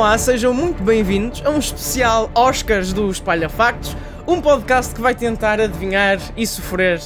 Olá, 0.00 0.16
sejam 0.16 0.54
muito 0.54 0.82
bem-vindos 0.82 1.44
a 1.44 1.50
um 1.50 1.58
especial 1.58 2.30
Oscars 2.34 2.90
do 2.90 3.10
Espalha 3.10 3.50
Factos, 3.50 3.94
um 4.26 4.40
podcast 4.40 4.94
que 4.94 5.00
vai 5.00 5.14
tentar 5.14 5.60
adivinhar 5.60 6.18
e 6.38 6.46
sofrer 6.46 6.98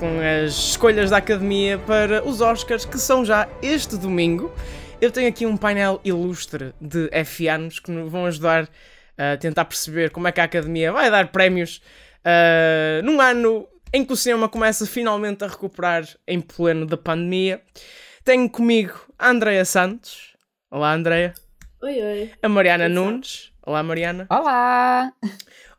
com 0.00 0.18
as 0.18 0.50
escolhas 0.54 1.10
da 1.10 1.18
Academia 1.18 1.78
para 1.78 2.26
os 2.26 2.40
Oscars 2.40 2.84
que 2.84 2.98
são 2.98 3.24
já 3.24 3.48
este 3.62 3.96
domingo. 3.96 4.52
Eu 5.00 5.12
tenho 5.12 5.28
aqui 5.28 5.46
um 5.46 5.56
painel 5.56 6.00
ilustre 6.04 6.74
de 6.80 7.08
F-anos 7.12 7.78
que 7.78 7.92
nos 7.92 8.10
vão 8.10 8.26
ajudar 8.26 8.68
a 9.16 9.36
tentar 9.36 9.64
perceber 9.64 10.10
como 10.10 10.26
é 10.26 10.32
que 10.32 10.40
a 10.40 10.44
Academia 10.44 10.92
vai 10.92 11.08
dar 11.08 11.30
prémios 11.30 11.80
uh, 12.24 13.00
num 13.04 13.20
ano 13.20 13.68
em 13.94 14.04
que 14.04 14.12
o 14.12 14.16
cinema 14.16 14.48
começa 14.48 14.84
finalmente 14.88 15.44
a 15.44 15.46
recuperar 15.46 16.02
em 16.26 16.40
pleno 16.40 16.84
da 16.84 16.96
pandemia. 16.96 17.62
Tenho 18.24 18.50
comigo 18.50 19.00
a 19.16 19.30
Andrea 19.30 19.64
Santos. 19.64 20.34
Olá, 20.68 20.92
Andrea. 20.92 21.32
Oi, 21.82 22.02
oi. 22.02 22.30
A 22.42 22.48
Mariana 22.48 22.90
Nunes. 22.90 23.50
Olá, 23.64 23.82
Mariana. 23.82 24.26
Olá! 24.28 25.10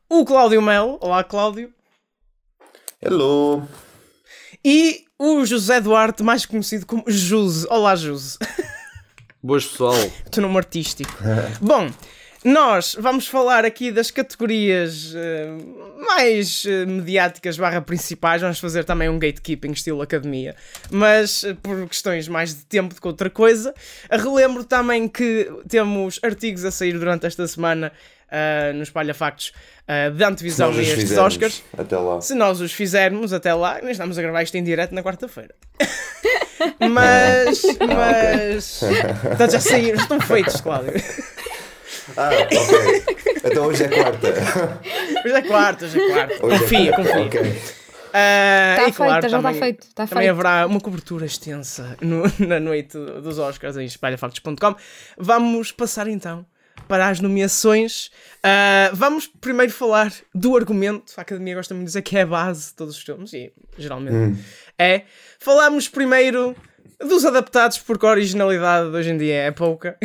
O 0.10 0.26
Cláudio 0.26 0.60
Melo. 0.60 0.98
Olá, 1.00 1.24
Cláudio. 1.24 1.72
Hello! 3.00 3.62
E 4.66 5.06
o 5.20 5.46
José 5.46 5.80
Duarte, 5.80 6.24
mais 6.24 6.44
conhecido 6.44 6.88
como 6.88 7.04
Juse. 7.08 7.68
Olá, 7.70 7.96
Juse. 7.96 8.40
Boas, 9.44 9.68
pessoal. 9.68 9.94
Tu 10.32 10.42
nome 10.42 10.58
artístico. 10.58 11.14
Bom, 11.62 11.92
nós 12.44 12.96
vamos 13.00 13.28
falar 13.28 13.66
aqui 13.66 13.92
das 13.92 14.10
categorias 14.10 15.14
uh, 15.14 16.06
mais 16.06 16.66
uh, 16.66 16.88
mediáticas 16.88 17.58
barra 17.58 17.82
principais. 17.82 18.42
Vamos 18.42 18.60
fazer 18.60 18.84
também 18.84 19.10
um 19.10 19.20
gatekeeping 19.20 19.72
estilo 19.72 20.02
academia. 20.02 20.56
Mas 20.90 21.44
uh, 21.44 21.56
por 21.56 21.88
questões 21.88 22.28
mais 22.28 22.56
de 22.56 22.66
tempo 22.66 22.96
do 22.96 23.02
que 23.02 23.08
outra 23.08 23.30
coisa. 23.30 23.74
relembro 24.10 24.64
também 24.64 25.08
que 25.08 25.52
temos 25.68 26.20
artigos 26.24 26.66
a 26.66 26.72
sair 26.72 26.94
durante 26.98 27.28
esta 27.28 27.48
semana 27.48 27.92
uh, 28.32 28.74
no 28.74 28.84
Espalha 28.84 29.14
Factos 29.14 29.54
uh, 29.88 30.12
de 30.12 30.24
antevisão 30.24 30.72
a 30.72 30.82
estes 30.82 31.18
Oscars. 31.18 31.64
Até 31.78 31.98
lá. 31.98 32.22
Se 32.22 32.34
nós 32.34 32.62
os 32.62 32.72
fizermos 32.72 33.34
até 33.34 33.54
lá, 33.54 33.80
nós 33.82 33.92
estamos 33.92 34.18
a 34.18 34.22
gravar 34.22 34.44
isto 34.44 34.56
em 34.56 34.64
direto 34.64 34.96
na 34.96 35.04
quarta-feira. 35.04 35.54
mas. 36.90 37.62
mas. 37.96 38.82
então 39.34 39.50
já 39.50 39.60
saíram, 39.60 40.00
estão 40.00 40.20
feitos, 40.20 40.62
Cláudio. 40.62 40.94
Ah, 42.18 42.30
ok. 42.44 43.22
Então 43.44 43.66
hoje 43.66 43.84
é 43.84 43.88
quarta. 43.88 44.28
Hoje 45.26 45.36
é 45.36 45.42
quarta, 45.42 45.86
hoje 45.86 46.00
é 46.00 46.08
quarta. 46.12 46.46
Hoje 46.46 46.60
confia, 46.60 46.90
é 46.90 46.94
quarta. 46.94 47.14
confia. 47.14 47.26
Okay. 47.26 47.82
Uh, 48.12 48.76
está 48.76 48.90
e, 48.90 48.92
claro, 48.92 49.22
feito, 49.22 49.32
já 49.32 49.38
está 49.38 49.54
feito. 49.54 49.84
Está 49.88 50.08
também 50.08 50.24
feito. 50.26 50.32
haverá 50.32 50.68
uma 50.68 50.80
cobertura 50.82 51.26
extensa 51.26 51.98
no, 52.02 52.24
na 52.46 52.60
noite 52.60 52.98
dos 52.98 53.40
Oscars 53.40 53.78
em 53.78 53.86
espalhafactos.com. 53.86 54.76
Vamos 55.18 55.72
passar 55.72 56.08
então 56.08 56.46
para 56.88 57.08
as 57.08 57.22
nomeações. 57.22 58.08
Uh, 58.38 58.94
vamos 58.94 59.28
primeiro 59.28 59.72
falar 59.72 60.14
do 60.36 60.58
argumento. 60.58 61.14
A 61.16 61.22
Academia 61.22 61.56
gosta 61.56 61.74
muito 61.74 61.86
de 61.86 61.90
dizer 61.92 62.02
que 62.02 62.18
é 62.18 62.24
a 62.24 62.26
base 62.26 62.70
de 62.70 62.76
todos 62.76 62.98
os 62.98 63.02
filmes, 63.02 63.32
e 63.32 63.52
geralmente 63.78 64.16
hum. 64.16 64.38
é. 64.78 65.04
Falamos 65.40 65.88
primeiro 65.88 66.56
dos 67.00 67.26
adaptados, 67.26 67.78
porque 67.78 68.06
a 68.06 68.10
originalidade 68.10 68.88
hoje 68.90 69.10
em 69.10 69.18
dia 69.18 69.36
é 69.36 69.52
pouca. 69.52 69.98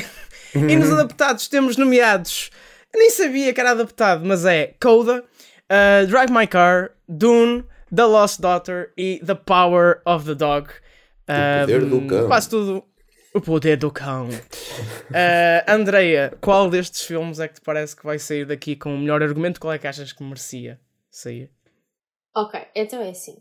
E 0.68 0.76
nos 0.76 0.90
adaptados 0.90 1.48
temos 1.48 1.76
nomeados. 1.76 2.50
nem 2.94 3.10
sabia 3.10 3.52
que 3.52 3.60
era 3.60 3.72
adaptado, 3.72 4.24
mas 4.24 4.44
é 4.44 4.74
Coda, 4.80 5.22
uh, 5.22 6.06
Drive 6.06 6.30
My 6.30 6.46
Car, 6.46 6.92
Dune, 7.08 7.64
The 7.94 8.04
Lost 8.04 8.40
Daughter 8.40 8.92
e 8.96 9.20
The 9.24 9.34
Power 9.34 10.00
of 10.04 10.24
the 10.24 10.34
Dog. 10.34 10.70
O 11.28 11.60
poder 11.60 11.84
do 11.84 12.06
cão. 12.06 12.26
Quase 12.26 12.48
tudo. 12.48 12.84
O 13.34 13.40
poder 13.40 13.76
do 13.76 13.90
cão. 13.90 14.28
Uh, 14.28 15.70
Andreia, 15.70 16.32
qual 16.40 16.70
destes 16.70 17.02
filmes 17.02 17.38
é 17.38 17.48
que 17.48 17.54
te 17.54 17.60
parece 17.60 17.94
que 17.94 18.04
vai 18.04 18.18
sair 18.18 18.46
daqui 18.46 18.76
com 18.76 18.94
o 18.94 18.98
melhor 18.98 19.22
argumento? 19.22 19.60
Qual 19.60 19.72
é 19.72 19.78
que 19.78 19.86
achas 19.86 20.12
que 20.12 20.22
merecia 20.22 20.80
sair? 21.10 21.50
Ok, 22.34 22.60
então 22.74 23.00
é 23.02 23.10
assim. 23.10 23.36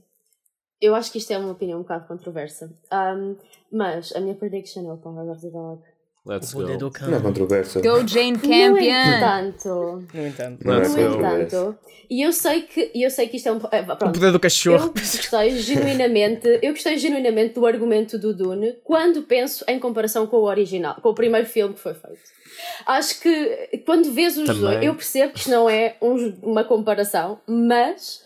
Eu 0.81 0.93
acho 0.93 1.11
que 1.11 1.17
isto 1.17 1.31
é 1.31 1.37
uma 1.37 1.51
opinião 1.51 1.79
um 1.79 1.83
bocado 1.83 2.07
controversa. 2.07 2.71
Um, 2.91 3.37
mas 3.71 4.13
a 4.15 4.19
minha 4.19 4.35
prediction 4.35 4.89
é 4.89 4.93
o 4.93 4.97
Power 4.97 5.29
of 5.29 5.41
the 5.41 5.49
Dog. 5.49 5.81
Let's 6.25 6.53
go. 6.53 6.63
Não 6.63 7.17
é 7.17 7.21
controversa. 7.21 7.81
Go 7.81 8.07
Jane 8.07 8.39
Campion! 8.39 8.71
No 8.71 8.79
entanto. 8.79 10.07
No 10.11 10.27
entanto. 10.27 10.65
No 10.65 10.83
entanto. 10.83 11.77
E 12.09 12.21
eu 12.21 12.31
sei 12.31 12.63
que, 12.63 12.91
eu 12.95 13.09
sei 13.11 13.27
que 13.27 13.37
isto 13.37 13.49
é 13.49 13.51
um. 13.51 13.59
É, 13.71 13.83
pronto, 13.83 14.07
o 14.07 14.11
poder 14.11 14.31
do 14.31 14.39
cachorro. 14.39 14.85
Eu 14.85 14.93
gostei 14.93 15.57
genuinamente. 15.59 16.59
Eu 16.61 16.73
gostei 16.73 16.97
genuinamente 16.97 17.53
do 17.53 17.65
argumento 17.65 18.17
do 18.17 18.33
Dune 18.33 18.73
quando 18.83 19.23
penso 19.23 19.63
em 19.67 19.79
comparação 19.79 20.25
com 20.25 20.37
o 20.37 20.45
original, 20.45 20.95
com 21.01 21.09
o 21.09 21.15
primeiro 21.15 21.47
filme 21.47 21.75
que 21.75 21.79
foi 21.79 21.93
feito. 21.93 22.21
Acho 22.87 23.19
que 23.21 23.83
quando 23.85 24.11
vês 24.11 24.37
os 24.37 24.47
Também. 24.47 24.61
dois, 24.61 24.83
eu 24.83 24.95
percebo 24.95 25.33
que 25.33 25.39
isto 25.39 25.51
não 25.51 25.69
é 25.69 25.95
um, 26.01 26.15
uma 26.41 26.63
comparação, 26.63 27.39
mas 27.47 28.23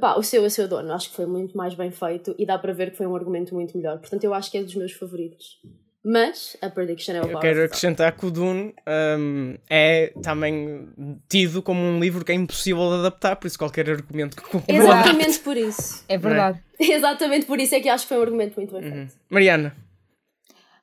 Pá, 0.00 0.16
o 0.16 0.22
seu, 0.22 0.42
o 0.42 0.48
seu 0.48 0.66
dono, 0.66 0.90
acho 0.92 1.10
que 1.10 1.16
foi 1.16 1.26
muito 1.26 1.54
mais 1.54 1.74
bem 1.74 1.90
feito 1.90 2.34
e 2.38 2.46
dá 2.46 2.58
para 2.58 2.72
ver 2.72 2.92
que 2.92 2.96
foi 2.96 3.06
um 3.06 3.14
argumento 3.14 3.54
muito 3.54 3.76
melhor. 3.76 3.98
Portanto, 3.98 4.24
eu 4.24 4.32
acho 4.32 4.50
que 4.50 4.56
é 4.56 4.62
dos 4.62 4.74
meus 4.74 4.92
favoritos. 4.92 5.60
Mas 6.04 6.56
a 6.60 6.68
prediction 6.68 7.14
é 7.14 7.22
o 7.22 7.30
Eu 7.30 7.38
quero 7.38 7.64
acrescentar 7.64 8.16
que 8.16 8.26
o 8.26 8.30
Dune 8.30 8.74
um, 9.18 9.56
é 9.70 10.12
também 10.20 10.88
tido 11.28 11.62
como 11.62 11.80
um 11.80 12.00
livro 12.00 12.24
que 12.24 12.32
é 12.32 12.34
impossível 12.34 12.88
de 12.88 12.94
adaptar, 12.96 13.36
por 13.36 13.46
isso 13.46 13.56
qualquer 13.56 13.88
argumento 13.88 14.36
que 14.36 14.72
Exatamente 14.72 15.38
por 15.38 15.56
isso. 15.56 16.04
É 16.08 16.18
verdade. 16.18 16.60
É? 16.80 16.84
Exatamente 16.92 17.46
por 17.46 17.60
isso 17.60 17.76
é 17.76 17.80
que 17.80 17.88
acho 17.88 18.04
que 18.04 18.08
foi 18.08 18.18
um 18.18 18.22
argumento 18.22 18.56
muito 18.56 18.72
bem 18.72 18.82
feito. 18.82 18.96
Uhum. 18.96 19.08
Mariana. 19.30 19.76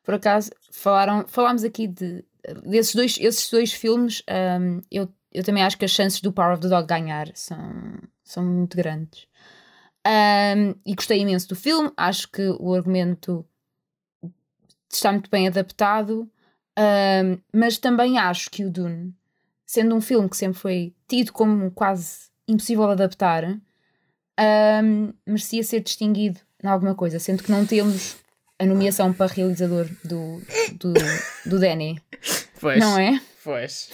Por 0.05 0.13
acaso, 0.13 0.51
falaram, 0.71 1.25
falámos 1.27 1.65
aqui 1.65 1.85
de, 1.85 2.23
desses 2.63 2.95
dois, 2.95 3.17
esses 3.19 3.49
dois 3.51 3.73
filmes. 3.73 4.23
Um, 4.29 4.81
eu, 4.89 5.09
eu 5.33 5.43
também 5.43 5.63
acho 5.63 5.77
que 5.77 5.83
as 5.83 5.91
chances 5.91 6.21
do 6.21 6.31
Power 6.31 6.53
of 6.53 6.61
the 6.61 6.69
Dog 6.69 6.87
ganhar 6.87 7.27
são, 7.35 7.59
são 8.23 8.45
muito 8.45 8.77
grandes. 8.77 9.27
Um, 10.07 10.75
e 10.85 10.95
gostei 10.95 11.19
imenso 11.19 11.49
do 11.49 11.55
filme, 11.55 11.91
acho 11.97 12.31
que 12.31 12.55
o 12.57 12.73
argumento 12.73 13.45
está 14.95 15.11
muito 15.11 15.29
bem 15.29 15.47
adaptado, 15.47 16.29
um, 16.77 17.37
mas 17.53 17.77
também 17.77 18.17
acho 18.17 18.49
que 18.49 18.63
o 18.63 18.69
Dune, 18.69 19.13
sendo 19.65 19.95
um 19.95 20.01
filme 20.01 20.29
que 20.29 20.37
sempre 20.37 20.59
foi 20.59 20.93
tido 21.07 21.31
como 21.33 21.71
quase 21.71 22.29
impossível 22.47 22.85
de 22.87 22.93
adaptar, 22.93 23.43
um, 24.83 25.13
merecia 25.25 25.63
ser 25.63 25.81
distinguido 25.81 26.39
em 26.63 26.67
alguma 26.67 26.95
coisa, 26.95 27.19
sendo 27.19 27.43
que 27.43 27.51
não 27.51 27.65
temos 27.65 28.17
a 28.57 28.65
nomeação 28.65 29.13
para 29.13 29.31
realizador 29.31 29.89
do, 30.03 30.41
do, 30.73 30.93
do 31.45 31.59
Danny. 31.59 32.01
Pois, 32.59 32.79
não 32.79 32.99
é? 32.99 33.21
Pois. 33.43 33.89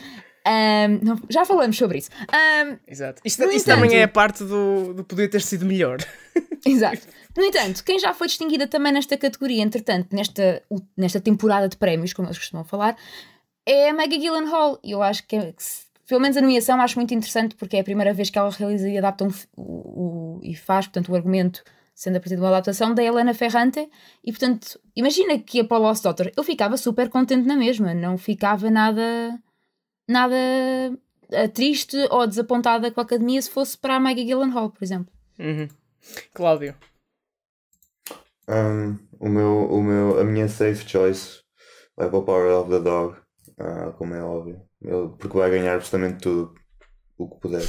Um, 0.47 0.99
não, 1.03 1.19
já 1.29 1.43
falamos 1.43 1.75
sobre 1.75 1.97
isso. 1.97 2.09
Um, 2.31 2.77
Exato. 2.87 3.21
Isto, 3.25 3.43
isto 3.45 3.65
também 3.65 3.95
é 3.95 4.03
a 4.03 4.07
parte 4.07 4.43
do, 4.43 4.93
do 4.93 5.03
poder 5.03 5.27
ter 5.27 5.41
sido 5.41 5.65
melhor. 5.65 5.97
Exato. 6.65 7.07
No 7.35 7.43
entanto, 7.43 7.83
quem 7.83 7.99
já 7.99 8.13
foi 8.13 8.27
distinguida 8.27 8.67
também 8.67 8.93
nesta 8.93 9.17
categoria, 9.17 9.63
entretanto, 9.63 10.15
nesta, 10.15 10.61
nesta 10.95 11.19
temporada 11.19 11.67
de 11.67 11.75
prémios, 11.75 12.13
como 12.13 12.27
eles 12.27 12.37
costumam 12.37 12.63
falar, 12.63 12.95
é 13.65 13.89
a 13.89 13.93
Maggie 13.93 14.19
Gyllenhaal. 14.19 14.79
E 14.83 14.91
eu 14.91 15.01
acho 15.01 15.25
que, 15.27 15.35
é, 15.35 15.51
que 15.51 15.63
pelo 16.07 16.21
menos 16.21 16.37
a 16.37 16.41
nomeação, 16.41 16.79
acho 16.79 16.97
muito 16.97 17.13
interessante 17.13 17.55
porque 17.55 17.77
é 17.77 17.79
a 17.79 17.83
primeira 17.83 18.13
vez 18.13 18.29
que 18.29 18.37
ela 18.37 18.51
realiza 18.51 18.87
e 18.87 18.97
adapta 18.97 19.25
um, 19.25 19.31
o, 19.57 19.63
o, 19.63 20.39
e 20.43 20.55
faz, 20.55 20.85
portanto, 20.85 21.11
o 21.11 21.15
argumento 21.15 21.63
sendo 21.95 22.17
a 22.17 22.19
partir 22.19 22.35
de 22.35 22.41
uma 22.41 22.49
adaptação 22.49 22.93
da 22.93 23.01
Helena 23.01 23.33
Ferrante. 23.33 23.89
E, 24.23 24.31
portanto, 24.31 24.79
imagina 24.95 25.39
que 25.39 25.61
a 25.61 25.65
Paula 25.65 25.93
Daughter, 25.93 26.31
eu 26.35 26.43
ficava 26.43 26.77
super 26.77 27.09
contente 27.09 27.47
na 27.47 27.55
mesma, 27.55 27.93
não 27.93 28.17
ficava 28.17 28.69
nada 28.69 29.39
nada 30.07 30.35
uh, 30.35 31.49
triste 31.53 31.97
ou 32.09 32.27
desapontada 32.27 32.91
com 32.91 32.99
a 32.99 33.03
academia 33.03 33.41
se 33.41 33.49
fosse 33.49 33.77
para 33.77 33.95
a 33.95 33.99
Maggie 33.99 34.25
Gyllenhaal, 34.25 34.69
por 34.69 34.83
exemplo. 34.83 35.13
Uhum. 35.39 35.67
Cláudio. 36.33 36.75
Um, 38.47 38.97
o 39.19 39.27
meu, 39.27 39.71
o 39.71 39.83
meu, 39.83 40.19
a 40.19 40.23
minha 40.23 40.47
safe 40.47 40.87
choice 40.87 41.39
vai 41.97 42.09
para 42.09 42.19
o 42.19 42.23
Power 42.23 42.59
of 42.59 42.69
the 42.69 42.79
Dog, 42.79 43.17
uh, 43.59 43.91
como 43.97 44.13
é 44.13 44.21
óbvio, 44.21 44.61
Ele, 44.81 45.09
porque 45.17 45.37
vai 45.37 45.49
ganhar 45.49 45.75
absolutamente 45.75 46.21
tudo 46.21 46.53
o 47.17 47.29
que 47.29 47.39
puder. 47.39 47.63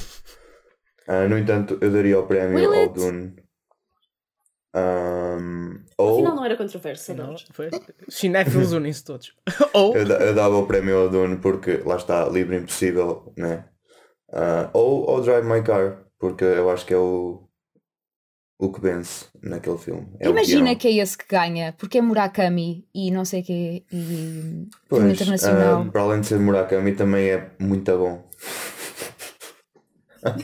Uh, 1.09 1.29
no 1.29 1.39
entanto, 1.39 1.79
eu 1.81 1.91
daria 1.91 2.19
o 2.19 2.27
prémio 2.27 2.57
Will 2.57 2.75
ao 2.75 2.89
Dune. 2.89 3.46
Um, 4.77 5.81
ou... 5.97 6.15
Afinal 6.17 6.37
não 6.37 6.45
era 6.45 6.57
controverso, 6.57 7.15
não? 7.15 7.35
Foi. 7.53 7.71
Cinéfilos 8.09 8.73
unem-se 8.73 9.03
todos. 9.03 9.35
ou... 9.73 9.97
Eu, 9.97 10.07
eu, 10.07 10.35
dava 10.35 10.57
o 10.57 10.67
prémio 10.67 10.99
ao 10.99 11.09
Dune 11.09 11.39
porque 11.39 11.79
lá 11.79 11.97
está, 11.97 12.29
livre 12.29 12.59
impossível, 12.59 13.33
né? 13.37 13.65
Uh, 14.29 14.69
ou 14.75 15.09
ao 15.09 15.23
Drive 15.23 15.47
My 15.47 15.63
Car, 15.63 16.05
porque 16.19 16.45
eu 16.45 16.69
acho 16.69 16.85
que 16.85 16.93
é 16.93 16.99
o, 16.99 17.49
o 18.59 18.71
que 18.71 18.81
vence 18.83 19.27
naquele 19.43 19.79
filme. 19.79 20.09
É 20.21 20.29
Imagina 20.29 20.77
que 20.77 20.89
é 20.89 20.97
esse 20.97 21.17
que 21.17 21.27
ganha, 21.27 21.73
porque 21.79 21.97
é 21.97 22.03
Murakami 22.03 22.87
e 22.95 23.11
não 23.11 23.25
sei 23.25 23.41
o 23.41 23.45
que 23.45 23.85
e 23.91 24.69
pois, 24.91 25.05
internacional. 25.05 25.83
Uh, 25.83 25.91
para 25.91 26.03
além 26.03 26.21
de 26.21 26.27
ser 26.27 26.39
Murakami 26.39 26.93
também 26.93 27.31
é 27.31 27.51
muito 27.59 27.97
bom. 27.97 28.29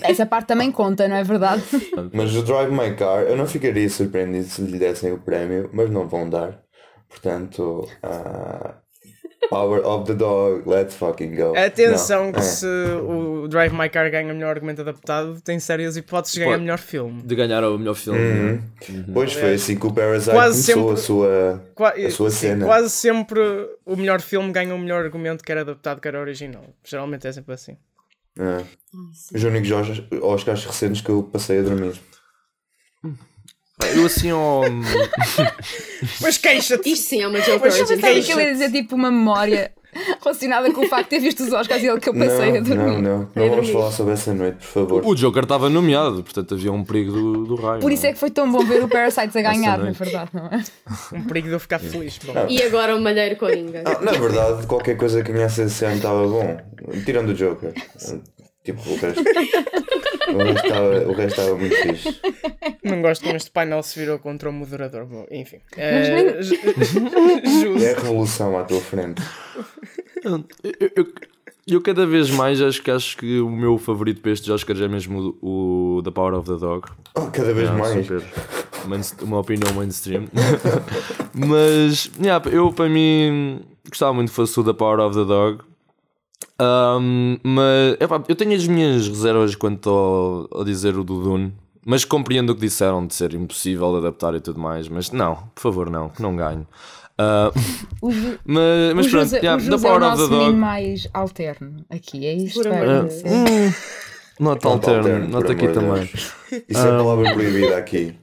Essa 0.02 0.26
parte 0.26 0.46
também 0.48 0.70
conta, 0.72 1.06
não 1.08 1.16
é 1.16 1.24
verdade? 1.24 1.62
Mas 2.12 2.34
o 2.36 2.42
Drive 2.42 2.70
My 2.70 2.94
Car, 2.96 3.22
eu 3.22 3.36
não 3.36 3.46
ficaria 3.46 3.88
surpreendido 3.88 4.44
se 4.46 4.62
lhe 4.62 4.78
dessem 4.78 5.12
o 5.12 5.18
prémio, 5.18 5.70
mas 5.72 5.90
não 5.90 6.06
vão 6.08 6.28
dar. 6.28 6.60
Portanto, 7.08 7.88
uh, 8.04 8.74
Power 9.50 9.84
of 9.86 10.06
the 10.06 10.14
Dog, 10.14 10.62
let's 10.68 10.94
fucking 10.94 11.34
go. 11.34 11.52
Atenção 11.56 12.26
Não, 12.26 12.32
que 12.32 12.38
é. 12.38 12.42
se 12.42 12.66
o 12.66 13.46
Drive 13.48 13.72
My 13.74 13.88
Car 13.90 14.10
ganha 14.10 14.32
melhor 14.32 14.50
argumento 14.56 14.80
adaptado, 14.80 15.40
tem 15.42 15.58
sérias 15.60 15.96
hipóteses 15.96 16.34
de 16.34 16.40
ganhar 16.40 16.52
Pode. 16.52 16.62
melhor 16.62 16.78
filme. 16.78 17.22
De 17.22 17.34
ganhar 17.34 17.62
o 17.64 17.76
melhor 17.78 17.94
filme. 17.94 18.18
Uhum. 18.18 19.04
Pois 19.12 19.32
foi 19.34 19.54
assim 19.54 19.76
que 19.76 19.86
o 19.86 19.92
Parasite 19.92 20.30
Quase 20.34 20.72
começou 20.72 20.88
sempre- 20.88 20.92
a 20.92 20.96
sua. 21.04 21.64
Qua- 21.74 21.94
A 22.06 22.10
sua 22.10 22.30
sim, 22.30 22.36
cena. 22.48 22.64
Quase 22.64 22.88
sempre 22.90 23.40
o 23.84 23.96
melhor 23.96 24.20
filme 24.22 24.50
ganha 24.52 24.74
o 24.74 24.78
melhor 24.78 25.04
argumento, 25.04 25.44
quer 25.44 25.58
adaptado, 25.58 26.00
quer 26.00 26.14
original. 26.16 26.64
Geralmente 26.84 27.26
é 27.26 27.32
sempre 27.32 27.52
assim. 27.52 27.76
É. 28.38 28.64
Os 29.34 29.42
únicos 29.44 29.70
Oscars- 29.70 30.02
Oscars 30.22 30.64
recentes 30.64 31.00
que 31.00 31.10
eu 31.10 31.22
passei 31.22 31.58
a 31.58 31.62
dormir. 31.62 32.00
Eu 33.94 34.06
assim 34.06 34.30
ao. 34.30 34.62
Mas 36.20 36.38
queixa-te! 36.38 36.92
Isto 36.92 37.08
sim 37.08 37.22
é 37.22 37.26
uma 37.28 37.40
Joker 37.40 37.60
Mas 37.60 37.78
Eu 37.78 37.86
Queixa. 37.98 38.26
que 38.26 38.32
ele 38.32 38.42
ia 38.48 38.52
dizer 38.52 38.70
tipo 38.72 38.94
uma 38.94 39.10
memória 39.10 39.72
relacionada 40.22 40.72
com 40.72 40.84
o 40.84 40.88
facto 40.88 41.04
de 41.04 41.10
ter 41.10 41.20
visto 41.20 41.42
os 41.42 41.52
Oscars 41.52 41.82
e 41.82 41.86
ele 41.86 42.00
que 42.00 42.08
eu 42.08 42.14
passei 42.14 42.52
não, 42.52 42.58
a 42.58 42.60
dormir. 42.60 42.76
não, 42.76 43.02
não. 43.02 43.28
Não 43.34 43.50
vamos 43.50 43.70
falar 43.70 43.90
sobre 43.90 44.14
essa 44.14 44.32
noite, 44.32 44.56
por 44.56 44.66
favor. 44.66 45.06
O 45.06 45.14
Joker 45.14 45.42
estava 45.42 45.68
nomeado, 45.68 46.22
portanto 46.22 46.54
havia 46.54 46.72
um 46.72 46.84
perigo 46.84 47.12
do, 47.12 47.44
do 47.44 47.54
raio. 47.56 47.80
Por 47.80 47.92
isso 47.92 48.06
é 48.06 48.12
que 48.12 48.18
foi 48.18 48.30
tão 48.30 48.50
bom 48.50 48.64
ver 48.64 48.82
o 48.82 48.88
Parasites 48.88 49.36
a 49.36 49.42
ganhar, 49.42 49.78
na 49.78 49.90
verdade, 49.90 50.30
não 50.32 50.46
é? 50.46 50.62
Um 51.12 51.24
perigo 51.24 51.48
de 51.48 51.54
eu 51.54 51.60
ficar 51.60 51.78
feliz. 51.78 52.18
Bom, 52.24 52.32
E 52.48 52.62
agora 52.62 52.96
o 52.96 53.00
Malheiro 53.00 53.36
Coringa. 53.36 53.82
Ah, 53.84 54.00
na 54.00 54.12
verdade, 54.12 54.66
qualquer 54.66 54.96
coisa 54.96 55.22
que 55.22 55.32
ganhasse 55.32 55.62
esse 55.62 55.84
ano 55.84 55.96
estava 55.96 56.26
bom. 56.26 56.56
Tirando 57.04 57.30
o 57.30 57.34
Joker. 57.34 57.72
Tipo, 58.64 58.80
o 58.90 58.96
resto. 58.96 59.20
O 60.32 60.38
resto 60.38 60.66
estava, 60.66 60.88
o 61.08 61.12
resto 61.12 61.40
estava 61.40 61.54
muito 61.58 61.74
fixe. 61.76 62.20
não 62.84 63.02
gosto 63.02 63.22
como 63.24 63.36
este 63.36 63.50
painel 63.50 63.82
se 63.82 63.98
virou 63.98 64.18
contra 64.20 64.48
o 64.50 64.52
moderador. 64.52 65.04
Bom, 65.04 65.26
enfim. 65.30 65.58
Mas 65.76 66.08
Eh, 66.08 66.14
nem- 66.14 66.42
ju- 66.42 67.78
É 67.84 67.92
a 67.92 68.00
revolução 68.00 68.56
à 68.58 68.62
tua 68.64 68.80
frente. 68.80 69.20
Eu, 70.24 70.44
eu, 70.96 71.06
eu 71.66 71.80
cada 71.82 72.06
vez 72.06 72.30
mais 72.30 72.60
acho 72.62 72.80
que 72.82 72.90
acho 72.90 73.16
que 73.16 73.40
o 73.40 73.50
meu 73.50 73.78
favorito 73.78 74.20
para 74.20 74.30
estes 74.32 74.48
Oscars 74.48 74.80
é 74.80 74.86
mesmo 74.88 75.36
o, 75.42 75.96
o 75.98 76.02
The 76.02 76.10
Power 76.12 76.34
of 76.34 76.48
the 76.48 76.56
Dog. 76.56 76.88
Oh, 77.16 77.26
cada 77.32 77.52
vez 77.52 77.68
Ah, 77.68 77.72
mais. 77.72 78.06
super. 78.06 78.22
Uma 79.22 79.38
opinião 79.40 79.72
mainstream. 79.74 80.26
Mas, 81.34 82.10
yeah, 82.20 82.44
eu 82.50 82.72
para 82.72 82.88
mim 82.88 83.60
gostava 83.88 84.12
muito 84.12 84.30
que 84.30 84.34
fosse 84.36 84.58
o 84.58 84.64
The 84.64 84.72
Power 84.72 85.00
of 85.00 85.16
the 85.16 85.24
Dog. 85.24 85.60
Um, 86.60 87.38
mas 87.42 87.96
epá, 88.00 88.22
eu 88.28 88.36
tenho 88.36 88.54
as 88.54 88.66
minhas 88.66 89.08
reservas 89.08 89.54
quanto 89.54 89.88
ao, 89.90 90.60
a 90.60 90.64
dizer 90.64 90.96
o 90.96 91.04
do 91.04 91.22
Dune. 91.22 91.52
Mas 91.84 92.04
compreendo 92.04 92.50
o 92.50 92.54
que 92.54 92.60
disseram 92.60 93.04
de 93.06 93.12
ser 93.14 93.34
impossível 93.34 93.90
de 93.92 93.98
adaptar 94.06 94.34
e 94.36 94.40
tudo 94.40 94.60
mais. 94.60 94.88
Mas 94.88 95.10
não, 95.10 95.34
por 95.54 95.60
favor, 95.62 95.90
não, 95.90 96.08
que 96.08 96.22
não 96.22 96.36
ganho. 96.36 96.66
Ah, 97.18 97.50
O, 98.00 98.10
Ju- 98.12 98.38
mas 98.46 98.94
mas 98.94 99.06
pronto, 99.08 99.22
José, 99.24 99.38
yeah, 99.38 99.62
é 99.62 99.74
o 99.74 99.80
Power 99.80 99.96
of 99.96 100.00
nosso 100.02 100.24
the 100.28 100.30
menino 100.34 100.50
Dog. 100.52 100.58
mais 100.60 101.08
alterno 101.12 101.84
aqui, 101.90 102.24
é 102.26 102.34
isto? 102.34 102.62
De 102.62 102.68
acontecer. 102.68 103.26
Hum, 103.28 103.72
not 104.40 104.64
Não, 104.64 104.72
alterno, 104.72 104.98
alterno, 104.98 105.28
not 105.28 105.44
por 105.44 105.52
aqui 105.52 105.68
também. 105.68 106.02
Isso 106.68 106.86
é 106.86 106.90
a 106.90 106.96
palavra 106.98 107.34
proibida 107.34 107.76
aqui. 107.76 108.14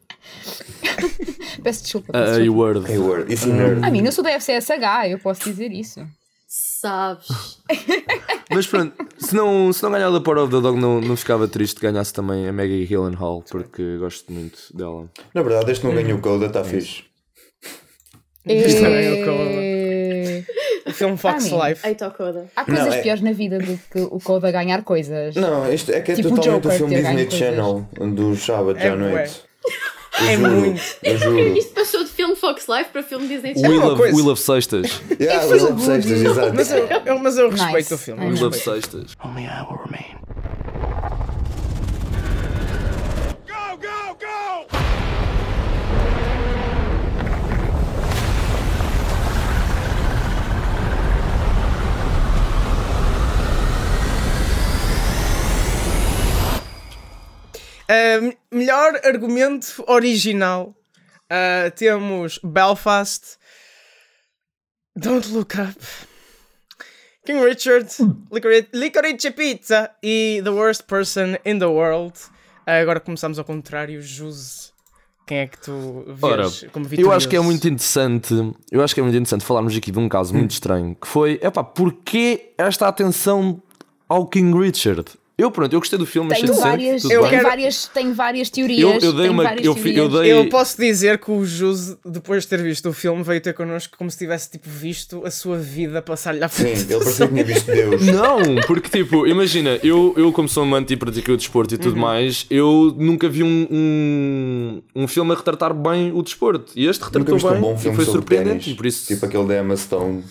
Peço 1.64 1.84
desculpa. 1.84 2.10
A 2.18 2.22
Peço 2.24 2.40
desculpa. 2.40 2.60
word. 2.62 2.92
Hey, 2.92 2.98
word. 2.98 3.34
Isso 3.34 3.48
nerd. 3.50 3.84
A 3.86 3.92
mim, 3.92 4.06
eu 4.06 4.12
sou 4.12 4.24
da 4.24 4.32
FCSH, 4.32 5.10
eu 5.10 5.20
posso 5.20 5.44
dizer 5.50 5.72
isso. 5.72 6.00
Sabes? 6.82 7.28
Mas 8.50 8.66
pronto, 8.66 8.94
se 9.18 9.36
não, 9.36 9.72
se 9.74 9.84
não 9.84 9.92
ganhar 9.92 10.12
The 10.14 10.20
Power 10.22 10.44
of 10.44 10.52
the 10.56 10.62
Dog, 10.62 10.80
não, 10.80 11.02
não 11.02 11.18
ficava 11.18 11.46
triste 11.48 11.76
que 11.80 11.86
ganhasse 11.86 12.14
também 12.14 12.48
a 12.48 12.54
Maggie 12.54 12.86
Gyllenhaal, 12.86 13.44
porque 13.52 13.98
gosto 13.98 14.32
muito 14.32 14.58
dela. 14.74 15.10
Na 15.34 15.42
verdade, 15.42 15.72
este 15.74 15.86
não 15.86 15.94
ganhou 15.94 16.18
o 16.18 16.22
Coda, 16.22 16.46
está 16.46 16.64
fixe. 16.64 17.04
Isto 18.46 18.82
não 18.84 18.90
é 18.92 19.10
o 19.12 19.60
Eh, 19.62 20.44
O 20.88 20.94
filme 20.94 21.18
Fox 21.18 21.52
Ah, 21.52 21.68
Life. 21.70 21.86
Eita, 21.86 22.10
Coda. 22.12 22.50
Há 22.56 22.64
coisas 22.64 22.86
Não, 22.86 22.94
é- 22.94 23.02
piores 23.02 23.22
na 23.22 23.32
vida 23.34 23.60
do 23.60 23.78
que 23.92 24.00
o 24.00 24.20
Coda 24.20 24.50
ganhar 24.50 24.82
coisas. 24.84 25.36
Não, 25.36 25.72
isto 25.72 25.92
é 25.92 26.00
que 26.00 26.14
é 26.14 26.16
Tipo 26.16 26.30
o 26.30 26.36
totalmente 26.36 26.66
o 26.66 26.70
Joker 26.70 26.78
filme 26.78 26.96
Disney 26.96 27.30
Channel 27.30 27.88
dos 28.16 28.40
sábados 28.40 28.82
É 28.82 28.88
à 28.90 28.96
noite. 28.96 29.44
É 30.28 30.36
juro, 30.38 30.52
muito. 30.52 30.82
Eu 31.04 31.18
juro. 31.18 31.58
Isto 31.58 31.74
passou 31.74 32.04
de 32.04 32.10
filme 32.10 32.36
Fox 32.36 32.66
Life 32.68 32.90
para 32.92 33.04
filme 33.04 33.28
Disney 33.28 33.54
Channel. 33.54 33.72
Will 33.72 33.80
uma 33.82 33.92
of, 33.94 33.98
coisa. 34.02 34.16
Will 34.16 34.30
of 34.30 34.42
Sextas. 34.42 35.02
Yeah, 35.20 35.46
Will 35.46 35.64
of 35.64 35.74
good. 35.74 35.86
Sextas, 35.86 36.22
exato. 36.22 36.54
Mas 36.56 36.72
eu, 36.72 36.88
eu- 37.06 37.20
mas 37.20 37.38
eu 37.38 37.52
Nice. 37.52 37.64
respeito 37.64 37.96
o 37.96 37.98
filme. 37.98 38.26
of 38.26 38.44
respeito. 38.46 38.82
Sextas. 38.82 39.18
Only 39.24 39.44
I 39.46 39.62
will 39.70 39.80
remain. 39.86 40.19
Uh, 57.90 58.38
melhor 58.52 59.00
argumento 59.04 59.84
original. 59.88 60.76
Uh, 61.32 61.72
temos 61.76 62.40
Belfast, 62.44 63.38
Don't 64.96 65.32
Look 65.32 65.56
Up, 65.56 65.80
King 67.26 67.44
Richard, 67.44 67.88
Licorice, 68.32 68.68
Licorice 68.74 69.32
Pizza 69.32 69.92
e 70.04 70.42
The 70.44 70.50
Worst 70.52 70.84
Person 70.84 71.36
in 71.46 71.60
the 71.60 71.66
World. 71.66 72.14
Uh, 72.68 72.82
agora 72.82 73.00
começamos 73.00 73.40
ao 73.40 73.46
contrário, 73.46 74.02
Juse. 74.02 74.72
Quem 75.26 75.40
é 75.40 75.48
que 75.48 75.60
tu 75.60 76.06
vês 76.08 76.24
Ora, 76.24 76.44
como 76.72 76.86
eu 76.86 76.90
vitorioso? 76.90 77.18
acho 77.18 77.30
que 77.30 77.36
é 77.36 77.40
muito 77.40 77.68
interessante. 77.68 78.34
Eu 78.72 78.84
acho 78.84 78.96
que 78.96 79.00
é 79.00 79.04
muito 79.04 79.16
interessante 79.16 79.46
falarmos 79.46 79.76
aqui 79.76 79.92
de 79.92 80.00
um 80.00 80.10
caso 80.10 80.34
muito 80.34 80.52
estranho 80.52 80.96
que 80.96 81.08
foi, 81.08 81.40
epá, 81.42 81.64
porquê 81.64 82.54
esta 82.58 82.88
atenção 82.88 83.62
ao 84.08 84.26
King 84.28 84.58
Richard? 84.58 85.06
Eu 85.40 85.50
pronto, 85.50 85.72
eu 85.74 85.80
gostei 85.80 85.98
do 85.98 86.06
filme, 86.06 86.32
achei 86.34 86.46
Tenho 86.46 86.60
várias, 86.60 87.02
tudo 87.02 87.12
Eu 87.14 87.20
tenho, 87.22 87.22
bem. 87.22 87.30
quero- 87.40 87.50
várias, 87.50 87.88
tenho 87.88 88.14
várias 88.14 88.50
teorias. 88.50 88.82
Eu- 89.04 89.10
eu 89.10 89.14
dei 89.14 89.30
uma- 89.30 89.44
várias 89.44 89.66
eu 89.66 89.74
eu 89.76 90.10
dei- 90.10 90.32
Eu 90.34 90.50
posso 90.50 90.78
dizer 90.78 91.18
que 91.18 91.32
o 91.32 91.46
Juse, 91.46 91.98
depois 92.06 92.44
de 92.44 92.50
ter 92.50 92.62
visto 92.62 92.90
o 92.90 92.94
filme, 92.94 93.24
veio 93.24 93.40
ter 93.40 93.54
connosco 93.54 93.96
como 93.98 94.12
se 94.12 94.18
tivesse 94.18 94.52
tipo, 94.52 94.70
visto 94.70 95.22
a 95.26 95.32
sua 95.32 95.58
vida 95.58 96.02
passar-lhe 96.02 96.44
à 96.44 96.50
frente. 96.50 96.80
Sim, 96.82 96.94
ele 96.94 97.00
parecia 97.04 97.28
que 97.28 97.34
tinha 97.34 97.46
visto 97.46 97.66
Deus. 97.72 98.02
Não, 98.06 98.56
porque 98.68 98.90
tipo, 98.90 99.26
imagina, 99.26 99.80
eu, 99.82 100.14
eu 100.18 100.32
como 100.34 100.50
sou 100.50 100.64
amante 100.64 100.94
e 100.94 100.98
pratiquei 100.98 101.34
o 101.34 101.38
desporto 101.38 101.74
e 101.74 101.78
tudo 101.78 101.94
Uhum. 101.96 102.02
mais, 102.02 102.46
eu 102.50 102.94
nunca 102.98 103.30
vi 103.30 103.42
um, 103.44 103.68
um, 103.72 104.82
um 105.04 105.08
filme 105.08 105.32
a 105.32 105.36
retratar 105.36 105.74
bem 105.74 106.12
o 106.14 106.22
desporto. 106.22 106.72
E 106.76 106.86
este 106.86 107.02
Nunca 107.02 107.18
retratou 107.20 107.36
viste 107.36 107.48
um 107.48 107.52
bem 107.52 107.62
bom 107.62 107.76
e 107.76 107.78
filme 107.80 107.96
foi 107.96 108.06
sobre 108.06 108.20
surpreendente. 108.22 108.50
ténis. 108.66 108.68
E 108.68 108.74
por 108.76 108.86
isso, 108.86 109.08
Tipo 109.08 109.26
aquele 109.26 109.46
da 109.46 109.60
Emma 109.60 109.76
Stone 109.78 110.24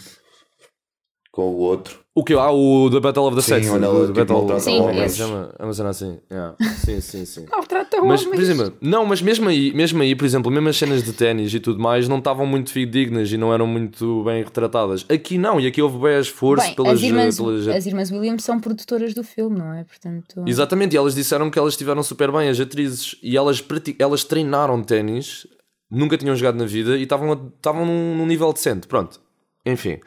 com 1.38 1.50
o 1.54 1.58
outro. 1.58 2.00
o 2.16 2.24
que 2.24 2.34
Ah, 2.34 2.50
o 2.50 2.90
The 2.90 2.98
Battle 2.98 3.26
of 3.26 3.36
the 3.36 3.42
Sim, 3.42 3.48
Sexes. 3.54 3.70
onde 3.70 3.84
ela, 3.84 3.94
o 3.94 4.00
tipo, 4.06 4.12
The 4.14 4.20
Battle 4.22 4.36
maltrata 4.38 4.60
Sim, 4.60 4.80
é 4.88 4.92
que 4.92 4.98
esse. 5.02 5.10
se 5.10 5.18
chama? 5.18 5.54
É 5.56 5.64
uma 5.64 5.72
cena 5.72 5.88
assim. 5.90 6.18
Yeah. 6.28 6.56
Sim, 6.84 7.00
sim, 7.00 7.24
sim. 7.24 7.46
Maltrata 7.52 8.00
Mas, 8.02 8.24
por 8.24 8.32
homens. 8.34 8.48
exemplo, 8.48 8.76
não, 8.80 9.06
mas 9.06 9.22
mesmo 9.22 9.48
aí, 9.48 9.72
mesmo 9.72 10.02
aí, 10.02 10.16
por 10.16 10.24
exemplo, 10.24 10.50
mesmo 10.50 10.68
as 10.68 10.76
cenas 10.76 11.04
de 11.04 11.12
ténis 11.12 11.54
e 11.54 11.60
tudo 11.60 11.78
mais 11.80 12.08
não 12.08 12.18
estavam 12.18 12.44
muito 12.44 12.72
fidedignas 12.72 13.30
e 13.30 13.36
não 13.36 13.54
eram 13.54 13.68
muito 13.68 14.24
bem 14.24 14.42
retratadas. 14.42 15.06
Aqui 15.08 15.38
não, 15.38 15.60
e 15.60 15.68
aqui 15.68 15.80
houve 15.80 15.96
bem 15.98 16.18
esforço 16.18 16.66
Bem, 16.66 16.74
pelas, 16.74 16.94
as, 16.94 17.02
irmãs, 17.04 17.36
pelas- 17.36 17.68
as 17.68 17.86
irmãs 17.86 18.10
Williams 18.10 18.42
são 18.42 18.58
produtoras 18.58 19.14
do 19.14 19.22
filme, 19.22 19.56
não 19.56 19.72
é? 19.74 19.84
Portanto, 19.84 20.42
Exatamente, 20.44 20.94
e 20.94 20.96
elas 20.96 21.14
disseram 21.14 21.48
que 21.50 21.58
elas 21.58 21.74
estiveram 21.74 22.02
super 22.02 22.32
bem, 22.32 22.48
as 22.48 22.58
atrizes, 22.58 23.14
e 23.22 23.36
elas, 23.36 23.62
elas 23.96 24.24
treinaram 24.24 24.82
ténis, 24.82 25.46
nunca 25.88 26.18
tinham 26.18 26.34
jogado 26.34 26.56
na 26.56 26.66
vida 26.66 26.96
e 26.98 27.04
estavam, 27.04 27.52
estavam 27.56 27.86
num, 27.86 28.16
num 28.16 28.26
nível 28.26 28.52
decente. 28.52 28.88
Pronto, 28.88 29.20
enfim. 29.64 30.00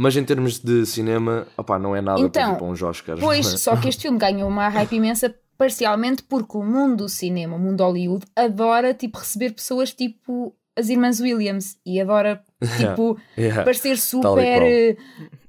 Mas 0.00 0.16
em 0.16 0.22
termos 0.24 0.60
de 0.60 0.86
cinema, 0.86 1.44
opá, 1.56 1.76
não 1.78 1.94
é 1.96 2.00
nada 2.00 2.18
para, 2.18 2.26
Então, 2.28 2.54
para 2.54 2.64
uns 2.66 2.80
Oscars. 2.80 3.18
Pois, 3.20 3.52
é? 3.52 3.56
só 3.56 3.76
que 3.76 3.88
este 3.88 4.02
filme 4.02 4.16
ganhou 4.16 4.48
uma 4.48 4.68
hype 4.68 4.94
imensa 4.96 5.34
parcialmente 5.58 6.22
porque 6.22 6.56
o 6.56 6.62
mundo 6.62 6.98
do 6.98 7.08
cinema, 7.08 7.56
o 7.56 7.58
mundo 7.58 7.82
Hollywood, 7.82 8.24
adora 8.36 8.94
tipo 8.94 9.18
receber 9.18 9.50
pessoas 9.54 9.92
tipo 9.92 10.54
as 10.78 10.88
irmãs 10.88 11.18
Williams 11.18 11.76
e 11.84 12.00
adora 12.00 12.40
tipo 12.78 13.18
Yeah. 13.36 13.64
parecer 13.64 13.88
Tal 13.88 13.94
e 13.96 13.98
super 13.98 14.22
qual. 14.58 14.62
eh, 14.68 14.96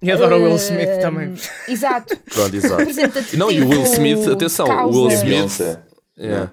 E 0.02 0.12
adoro 0.12 0.38
o 0.38 0.44
Will 0.46 0.54
eh, 0.54 0.56
Smith 0.56 1.00
também. 1.00 1.36
Exato. 1.68 2.18
Pronto, 2.34 2.56
exato. 2.56 3.38
Não, 3.38 3.52
e 3.52 3.62
o 3.62 3.70
Will 3.70 3.84
Smith, 3.84 4.28
atenção, 4.28 4.66
o 4.88 4.90
Will 4.90 5.12
Smith-. 5.12 5.80
Yeah. 6.18 6.52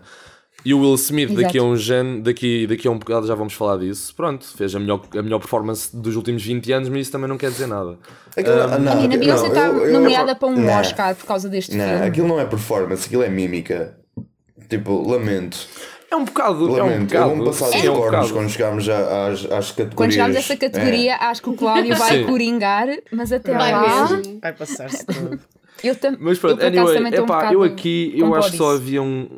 E 0.66 0.74
o 0.74 0.80
Will 0.80 0.94
Smith, 0.96 1.28
daqui 1.28 1.44
a 1.58 1.60
Exato. 1.60 1.64
um 1.64 1.76
gen, 1.76 2.20
daqui, 2.22 2.66
daqui 2.66 2.88
a 2.88 2.90
um 2.90 2.98
bocado 2.98 3.24
já 3.24 3.36
vamos 3.36 3.52
falar 3.52 3.76
disso. 3.78 4.12
Pronto, 4.16 4.44
fez 4.56 4.74
a 4.74 4.80
melhor, 4.80 5.00
a 5.16 5.22
melhor 5.22 5.38
performance 5.38 5.94
dos 5.96 6.16
últimos 6.16 6.42
20 6.44 6.72
anos, 6.72 6.88
mas 6.88 7.02
isso 7.02 7.12
também 7.12 7.28
não 7.28 7.38
quer 7.38 7.50
dizer 7.52 7.68
nada. 7.68 7.96
Aquilo, 8.36 8.60
Ah, 8.62 8.76
não, 8.76 8.92
A 8.92 8.94
Nina 8.96 9.14
não, 9.14 9.20
Beyoncé 9.20 9.46
está 9.46 9.66
eu- 9.68 9.84
eu- 9.86 9.92
nomeada 9.92 10.34
para 10.34 10.48
um 10.48 10.56
não, 10.56 10.80
Oscar 10.80 11.14
por 11.14 11.24
causa 11.24 11.48
deste 11.48 11.76
Não, 11.76 11.84
filme. 11.88 12.04
aquilo 12.06 12.26
não 12.26 12.40
é 12.40 12.44
performance, 12.44 13.06
aquilo 13.06 13.22
é 13.22 13.28
mímica. 13.28 13.96
Tipo, 14.68 15.08
lamento. 15.08 15.56
É 16.10 16.16
um 16.16 16.24
bocado, 16.24 16.76
é 16.76 16.82
um 16.82 16.86
Lamento. 16.88 17.14
eu 17.14 17.28
bocado. 17.36 17.52
sim, 17.52 17.64
dos 17.64 17.84
é 17.84 17.90
um 17.90 17.94
cornos 17.96 18.32
quando 18.32 18.48
chegarmos 18.48 18.82
já 18.84 19.28
às, 19.28 19.44
às 19.44 19.70
categorias. 19.70 19.94
Quando 19.94 20.10
chegarmos 20.12 20.36
a 20.36 20.38
essa 20.40 20.56
categoria, 20.56 21.12
É. 21.12 21.24
acho 21.26 21.42
que 21.42 21.50
o 21.50 21.54
Cláudio 21.54 21.96
vai 21.96 22.18
Sim. 22.18 22.26
coringar, 22.26 22.88
mas 23.12 23.30
até 23.30 23.52
Vai 23.52 23.70
lá. 23.72 24.08
mesmo. 24.08 24.40
Vai 24.42 24.52
passar-se 24.52 25.06
tudo. 25.06 25.38
Eu 25.84 25.94
tam... 25.94 26.16
Mas 26.18 26.36
eu, 26.36 26.40
pronto, 26.40 26.54
acaso, 26.64 26.68
anyway, 26.88 27.02
um 27.02 27.06
epá, 27.08 27.22
bocado 27.22 27.52
eu 27.54 27.62
aqui 27.62 28.12
eu 28.16 28.34
acho 28.34 28.50
que 28.50 28.56
só 28.56 28.74
havia 28.74 29.00
um. 29.02 29.28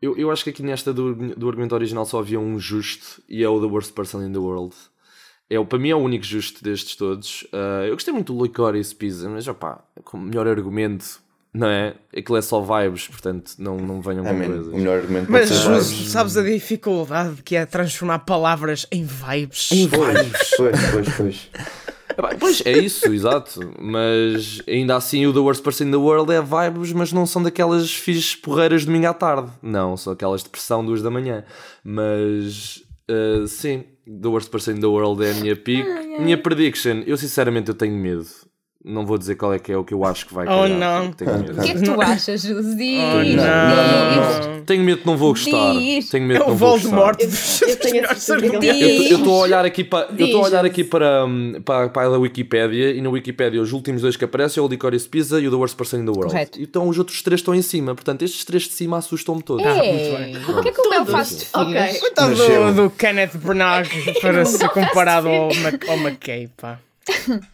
Eu, 0.00 0.16
eu 0.16 0.30
acho 0.30 0.44
que 0.44 0.50
aqui 0.50 0.62
nesta 0.62 0.92
do, 0.92 1.14
do 1.34 1.48
argumento 1.48 1.74
original 1.74 2.04
só 2.06 2.20
havia 2.20 2.38
um 2.38 2.58
justo 2.58 3.20
e 3.28 3.42
é 3.42 3.48
o 3.48 3.60
The 3.60 3.66
Worst 3.66 3.92
Person 3.92 4.22
in 4.22 4.32
the 4.32 4.38
World. 4.38 4.74
É, 5.50 5.62
para 5.64 5.78
mim 5.78 5.88
é 5.90 5.94
o 5.94 5.98
único 5.98 6.24
justo 6.24 6.62
destes 6.62 6.94
todos. 6.94 7.42
Uh, 7.52 7.86
eu 7.86 7.94
gostei 7.94 8.12
muito 8.14 8.32
do 8.32 8.42
Licorice 8.44 8.94
Pizza, 8.94 9.28
mas 9.28 9.48
opá, 9.48 9.82
com 10.04 10.18
o 10.18 10.20
melhor 10.20 10.46
argumento, 10.46 11.20
não 11.54 11.66
é? 11.68 11.94
Aquilo 12.16 12.36
é 12.36 12.42
só 12.42 12.60
vibes, 12.60 13.08
portanto 13.08 13.52
não, 13.58 13.76
não 13.78 14.00
venham 14.02 14.24
É, 14.26 14.30
com 14.30 14.38
man, 14.38 14.46
coisas. 14.46 14.66
o 14.68 14.76
melhor 14.76 14.98
argumento 14.98 15.32
Mas 15.32 15.48
pode 15.48 15.60
ser 15.60 15.64
Jus, 15.74 15.90
vibes. 15.90 16.08
sabes 16.10 16.36
a 16.36 16.42
dificuldade 16.42 17.42
que 17.42 17.56
é 17.56 17.64
transformar 17.66 18.20
palavras 18.20 18.86
em 18.92 19.04
vibes? 19.04 19.70
Pois, 19.90 20.50
pois, 20.56 20.90
pois, 20.92 21.16
pois. 21.16 21.50
Epá, 22.18 22.34
Pois 22.38 22.60
é 22.66 22.72
isso, 22.72 23.06
exato. 23.14 23.60
Mas 23.80 24.60
ainda 24.66 24.96
assim 24.96 25.24
o 25.26 25.32
The 25.32 25.38
Worst 25.38 25.62
Person 25.62 25.84
in 25.84 25.90
the 25.92 25.96
World 25.96 26.32
é 26.32 26.42
vibes, 26.42 26.92
mas 26.92 27.12
não 27.12 27.24
são 27.24 27.42
daquelas 27.42 27.92
fixes 27.92 28.34
porreiras 28.34 28.80
de 28.80 28.86
domingo 28.86 29.06
à 29.06 29.14
tarde. 29.14 29.50
Não, 29.62 29.96
são 29.96 30.12
aquelas 30.12 30.42
de 30.42 30.48
pressão 30.48 30.84
duas 30.84 31.00
da 31.00 31.10
manhã. 31.10 31.44
Mas 31.84 32.82
uh, 33.08 33.46
sim, 33.46 33.84
The 34.04 34.28
Worst 34.28 34.50
Person 34.50 34.72
in 34.72 34.80
the 34.80 34.86
World 34.86 35.24
é 35.24 35.30
a 35.30 35.34
minha 35.34 35.54
pick. 35.54 35.86
Minha 36.18 36.36
prediction, 36.36 37.02
eu 37.06 37.16
sinceramente 37.16 37.68
eu 37.68 37.74
tenho 37.74 37.94
medo. 37.94 38.26
Não 38.88 39.04
vou 39.04 39.18
dizer 39.18 39.34
qual 39.34 39.52
é 39.52 39.58
que 39.58 39.70
é 39.70 39.76
o 39.76 39.84
que 39.84 39.92
eu 39.92 40.02
acho 40.04 40.26
que 40.26 40.32
vai 40.34 40.46
Oh, 40.46 40.62
calhar, 40.62 40.78
não. 40.78 41.12
Tenho 41.12 41.38
medo. 41.38 41.60
O 41.60 41.62
que 41.62 41.70
é 41.70 41.74
que 41.74 41.82
tu 41.82 42.00
achas? 42.00 42.42
Diz, 42.42 42.50
Oh, 42.52 43.22
diz. 43.22 43.34
não. 43.36 44.62
Tenho 44.64 44.82
medo 44.82 45.00
que 45.02 45.06
não 45.06 45.16
vou 45.16 45.30
gostar. 45.32 45.72
Diz. 45.74 46.08
Tenho 46.08 46.24
É 46.24 46.26
medo 46.26 46.40
que 46.44 46.46
o 46.46 46.50
não 46.50 46.56
vou 46.56 46.72
gostar. 46.80 47.16
Eu- 47.20 47.68
eu 47.68 47.76
tenho 47.76 48.04
estou 49.18 49.34
a 49.36 49.38
olhar 49.42 49.64
aqui 49.64 49.84
para 49.84 50.08
eu 50.18 50.26
estou 50.26 50.42
a 50.42 50.44
olhar 50.48 50.64
aqui 50.64 50.84
para, 50.84 51.24
hum, 51.26 51.60
para, 51.64 51.88
para 51.88 52.06
a 52.06 52.18
Wikipédia 52.18 52.90
e 52.92 53.00
na 53.00 53.10
Wikipédia 53.10 53.60
os 53.60 53.72
últimos 53.72 54.02
dois 54.02 54.16
que 54.16 54.24
aparecem 54.24 54.60
é 54.62 54.64
o 54.64 54.68
Licorice 54.68 55.08
Pizza 55.08 55.40
e 55.40 55.46
o 55.46 55.50
The 55.50 55.56
Worst 55.56 55.76
Person 55.76 55.98
in 55.98 56.04
the 56.04 56.10
World. 56.10 56.32
Correto. 56.32 56.60
Então 56.60 56.88
os 56.88 56.98
outros 56.98 57.22
três 57.22 57.40
estão 57.40 57.54
em 57.54 57.62
cima. 57.62 57.94
Portanto, 57.94 58.22
estes 58.22 58.44
três 58.44 58.64
de 58.64 58.72
cima 58.72 58.98
assustam-me 58.98 59.42
todos. 59.42 59.64
Ei, 59.66 60.36
o 60.48 60.62
que 60.62 60.68
é 60.68 60.72
que 60.72 60.80
o 60.80 60.90
Belfast 60.90 61.44
fez? 61.46 61.50
Ok. 61.54 62.00
Coitado 62.00 62.30
Nasceu. 62.30 62.74
do, 62.74 62.90
Kenneth 62.90 63.36
Branagh 63.36 63.86
para 64.20 64.44
ser 64.44 64.68
comparado 64.70 65.28
ao, 65.28 65.54
Mac, 65.54 65.88
ao 65.88 65.96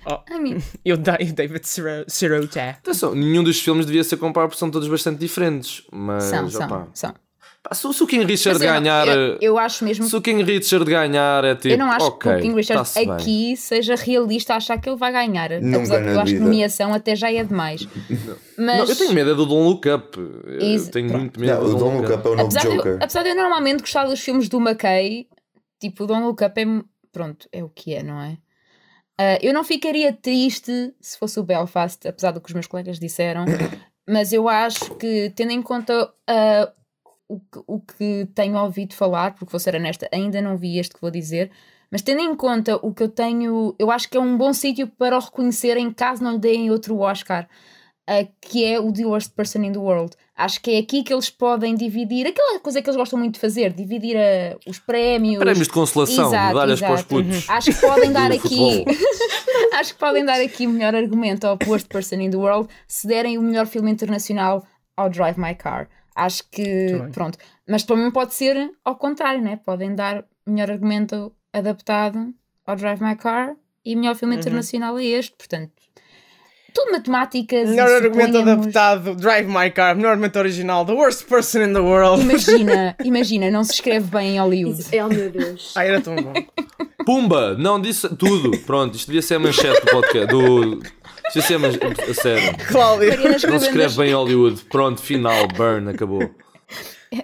Pá. 0.05 0.25
I 0.31 0.39
mean, 0.41 0.59
E 0.85 0.93
o 0.93 0.97
Da- 0.97 1.19
e 1.21 1.33
David 1.33 1.67
Siro- 1.67 2.05
Sirota. 2.09 2.71
Atenção, 2.71 3.15
nenhum 3.15 3.43
dos 3.43 3.61
filmes 3.61 3.87
devia 3.87 4.05
ser 4.05 4.17
comparado 4.17 4.51
porque 4.51 4.59
são 4.61 4.71
todos 4.71 4.89
bastante 4.89 5.19
diferentes. 5.19 5.83
Mas 5.93 6.25
são, 6.25 6.47
opá. 6.47 6.51
são, 6.51 6.89
são. 6.95 7.15
Se, 7.73 7.87
o- 7.87 7.93
se 7.95 8.03
o 8.03 8.07
King 8.07 8.27
Richard 8.27 8.63
eu 8.63 8.71
não- 8.71 8.79
ganhar. 8.83 9.09
eu, 9.09 9.39
eu 9.41 9.59
acho 9.59 9.87
mesmo 9.87 10.05
Se 10.05 10.15
o 10.15 10.21
King 10.21 10.43
Richard 10.43 10.85
ganhar 10.85 11.43
é 11.45 11.55
tipo. 11.55 11.69
Eu 11.69 11.79
não 11.79 11.91
acho 11.91 12.07
ok, 12.09 12.31
que 12.33 12.39
o 12.39 12.43
King 12.43 12.55
Richard 12.57 12.91
bem. 12.95 13.11
aqui 13.11 13.57
seja 13.57 13.95
realista 13.97 14.53
a 14.53 14.57
achar 14.59 14.79
que 14.79 14.87
ele 14.87 14.99
vai 14.99 15.11
ganhar. 15.11 15.49
Nunca 15.63 15.79
Apesar 15.79 16.03
de 16.03 16.09
eu 16.09 16.21
acho 16.21 16.33
que 16.35 16.41
nomeação 16.41 16.93
até 16.93 17.17
já 17.17 17.33
é 17.33 17.43
demais. 17.43 17.89
Mas, 18.59 18.79
Não, 18.79 18.85
eu 18.87 18.97
tenho 18.97 19.13
medo 19.15 19.31
é 19.31 19.35
do 19.35 19.47
Don't 19.47 19.65
Look 19.67 19.89
Up. 19.89 20.19
Eu 20.47 20.59
Isso, 20.59 20.91
tenho 20.91 21.09
pronto. 21.09 21.21
muito 21.23 21.41
medo 21.41 21.55
Não, 21.55 21.65
do 21.71 21.77
o 21.77 21.79
Don't 21.79 21.97
Look 22.03 22.13
Up 22.13 22.27
é 22.27 22.31
o 22.31 22.37
novo 22.37 22.43
apesar, 22.43 22.61
de, 22.69 22.77
Joker. 22.77 22.93
eu, 22.93 22.97
apesar 23.01 23.23
de 23.23 23.29
eu 23.31 23.35
normalmente 23.35 23.81
gostar 23.81 24.05
dos 24.05 24.21
filmes 24.21 24.49
do 24.51 24.61
McKay, 24.61 25.27
tipo, 25.81 26.05
o 26.05 26.07
Don't 26.07 26.23
Look 26.23 26.43
Up 26.45 26.61
é. 26.61 26.67
Pronto, 27.11 27.49
é 27.51 27.65
o 27.65 27.69
que 27.71 27.95
é, 27.95 28.03
não 28.03 28.21
é? 28.21 28.37
Ah, 29.18 29.38
eu 29.40 29.54
não 29.54 29.62
ficaria 29.64 30.12
triste 30.12 30.94
se 31.00 31.18
fosse 31.18 31.38
o 31.38 31.44
Belfast, 31.44 32.06
apesar 32.06 32.33
do 32.33 32.40
que 32.40 32.49
os 32.49 32.54
meus 32.54 32.66
colegas 32.66 32.99
disseram, 32.99 33.44
mas 34.09 34.33
eu 34.33 34.49
acho 34.49 34.94
que, 34.97 35.30
tendo 35.30 35.52
em 35.52 35.62
conta 35.62 36.12
ah, 36.28 36.73
o, 37.28 37.40
que, 37.40 37.61
o 37.66 37.80
que 37.80 38.28
tenho 38.35 38.56
ouvido 38.59 38.94
falar, 38.94 39.35
porque 39.35 39.50
vou 39.50 39.61
ser 39.61 39.75
honesta, 39.75 40.09
ainda 40.12 40.40
não 40.42 40.56
vi 40.56 40.78
este 40.78 40.94
que 40.94 41.00
vou 41.00 41.11
dizer, 41.11 41.50
mas 41.90 42.02
tendo 42.02 42.21
em 42.21 42.35
conta 42.35 42.76
o 42.76 42.92
que 42.92 43.04
eu 43.04 43.09
tenho, 43.09 43.75
eu 43.78 43.90
acho 43.90 44.09
que 44.11 44.16
é 44.16 44.21
um 44.21 44.37
bom 44.37 44.52
sítio 44.52 44.88
para 44.88 45.16
o 45.16 45.21
reconhecerem 45.21 45.92
caso 45.92 46.25
não 46.25 46.33
lhe 46.33 46.38
deem 46.38 46.71
outro 46.71 46.99
Oscar. 46.99 47.49
ah, 48.06 48.26
que 48.40 48.64
é 48.64 48.78
o 48.80 48.92
The 48.92 49.06
Worst 49.06 49.35
Person 49.35 49.62
in 49.64 49.73
the 49.73 49.78
World. 49.78 50.16
Acho 50.37 50.61
que 50.61 50.73
é 50.73 50.79
aqui 50.79 51.05
que 51.05 51.12
eles 51.12 51.31
podem 51.31 51.75
dividir 51.76 52.26
aquela 52.26 52.59
coisa 52.59 52.83
que 52.83 52.88
eles 52.91 52.97
gostam 52.97 53.19
muito 53.19 53.35
de 53.35 53.41
fazer, 53.41 53.73
dividir 53.73 54.17
ah, 54.17 54.57
os 54.67 54.79
prémios. 54.81 55.38
Prémios 55.38 55.69
de 55.69 55.73
consolação, 55.73 56.26
Exato, 56.26 56.49
medalhas 56.49 56.81
para 56.81 56.95
os 56.95 57.00
exato. 57.00 57.14
Uhum. 57.14 57.25
putos. 57.25 57.47
Acho 57.50 57.73
que 57.73 57.81
podem 57.81 58.12
dar 58.12 58.33
aqui. 58.33 58.85
acho 59.75 59.93
que 59.95 60.00
podem 60.00 60.25
dar 60.25 60.41
aqui 60.41 60.67
o 60.67 60.71
melhor 60.71 60.95
argumento 60.95 61.45
ao 61.47 61.59
Worst 61.67 61.87
Person 61.88 62.17
in 62.17 62.31
the 62.31 62.37
World 62.37 62.69
se 62.88 63.07
derem 63.07 63.38
o 63.38 63.43
melhor 63.43 63.67
filme 63.67 63.91
internacional 63.91 64.67
ao 64.97 65.09
Drive 65.09 65.38
My 65.38 65.55
Car. 65.55 65.88
Acho 66.17 66.43
que. 66.50 66.88
Pronto. 67.12 67.38
Mas 67.69 67.83
também 67.85 68.11
pode 68.11 68.35
ser 68.35 68.71
ao 68.85 68.97
contrário, 68.97 69.41
né? 69.43 69.61
Podem 69.64 69.95
dar 69.95 70.25
melhor 70.47 70.71
argumento 70.71 71.33
adaptado 71.53 72.33
ao 72.67 72.76
Drive 72.76 73.00
My 73.03 73.17
Car 73.17 73.55
e 73.85 73.95
melhor 73.97 74.12
Uhum. 74.12 74.19
filme 74.19 74.37
internacional 74.37 74.97
a 74.97 75.05
este. 75.05 75.35
Portanto, 75.37 75.73
tudo 76.75 76.93
matemáticas. 76.93 77.71
Melhor 77.71 77.88
argumento 77.88 78.37
suponhamos- 78.38 78.64
adaptado, 78.66 79.14
Drive 79.14 79.47
My 79.49 79.71
Car. 79.71 79.97
Melhor 79.97 80.11
argumento 80.11 80.38
original, 80.38 80.85
The 80.85 80.93
Worst 80.93 81.26
Person 81.26 81.62
in 81.62 81.73
the 81.73 81.78
World. 81.81 82.23
Imagina, 82.23 82.97
imagina, 83.04 83.50
não 83.50 83.64
se 83.64 83.73
escreve 83.75 84.07
bem 84.11 84.35
em 84.37 84.40
Hollywood. 84.40 84.83
Oh 85.02 85.09
meu 85.09 85.31
Deus. 85.31 85.73
Ai, 85.76 85.88
era 85.88 86.00
tão 86.00 86.16
bom. 86.16 86.33
Pumba! 87.07 87.54
Não, 87.57 87.81
disse 87.81 88.09
tudo. 88.16 88.59
Pronto, 88.61 88.97
isto 88.97 89.07
devia 89.07 89.23
ser 89.23 89.35
a 89.37 89.38
manchete 89.38 89.81
do 89.85 89.90
podcast. 89.90 90.26
Do... 90.28 90.78
Isto 90.83 91.35
devia 91.35 91.43
ser 91.43 91.54
a 91.54 91.59
manchete. 91.59 92.11
A 92.11 92.14
sério. 92.14 92.59
Cláudio. 92.69 93.11
Não 93.50 93.59
se 93.59 93.66
escreve 93.66 93.97
bem 93.97 94.12
Hollywood. 94.14 94.62
Pronto, 94.64 95.00
final, 95.00 95.47
burn, 95.49 95.90
acabou. 95.90 96.28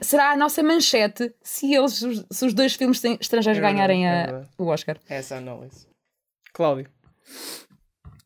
será 0.03 0.31
a 0.33 0.37
nossa 0.37 0.63
manchete 0.63 1.33
se, 1.43 1.75
eles, 1.75 2.01
os- 2.03 2.25
se 2.31 2.45
os 2.47 2.55
dois 2.55 2.75
filmes 2.75 3.03
estrangeiros 3.21 3.59
É 3.59 3.61
ganharem 3.61 4.07
é 4.07 4.25
a- 4.31 4.43
o 4.59 4.67
Oscar. 4.67 4.97
Essa 5.09 5.37
análise. 5.37 5.87
Cláudio. 6.53 6.87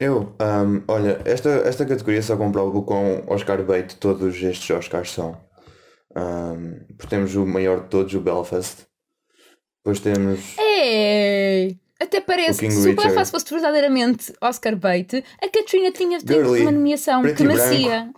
Eu, 0.05 0.35
ahm, 0.39 0.83
olha, 0.87 1.19
esta, 1.25 1.49
esta 1.49 1.87
categoria 1.87 2.21
só 2.21 2.37
comprova 2.37 2.77
o 2.77 2.83
quão 2.83 3.25
Oscar 3.27 3.63
bait 3.63 3.97
todos 3.97 4.35
estes 4.43 4.69
Oscars 4.69 5.11
são. 5.11 5.35
Ahm, 6.15 6.81
porque 6.99 7.09
temos 7.09 7.35
o 7.35 7.47
maior 7.47 7.85
de 7.85 7.89
todos, 7.89 8.13
o 8.13 8.21
Belfast. 8.21 8.83
Depois 9.83 10.01
temos. 10.01 10.59
Ei! 10.59 11.79
Até 11.99 12.21
parece 12.21 12.61
que 12.61 12.71
se 12.71 12.91
o. 12.91 12.95
Belfast 12.95 13.31
fosse 13.31 13.47
verdadeiramente 13.49 14.31
Oscar 14.43 14.77
bait, 14.77 15.25
a 15.43 15.49
Katrina 15.49 15.91
tinha 15.91 16.19
tido 16.19 16.35
Girly, 16.35 16.61
uma 16.61 16.73
nomeação 16.73 17.23
que 17.23 17.43
e 17.43 17.47
merecia. 17.47 18.13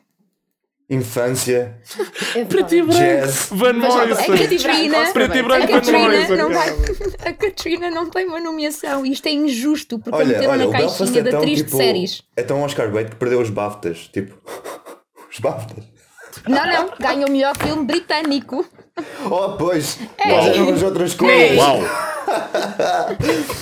Infância, 0.88 1.76
É 2.37 2.45
verdade. 2.45 2.81
Jazz. 2.83 3.49
Van 3.50 3.73
Mas 3.73 3.93
a 3.93 4.07
Morrison. 4.07 4.37
Katrina, 4.37 5.12
Preto 5.12 5.37
e 5.37 5.38
a 5.40 5.43
branco, 5.43 5.66
Van 5.66 5.73
Katrina, 5.73 5.99
Morrison, 5.99 6.37
não 6.37 6.52
vai, 6.52 6.69
a 7.26 7.33
Katrina 7.33 7.90
não 7.90 8.09
tem 8.09 8.26
uma 8.26 8.38
nomeação. 8.38 9.05
Isto 9.05 9.26
é 9.26 9.33
injusto 9.33 9.99
porque 9.99 10.16
Olha, 10.16 10.26
meteram 10.28 10.52
olha, 10.52 10.66
na 10.66 10.73
caixinha 10.73 11.19
é 11.19 11.23
de 11.23 11.31
tão, 11.31 11.38
atriz 11.40 11.59
de 11.59 11.64
tipo, 11.64 11.76
séries. 11.76 12.23
é 12.37 12.43
tão 12.45 12.62
Oscar 12.62 12.88
bait 12.93 13.11
que 13.11 13.16
perdeu 13.16 13.40
os 13.40 13.50
BAFTAs. 13.50 14.09
Tipo, 14.12 14.37
os 15.28 15.40
BAFTAs. 15.40 15.95
Não, 16.48 16.66
não, 16.66 16.90
ganha 16.98 17.26
o 17.26 17.30
melhor 17.30 17.56
filme 17.56 17.84
britânico. 17.84 18.64
Oh, 19.30 19.56
pois, 19.58 19.98
mas 20.24 20.46
eram 20.46 20.72
as 20.72 20.82
outras 20.82 21.14
coisas. 21.14 21.58
Uau! 21.58 21.80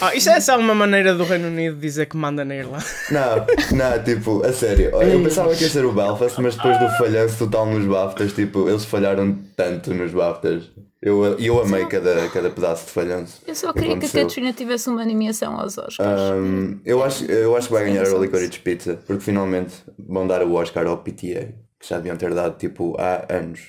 Ah, 0.00 0.14
isto 0.14 0.30
é 0.30 0.40
só 0.40 0.58
uma 0.58 0.74
maneira 0.74 1.14
do 1.14 1.22
Reino 1.24 1.48
Unido 1.48 1.76
dizer 1.76 2.06
que 2.06 2.16
manda 2.16 2.44
na 2.44 2.54
Irlanda. 2.56 2.84
Não, 3.10 3.76
não, 3.76 4.02
tipo, 4.02 4.44
a 4.44 4.52
sério. 4.52 4.90
Eu 5.02 5.22
pensava 5.22 5.54
que 5.54 5.62
ia 5.64 5.68
ser 5.68 5.84
o 5.84 5.92
Belfast, 5.92 6.40
mas 6.40 6.56
depois 6.56 6.78
do 6.78 6.88
falhanço 6.96 7.38
total 7.38 7.66
nos 7.66 7.84
BAFTAs, 7.84 8.32
tipo, 8.32 8.68
eles 8.68 8.84
falharam 8.84 9.38
tanto 9.54 9.92
nos 9.92 10.12
BAFTAs. 10.12 10.70
Eu, 11.00 11.38
eu 11.38 11.60
amei 11.60 11.84
cada, 11.84 12.26
cada 12.30 12.48
pedaço 12.48 12.86
de 12.86 12.92
falhanço. 12.92 13.42
Eu 13.46 13.54
só 13.54 13.74
queria 13.74 13.98
que 13.98 14.06
a. 14.06 14.22
Katrina 14.22 14.54
tivesse 14.54 14.88
uma 14.88 15.04
nomeação 15.04 15.60
aos 15.60 15.76
Oscars. 15.76 16.20
Um, 16.32 16.80
eu, 16.82 17.04
acho, 17.04 17.26
eu 17.26 17.54
acho 17.54 17.66
que 17.66 17.74
vai 17.74 17.84
ganhar 17.84 18.08
o. 18.08 18.22
Licorice 18.22 18.58
Pizza, 18.58 18.98
porque 19.06 19.22
finalmente 19.22 19.74
vão 19.98 20.26
dar 20.26 20.42
o 20.42 20.54
Oscar 20.54 20.86
ao 20.86 20.96
PTA, 20.96 21.52
que 21.84 21.90
já 21.90 21.96
deviam 21.98 22.16
ter 22.16 22.32
dado 22.34 22.56
tipo 22.56 22.96
há 22.98 23.26
anos. 23.28 23.60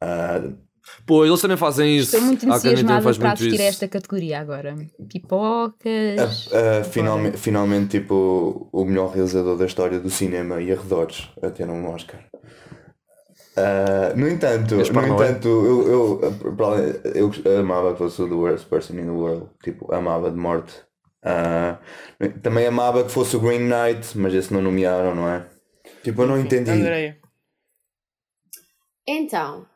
Ah, 0.00 0.42
Pô, 1.04 1.24
eles 1.24 1.40
também 1.40 1.56
fazem 1.56 1.96
isso. 1.96 2.14
Estou 2.14 2.20
muito 2.20 2.46
entusiasmada 2.46 3.02
para 3.02 3.12
muito 3.12 3.26
assistir 3.26 3.50
a 3.50 3.54
isso. 3.54 3.62
esta 3.62 3.88
categoria 3.88 4.40
agora. 4.40 4.76
Pipocas. 5.08 6.48
ah, 6.52 6.84
finalmente, 6.84 7.36
finalmente, 7.36 7.98
tipo, 8.00 8.68
o 8.72 8.84
melhor 8.84 9.12
realizador 9.12 9.56
da 9.56 9.66
história 9.66 9.98
do 9.98 10.10
cinema 10.10 10.60
e 10.60 10.72
arredores 10.72 11.28
a 11.42 11.50
ter 11.50 11.68
um 11.68 11.88
Oscar. 11.92 12.20
Ah, 13.56 14.12
no 14.14 14.28
entanto, 14.28 14.76
no 14.76 14.82
entanto 14.82 15.48
eu, 15.48 16.20
eu, 17.14 17.32
eu 17.44 17.58
amava 17.58 17.92
que 17.92 17.98
fosse 17.98 18.20
o 18.22 18.28
The 18.28 18.34
Worst 18.34 18.66
Person 18.66 18.94
in 18.94 19.06
the 19.06 19.10
World, 19.10 19.46
tipo, 19.62 19.92
amava 19.92 20.30
de 20.30 20.36
morte. 20.36 20.74
Ah, 21.24 21.78
também 22.42 22.66
amava 22.66 23.02
que 23.02 23.10
fosse 23.10 23.36
o 23.36 23.40
Green 23.40 23.68
Knight, 23.68 24.16
mas 24.16 24.34
esse 24.34 24.52
não 24.52 24.62
nomearam, 24.62 25.14
não 25.14 25.28
é? 25.28 25.46
Tipo, 26.04 26.22
eu 26.22 26.26
não 26.28 26.38
entendi. 26.38 26.70
Andréia. 26.70 27.18
Então, 29.06 29.66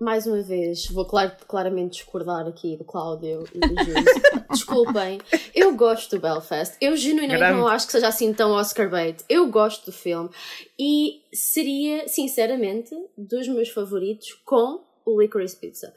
mais 0.00 0.26
uma 0.26 0.42
vez, 0.42 0.86
vou 0.86 1.04
clar- 1.04 1.36
claramente 1.46 1.98
discordar 1.98 2.46
aqui 2.46 2.76
do 2.76 2.84
Cláudio 2.84 3.44
e 3.54 3.58
do 3.60 3.68
Júlio. 3.84 4.04
Desculpem, 4.50 5.20
eu 5.54 5.74
gosto 5.76 6.16
do 6.16 6.22
Belfast. 6.22 6.76
Eu 6.80 6.96
genuinamente 6.96 7.38
Grande. 7.38 7.58
não 7.60 7.68
acho 7.68 7.86
que 7.86 7.92
seja 7.92 8.08
assim 8.08 8.32
tão 8.32 8.52
Oscar 8.52 8.88
bait. 8.90 9.24
Eu 9.28 9.48
gosto 9.50 9.86
do 9.86 9.92
filme 9.92 10.30
e 10.78 11.20
seria, 11.32 12.08
sinceramente, 12.08 12.94
dos 13.16 13.46
meus 13.48 13.68
favoritos 13.70 14.32
com 14.44 14.80
o 15.04 15.20
Licorice 15.20 15.56
Pizza. 15.56 15.92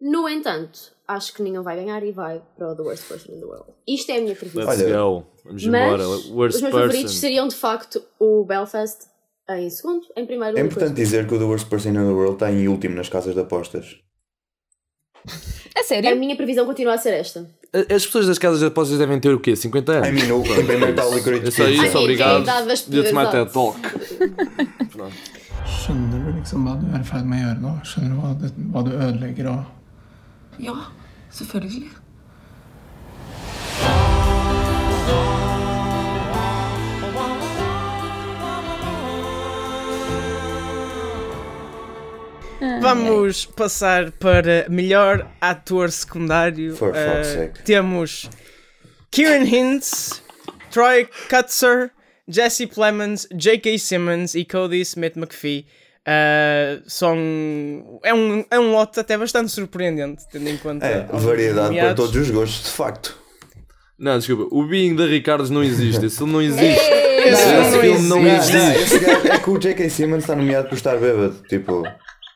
No 0.00 0.28
entanto, 0.28 0.92
acho 1.08 1.32
que 1.32 1.42
nenhum 1.42 1.62
vai 1.62 1.76
ganhar 1.76 2.02
e 2.04 2.12
vai 2.12 2.42
para 2.56 2.72
o 2.72 2.76
The 2.76 2.82
Worst 2.82 3.08
Person 3.08 3.32
in 3.32 3.40
the 3.40 3.46
World. 3.46 3.72
Isto 3.86 4.10
é 4.12 4.18
a 4.18 4.20
minha 4.20 4.36
previsão. 4.36 4.66
Let's 4.66 4.82
go. 4.82 5.26
Vamos 5.44 5.64
Mas 5.66 5.82
embora. 5.84 6.08
os 6.08 6.30
Worst 6.30 6.60
meus 6.60 6.72
favoritos 6.72 7.02
person. 7.02 7.20
seriam 7.20 7.48
de 7.48 7.54
facto 7.54 8.04
o 8.18 8.44
Belfast 8.44 9.06
em 9.50 9.68
segundo, 9.70 10.06
em 10.16 10.26
primeiro 10.26 10.56
É 10.56 10.60
importante 10.60 10.88
Licorice 10.90 11.02
dizer 11.04 11.26
que 11.28 11.34
o 11.34 11.38
The 11.38 11.44
Worst 11.44 11.68
Person 11.68 11.90
in 11.90 11.94
the 11.94 12.00
World 12.00 12.34
está 12.34 12.50
em 12.50 12.66
último 12.68 12.96
nas 12.96 13.08
casas 13.08 13.34
de 13.34 13.40
apostas. 13.40 13.96
A 15.76 15.80
A 15.80 15.82
sério? 15.82 16.16
minha 16.16 16.36
previsão 16.36 16.64
continua 16.66 16.94
a 16.94 16.98
ser 16.98 17.14
esta. 17.14 17.48
As 17.72 18.06
pessoas 18.06 18.26
das 18.26 18.38
casas 18.38 18.60
de 18.60 18.66
apostas 18.66 18.98
devem 18.98 19.18
ter 19.20 19.34
o 19.34 19.40
quê? 19.40 19.56
50 19.56 19.92
anos? 19.92 20.08
I 20.08 20.12
mean, 20.12 20.32
o 20.32 20.42
Metal 20.78 21.12
Licorice 21.14 21.48
É 21.48 21.50
só 21.50 21.64
isso, 21.68 21.98
obrigado. 21.98 22.44
my 23.12 23.26
TED 23.26 23.48
exato. 23.48 23.52
Talk. 23.52 23.78
Skjønner 25.66 26.20
du 26.24 26.32
liksom 26.38 26.64
hva 26.64 26.74
du 26.80 26.86
er 26.94 27.00
i 27.00 27.04
ferd 27.08 27.26
med 27.28 27.40
å 27.40 27.46
gjøre 27.48 27.60
nå? 27.60 27.72
Skjønner 27.84 28.10
du 28.14 28.20
hva, 28.20 28.30
det, 28.40 28.52
hva 28.72 28.82
du 28.86 28.92
ødelegger 28.94 29.50
og 29.52 30.62
Ja, 30.62 30.76
selvfølgelig. 31.32 31.88
Vamos 42.80 43.46
passar 43.46 44.10
para 44.12 44.66
melhor 44.68 45.26
ator 45.40 45.90
secundário. 45.90 46.74
For 46.76 46.92
fuck's 46.94 47.28
sake. 47.28 47.62
temos 47.64 48.28
Kieran 49.10 49.44
Hintz, 49.44 50.22
Troy 50.70 51.08
Kutzer, 51.28 51.90
Jesse 52.28 52.66
Plemons, 52.66 53.26
J.K. 53.34 53.78
Simmons 53.78 54.34
e 54.34 54.44
Cody 54.44 54.80
Smith 54.80 55.16
McPhee. 55.16 55.66
Eh, 56.06 56.80
são 56.86 57.16
é 58.02 58.12
um, 58.12 58.44
é 58.50 58.60
um 58.60 58.72
lote 58.72 59.00
até 59.00 59.16
bastante 59.16 59.50
surpreendente, 59.50 60.24
tendo 60.30 60.48
em 60.50 60.56
conta 60.58 60.84
É, 60.84 61.06
variedade 61.10 61.74
para 61.74 61.94
todos 61.94 62.14
os 62.14 62.30
gostos, 62.30 62.64
de 62.70 62.76
facto. 62.76 63.16
Não, 63.98 64.18
desculpa. 64.18 64.54
O 64.54 64.66
Being 64.66 64.96
da 64.96 65.06
Ricardo 65.06 65.48
não 65.50 65.62
existe. 65.62 66.04
Esse 66.04 66.22
não 66.24 66.42
existe. 66.42 66.64
Esse 66.64 67.30
Esse 67.30 67.54
não 67.54 67.80
filme 67.80 68.08
não 68.08 68.26
existe. 68.26 68.52
Não, 68.56 68.70
existe. 68.74 68.82
esse 68.96 68.98
gajo, 68.98 69.28
é 69.28 69.38
que 69.38 69.50
o 69.50 69.58
J.K. 69.58 69.88
Simmons 69.88 70.24
está 70.24 70.36
nomeado 70.36 70.68
por 70.68 70.74
estar 70.74 70.96
bêbado. 70.98 71.36
Tipo, 71.48 71.84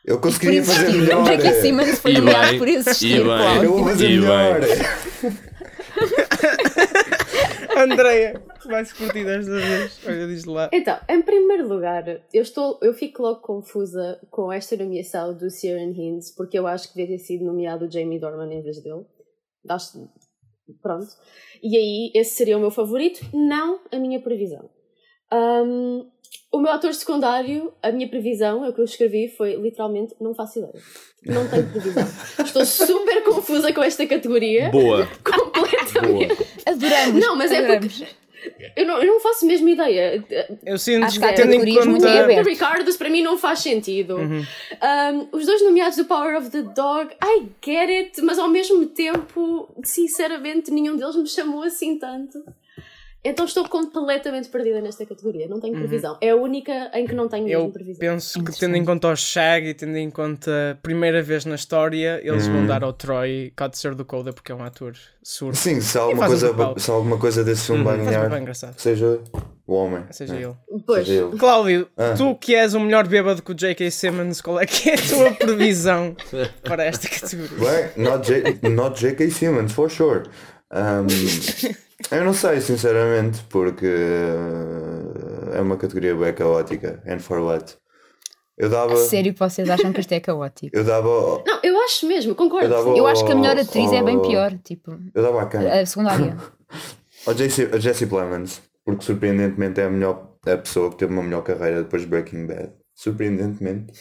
eu 0.09 0.19
conseguiria 0.19 0.63
fazer 0.63 0.91
melhor. 0.91 1.23
J.K. 1.23 1.53
Simmons 1.61 1.99
foi 1.99 2.11
E 2.11 2.17
nomeado 2.17 2.49
bem, 2.49 2.57
por 2.59 2.67
existir. 2.67 3.21
e 3.21 3.23
bem. 3.23 3.63
Eu 3.63 3.71
vou 3.77 3.83
fazer 3.85 4.09
E 4.09 4.19
melhor. 4.19 4.59
Andreia, 7.77 8.41
vais 8.65 8.91
curtir 8.91 9.23
desta 9.23 9.51
vez. 9.51 9.99
Olha, 10.05 10.27
diz 10.27 10.45
lá. 10.45 10.69
Então, 10.73 10.97
em 11.07 11.21
primeiro 11.21 11.67
lugar, 11.67 12.03
eu, 12.33 12.41
estou, 12.41 12.79
eu 12.81 12.93
fico 12.93 13.21
logo 13.21 13.41
confusa 13.41 14.19
com 14.29 14.51
esta 14.51 14.75
nomeação 14.75 15.35
do 15.37 15.49
Ciaran 15.49 15.91
Hinds, 15.95 16.33
porque 16.35 16.57
eu 16.57 16.67
acho 16.67 16.89
que 16.89 16.95
devia 16.97 17.15
ter 17.17 17.23
sido 17.23 17.45
nomeado 17.45 17.85
o 17.85 17.91
Jamie 17.91 18.19
Dornan 18.19 18.51
em 18.51 18.61
vez 18.63 18.81
dele. 18.81 19.05
Acho, 19.69 20.09
pronto. 20.81 21.07
E 21.61 21.77
aí, 21.77 22.11
esse 22.15 22.35
seria 22.35 22.57
o 22.57 22.61
meu 22.61 22.71
favorito, 22.71 23.19
não 23.33 23.79
a 23.91 23.97
minha 23.99 24.19
previsão. 24.21 24.69
Ahm, 25.31 26.05
o 26.51 26.59
meu 26.59 26.71
ator 26.71 26.93
secundário, 26.93 27.71
a 27.81 27.91
minha 27.91 28.07
previsão, 28.07 28.65
é 28.65 28.69
o 28.69 28.73
que 28.73 28.81
eu 28.81 28.85
escrevi, 28.85 29.27
foi 29.27 29.55
literalmente: 29.55 30.15
não 30.19 30.33
faço 30.33 30.59
ideia. 30.59 30.73
Não 31.25 31.47
tenho 31.47 31.67
previsão. 31.69 32.07
Estou 32.43 32.65
super 32.65 33.23
confusa 33.23 33.71
com 33.73 33.83
esta 33.83 34.05
categoria. 34.07 34.69
Boa. 34.69 35.07
Completamente. 35.23 36.35
Boa. 36.35 36.47
Adoramos. 36.65 37.21
Não, 37.21 37.35
mas 37.35 37.51
é 37.51 37.57
adoramos. 37.57 38.03
Eu 38.75 38.85
não, 38.85 39.01
eu 39.01 39.07
não 39.07 39.19
faço 39.19 39.45
mesmo 39.45 39.67
ideia. 39.67 40.23
Eu 40.65 40.77
sinto 40.77 41.03
Acho 41.03 41.19
que 41.19 41.25
há 41.25 41.33
tendo 41.33 41.53
em 41.53 41.59
muito 41.59 41.85
conta. 41.85 42.25
The 42.25 42.41
Ricardos 42.41 42.95
para 42.95 43.09
mim 43.09 43.21
não 43.21 43.37
faz 43.37 43.59
sentido. 43.59 44.17
Um, 44.17 45.27
os 45.31 45.45
dois 45.45 45.61
nomeados 45.61 45.97
do 45.97 46.05
Power 46.05 46.37
of 46.37 46.49
the 46.49 46.61
Dog, 46.61 47.13
I 47.21 47.45
get 47.63 47.89
it, 47.89 48.21
mas 48.21 48.39
ao 48.39 48.47
mesmo 48.47 48.85
tempo, 48.85 49.69
sinceramente, 49.83 50.71
nenhum 50.71 50.95
deles 50.95 51.17
me 51.17 51.27
chamou 51.27 51.63
assim 51.63 51.99
tanto. 51.99 52.41
Então 53.21 53.45
estou 53.45 53.67
completamente 53.67 54.47
perdida 54.47 54.79
nesta 54.79 55.05
categoria. 55.05 55.45
Não 55.47 55.59
tenho 55.59 55.75
previsão. 55.77 56.17
É 56.21 56.29
a 56.29 56.35
única 56.37 56.89
em 56.93 57.05
que 57.05 57.13
não 57.13 57.27
tenho 57.27 57.43
mesmo 57.45 57.65
Eu 57.65 57.69
previsão. 57.69 57.99
penso 57.99 58.41
que, 58.43 58.57
tendo 58.57 58.77
em 58.77 58.85
conta 58.85 59.09
o 59.09 59.15
Shag 59.15 59.67
e 59.67 59.73
tendo 59.73 59.97
em 59.97 60.09
conta 60.09 60.71
a 60.71 60.75
primeira 60.75 61.21
vez 61.21 61.43
na 61.43 61.55
história, 61.55 62.21
eles 62.23 62.47
Hum. 62.47 62.53
vão 62.53 62.65
dar 62.67 62.81
ao 62.81 62.93
Troy 62.93 63.51
Kutzer 63.57 63.93
do 63.93 64.05
Coda 64.05 64.31
porque 64.31 64.53
é 64.53 64.55
um 64.55 64.63
ator 64.63 64.93
surdo. 65.21 65.57
Sim, 65.57 65.81
se 65.81 65.97
alguma, 65.97 66.23
um 66.23 66.27
coisa, 66.27 66.55
se 66.77 66.89
alguma 66.91 67.17
coisa 67.17 67.43
desse 67.43 67.65
filme 67.65 67.83
vai 67.83 67.97
Faz 67.97 68.07
um 68.07 68.29
ganhar, 68.29 68.55
seja 68.77 69.19
o 69.67 69.73
homem. 69.73 70.03
Seja 70.11 70.33
né? 70.35 70.41
ele. 70.43 70.81
Pois. 70.87 71.05
Seja 71.05 71.25
ele. 71.27 71.37
Cláudio, 71.37 71.89
Ah. 71.97 72.13
tu 72.17 72.33
que 72.35 72.55
és 72.55 72.73
o 72.73 72.79
melhor 72.79 73.05
bêbado 73.05 73.43
que 73.43 73.51
o 73.51 73.55
J.K. 73.55 73.91
Simmons, 73.91 74.39
qual 74.39 74.61
é 74.61 74.65
que 74.65 74.91
é 74.91 74.93
a 74.93 74.97
tua 74.97 75.31
previsão 75.35 76.15
para 76.63 76.85
esta 76.85 77.09
categoria? 77.09 77.57
Bem, 77.97 78.03
not, 78.05 78.25
J, 78.25 78.69
not 78.69 78.97
J.K. 78.97 79.29
Simmons, 79.29 79.73
for 79.73 79.91
sure. 79.91 80.23
Um, 80.71 81.07
eu 82.15 82.23
não 82.25 82.33
sei, 82.33 82.61
sinceramente, 82.61 83.41
porque 83.49 83.85
uh, 83.87 85.55
é 85.55 85.61
uma 85.61 85.77
categoria 85.77 86.15
bem 86.15 86.33
caótica. 86.33 87.01
And 87.07 87.19
for 87.19 87.39
what? 87.39 87.77
Eu 88.57 88.69
dava. 88.69 88.93
A 88.93 88.97
sério 88.97 89.33
que 89.33 89.39
vocês 89.39 89.69
acham 89.69 89.91
que 89.93 89.99
isto 90.01 90.11
é 90.11 90.19
caótico? 90.21 90.75
Eu 90.75 90.83
dava. 90.83 91.43
Não, 91.45 91.59
eu 91.63 91.79
acho 91.83 92.05
mesmo, 92.07 92.35
concordo. 92.35 92.65
Eu 92.67 92.69
dava 92.69 92.89
Eu 92.97 93.07
acho 93.07 93.25
que 93.25 93.31
a 93.31 93.35
melhor 93.35 93.55
ao- 93.55 93.63
atriz 93.63 93.91
é 93.91 94.03
bem 94.03 94.21
pior, 94.21 94.53
tipo, 94.63 94.97
Eu 95.13 95.23
dava 95.23 95.41
a 95.43 95.45
quem? 95.47 95.65
a 95.69 95.85
secundária. 95.85 96.37
Ao 97.25 97.33
Jesse, 97.35 97.63
a 97.73 97.77
Jesse 97.79 98.05
Plemons, 98.05 98.61
porque 98.85 99.03
surpreendentemente 99.03 99.81
é 99.81 99.85
a, 99.85 99.89
melhor, 99.89 100.35
a 100.45 100.55
pessoa 100.57 100.89
que 100.89 100.95
teve 100.97 101.11
uma 101.11 101.21
melhor 101.21 101.41
carreira 101.43 101.83
depois 101.83 102.03
de 102.03 102.07
Breaking 102.07 102.45
Bad. 102.47 102.71
Surpreendentemente. 102.95 103.91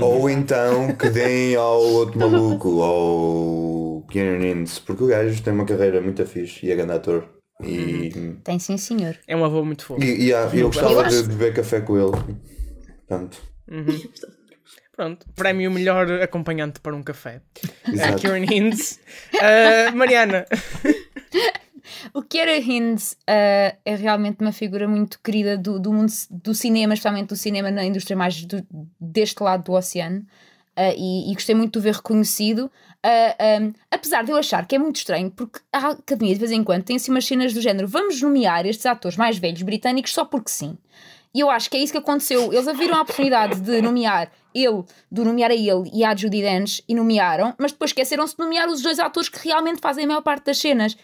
Ou 0.00 0.30
então 0.30 0.94
que 0.96 1.08
deem 1.10 1.54
ao 1.56 1.80
outro 1.82 2.18
maluco, 2.18 2.82
ao 2.82 4.06
Keanu 4.10 4.40
Reeves, 4.40 4.78
porque 4.78 5.04
o 5.04 5.06
gajo 5.06 5.42
tem 5.42 5.52
uma 5.52 5.64
carreira 5.66 6.00
muito 6.00 6.24
fixe 6.26 6.66
e 6.66 6.70
é 6.72 6.76
grande 6.76 6.92
ator. 6.92 7.28
E, 7.64 8.10
Tem 8.44 8.58
sim, 8.58 8.76
senhor. 8.76 9.16
É 9.26 9.34
um 9.36 9.44
avô 9.44 9.64
muito 9.64 9.84
fofo. 9.84 10.02
e, 10.02 10.26
e 10.26 10.34
há- 10.34 10.50
eu 10.52 10.66
gostava 10.68 11.08
Eu 11.10 11.22
de 11.22 11.28
beber 11.28 11.54
café 11.54 11.80
com 11.80 11.96
ele. 11.98 12.12
Portanto, 13.08 13.38
Pronto, 14.94 15.26
prémio 15.34 15.70
melhor 15.70 16.10
acompanhante 16.22 16.80
para 16.80 16.94
um 16.96 17.02
café. 17.02 17.42
Uh, 17.86 17.92
Exato. 17.92 18.16
Kieran 18.18 18.44
Hintz. 18.50 18.98
Uh, 19.34 19.94
Mariana, 19.94 20.46
O 22.12 22.22
Kiera 22.22 22.56
Hinds 22.56 23.12
uh, 23.12 23.76
é 23.84 23.94
realmente 23.96 24.40
uma 24.40 24.52
figura 24.52 24.86
muito 24.88 25.20
querida 25.22 25.56
do, 25.56 25.78
do 25.78 25.92
mundo 25.92 26.12
do 26.30 26.54
cinema, 26.54 26.94
especialmente 26.94 27.28
do 27.28 27.36
cinema 27.36 27.70
na 27.70 27.84
indústria 27.84 28.16
mais 28.16 28.44
do- 28.44 28.66
deste 29.00 29.42
lado 29.42 29.64
do 29.64 29.72
oceano. 29.72 30.26
Uh, 30.78 30.92
e, 30.96 31.30
e 31.30 31.34
gostei 31.34 31.54
muito 31.54 31.72
de 31.72 31.78
o 31.78 31.82
ver 31.82 31.94
reconhecido. 31.94 32.70
Uh, 33.04 33.62
um, 33.62 33.72
apesar 33.90 34.24
de 34.24 34.30
eu 34.30 34.36
achar 34.36 34.66
que 34.66 34.74
é 34.76 34.78
muito 34.78 34.96
estranho, 34.96 35.30
porque 35.30 35.58
a 35.72 35.90
academia 35.90 36.34
de 36.34 36.40
vez 36.40 36.52
em 36.52 36.62
quando 36.62 36.82
tem 36.82 36.96
assim 36.96 37.10
umas 37.10 37.24
cenas 37.24 37.54
do 37.54 37.60
género: 37.62 37.88
vamos 37.88 38.20
nomear 38.20 38.66
estes 38.66 38.84
atores 38.84 39.16
mais 39.16 39.38
velhos 39.38 39.62
britânicos 39.62 40.12
só 40.12 40.24
porque 40.24 40.50
sim. 40.50 40.76
E 41.32 41.40
eu 41.40 41.50
acho 41.50 41.70
que 41.70 41.76
é 41.76 41.80
isso 41.80 41.92
que 41.92 41.98
aconteceu. 41.98 42.52
Eles 42.52 42.78
viram 42.78 42.96
a 42.96 43.02
oportunidade 43.02 43.60
de 43.60 43.82
nomear 43.82 44.30
ele, 44.54 44.84
de 45.12 45.22
nomear 45.22 45.50
a 45.50 45.54
ele 45.54 45.90
e 45.92 46.02
à 46.02 46.16
Judy 46.16 46.40
Dench 46.40 46.82
e 46.88 46.94
nomearam, 46.94 47.54
mas 47.58 47.72
depois 47.72 47.90
esqueceram-se 47.90 48.34
de 48.36 48.42
nomear 48.42 48.68
os 48.68 48.80
dois 48.82 48.98
atores 48.98 49.28
que 49.28 49.46
realmente 49.46 49.80
fazem 49.80 50.04
a 50.04 50.08
maior 50.08 50.22
parte 50.22 50.46
das 50.46 50.58
cenas. 50.58 50.96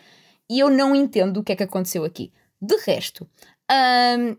E 0.50 0.58
eu 0.58 0.70
não 0.70 0.94
entendo 0.94 1.38
o 1.38 1.42
que 1.44 1.52
é 1.52 1.56
que 1.56 1.62
aconteceu 1.62 2.04
aqui. 2.04 2.32
De 2.60 2.76
resto, 2.76 3.28
hum, 3.70 4.36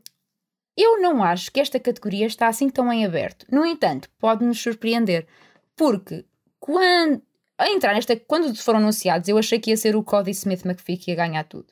eu 0.78 1.02
não 1.02 1.24
acho 1.24 1.52
que 1.52 1.60
esta 1.60 1.80
categoria 1.80 2.26
está 2.26 2.48
assim 2.48 2.70
tão 2.70 2.92
em 2.92 3.06
aberto. 3.06 3.46
No 3.52 3.66
entanto, 3.66 4.10
pode-nos 4.20 4.62
surpreender. 4.62 5.28
Porque 5.76 6.26
quando, 6.60 7.22
a 7.58 7.70
entrar 7.70 7.94
nesta, 7.94 8.16
quando 8.16 8.56
foram 8.56 8.80
anunciados, 8.80 9.28
eu 9.28 9.38
achei 9.38 9.60
que 9.60 9.72
ia 9.72 9.78
ser 9.78 9.96
o 9.96 10.04
Cody 10.04 10.32
Smith 10.32 10.66
McPhee 10.66 10.98
que 10.98 11.12
ia 11.12 11.16
ganhar 11.18 11.44
tudo. 11.44 11.68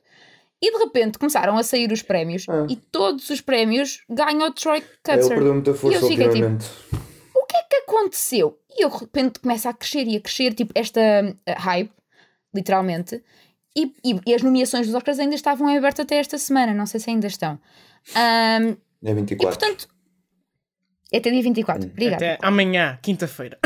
E 0.62 0.72
de 0.72 0.78
repente 0.78 1.18
começaram 1.18 1.58
a 1.58 1.64
sair 1.64 1.92
os 1.92 2.04
prémios 2.04 2.46
Ah. 2.48 2.68
e 2.70 2.76
todos 2.76 3.30
os 3.32 3.42
prémios 3.42 4.04
ganham 4.08 4.48
o 4.48 4.52
Troy 4.52 4.82
Kutzer. 5.04 5.30
perdeu 5.30 5.54
muita 5.54 5.72
E 5.72 5.74
força 5.74 5.98
eu 5.98 6.08
fiquei 6.08 6.30
tipo, 6.30 6.48
o 7.34 7.46
que 7.46 7.58
é 7.58 7.64
que 7.64 7.76
aconteceu? 7.78 8.60
E 8.70 8.84
eu 8.84 8.90
de 8.90 8.98
repente 8.98 9.40
começa 9.40 9.70
a 9.70 9.74
crescer 9.74 10.08
e 10.08 10.18
a 10.18 10.22
crescer, 10.22 10.54
tipo, 10.54 10.72
esta 10.76 11.02
uh, 11.02 11.54
hype, 11.58 11.92
literalmente. 12.54 13.24
E, 13.76 13.94
e- 14.04 14.20
e 14.28 14.34
as 14.34 14.42
nomeações 14.42 14.86
dos 14.88 14.96
Oscars 14.96 15.20
ainda 15.20 15.36
estavam 15.36 15.70
em 15.70 15.78
aberto 15.78 16.02
até 16.02 16.16
esta 16.18 16.38
semana, 16.38 16.74
não 16.74 16.86
sei 16.86 17.00
se 17.00 17.10
ainda 17.10 17.28
estão. 17.28 17.60
Ahm, 18.16 18.76
É 19.04 19.12
e 19.12 19.14
24. 19.14 19.60
portanto. 19.60 19.88
É 21.14 21.18
até 21.18 21.30
dia 21.32 21.42
24, 21.44 21.88
obrigada. 21.90 22.16
até 22.34 22.38
amanhã, 22.42 22.98
quinta-feira. 23.02 23.58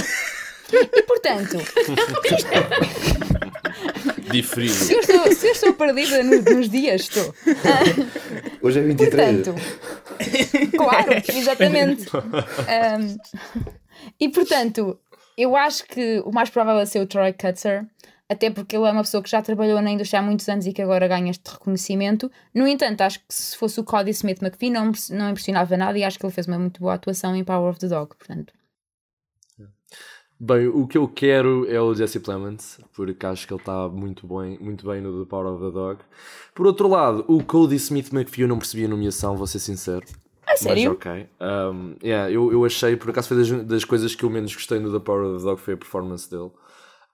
E 0.72 1.04
portanto, 1.04 1.58
Diferido. 4.32 4.74
se 4.74 4.94
eu 4.94 5.00
estou, 5.00 5.32
se 5.32 5.48
eu 5.48 5.52
estou 5.52 5.74
perdida 5.74 6.24
no- 6.24 6.42
nos 6.42 6.70
dias, 6.70 7.02
estou. 7.02 7.34
Hoje 8.62 8.80
é 8.80 8.84
23. 8.84 9.48
Portanto, 9.48 9.62
claro, 10.78 11.12
exatamente. 11.34 12.06
Um, 12.16 13.18
e 14.20 14.30
portanto, 14.30 15.00
eu 15.38 15.56
acho 15.56 15.86
que 15.86 16.22
o 16.26 16.32
mais 16.32 16.50
provável 16.50 16.82
é 16.82 16.86
ser 16.86 17.00
o 17.00 17.08
Troy 17.08 17.34
Kutzer, 17.34 17.86
até 18.30 18.50
porque 18.50 18.76
ele 18.76 18.86
é 18.86 18.92
uma 18.92 19.04
pessoa 19.04 19.22
que 19.22 19.30
já 19.30 19.42
trabalhou 19.42 19.82
na 19.82 19.92
indústria 19.92 20.20
há 20.20 20.24
muitos 20.24 20.48
anos 20.50 20.66
e 20.66 20.74
que 20.74 20.82
agora 20.82 21.08
ganha 21.08 21.32
este 21.32 21.48
reconhecimento. 21.50 22.32
No 22.54 22.68
entanto, 22.68 23.02
acho 23.02 23.20
que 23.20 23.26
se 23.30 23.56
fosse 23.58 23.80
o 23.80 23.84
Cody 23.84 24.12
Smith 24.12 24.42
McPhee 24.42 24.72
não, 24.72 24.92
não 25.12 25.30
impressionava 25.30 25.78
nada 25.78 25.98
e 25.98 26.04
acho 26.04 26.18
que 26.18 26.26
ele 26.26 26.34
fez 26.34 26.48
uma 26.48 26.58
muito 26.58 26.80
boa 26.80 26.96
atuação 26.96 27.36
em 27.36 27.44
Power 27.44 27.70
of 27.70 27.80
the 27.80 27.88
Dog. 27.88 28.16
Portanto, 28.16 28.54
Bem, 30.38 30.68
o 30.68 30.86
que 30.86 30.98
eu 30.98 31.08
quero 31.08 31.66
é 31.70 31.80
o 31.80 31.94
Jesse 31.96 32.20
Plemons, 32.20 32.82
porque 32.94 33.26
acho 33.26 33.48
que 33.48 33.54
ele 33.54 33.62
está 33.62 33.88
muito 33.88 34.28
bem, 34.28 34.60
muito 34.60 34.86
bem 34.86 35.00
no 35.00 35.24
The 35.24 35.30
Power 35.30 35.54
of 35.54 35.64
the 35.64 35.72
Dog. 35.72 36.02
Por 36.54 36.68
outro 36.68 36.90
lado, 36.90 37.24
o 37.28 37.42
Cody 37.42 37.76
Smith 37.76 38.12
McPhee 38.12 38.42
eu 38.42 38.48
não 38.48 38.58
percebi 38.58 38.84
a 38.84 38.88
nomeação, 38.90 39.38
vou 39.38 39.48
ser 39.48 39.60
sincero. 39.60 40.06
a 40.46 40.58
sério? 40.58 40.90
Mas 40.90 41.08
ok. 41.08 41.30
Um, 41.40 41.96
yeah, 42.04 42.30
eu, 42.30 42.52
eu 42.52 42.66
achei, 42.66 42.98
por 42.98 43.12
acaso 43.12 43.30
foi 43.30 43.38
das, 43.38 43.50
das 43.66 43.86
coisas 43.86 44.14
que 44.14 44.26
eu 44.26 44.30
menos 44.30 44.54
gostei 44.54 44.78
no 44.78 44.92
The 44.92 45.00
Power 45.00 45.26
of 45.26 45.38
the 45.38 45.44
Dog 45.46 45.62
foi 45.62 45.76
a 45.76 45.78
performance 45.78 46.30
dele. 46.30 46.52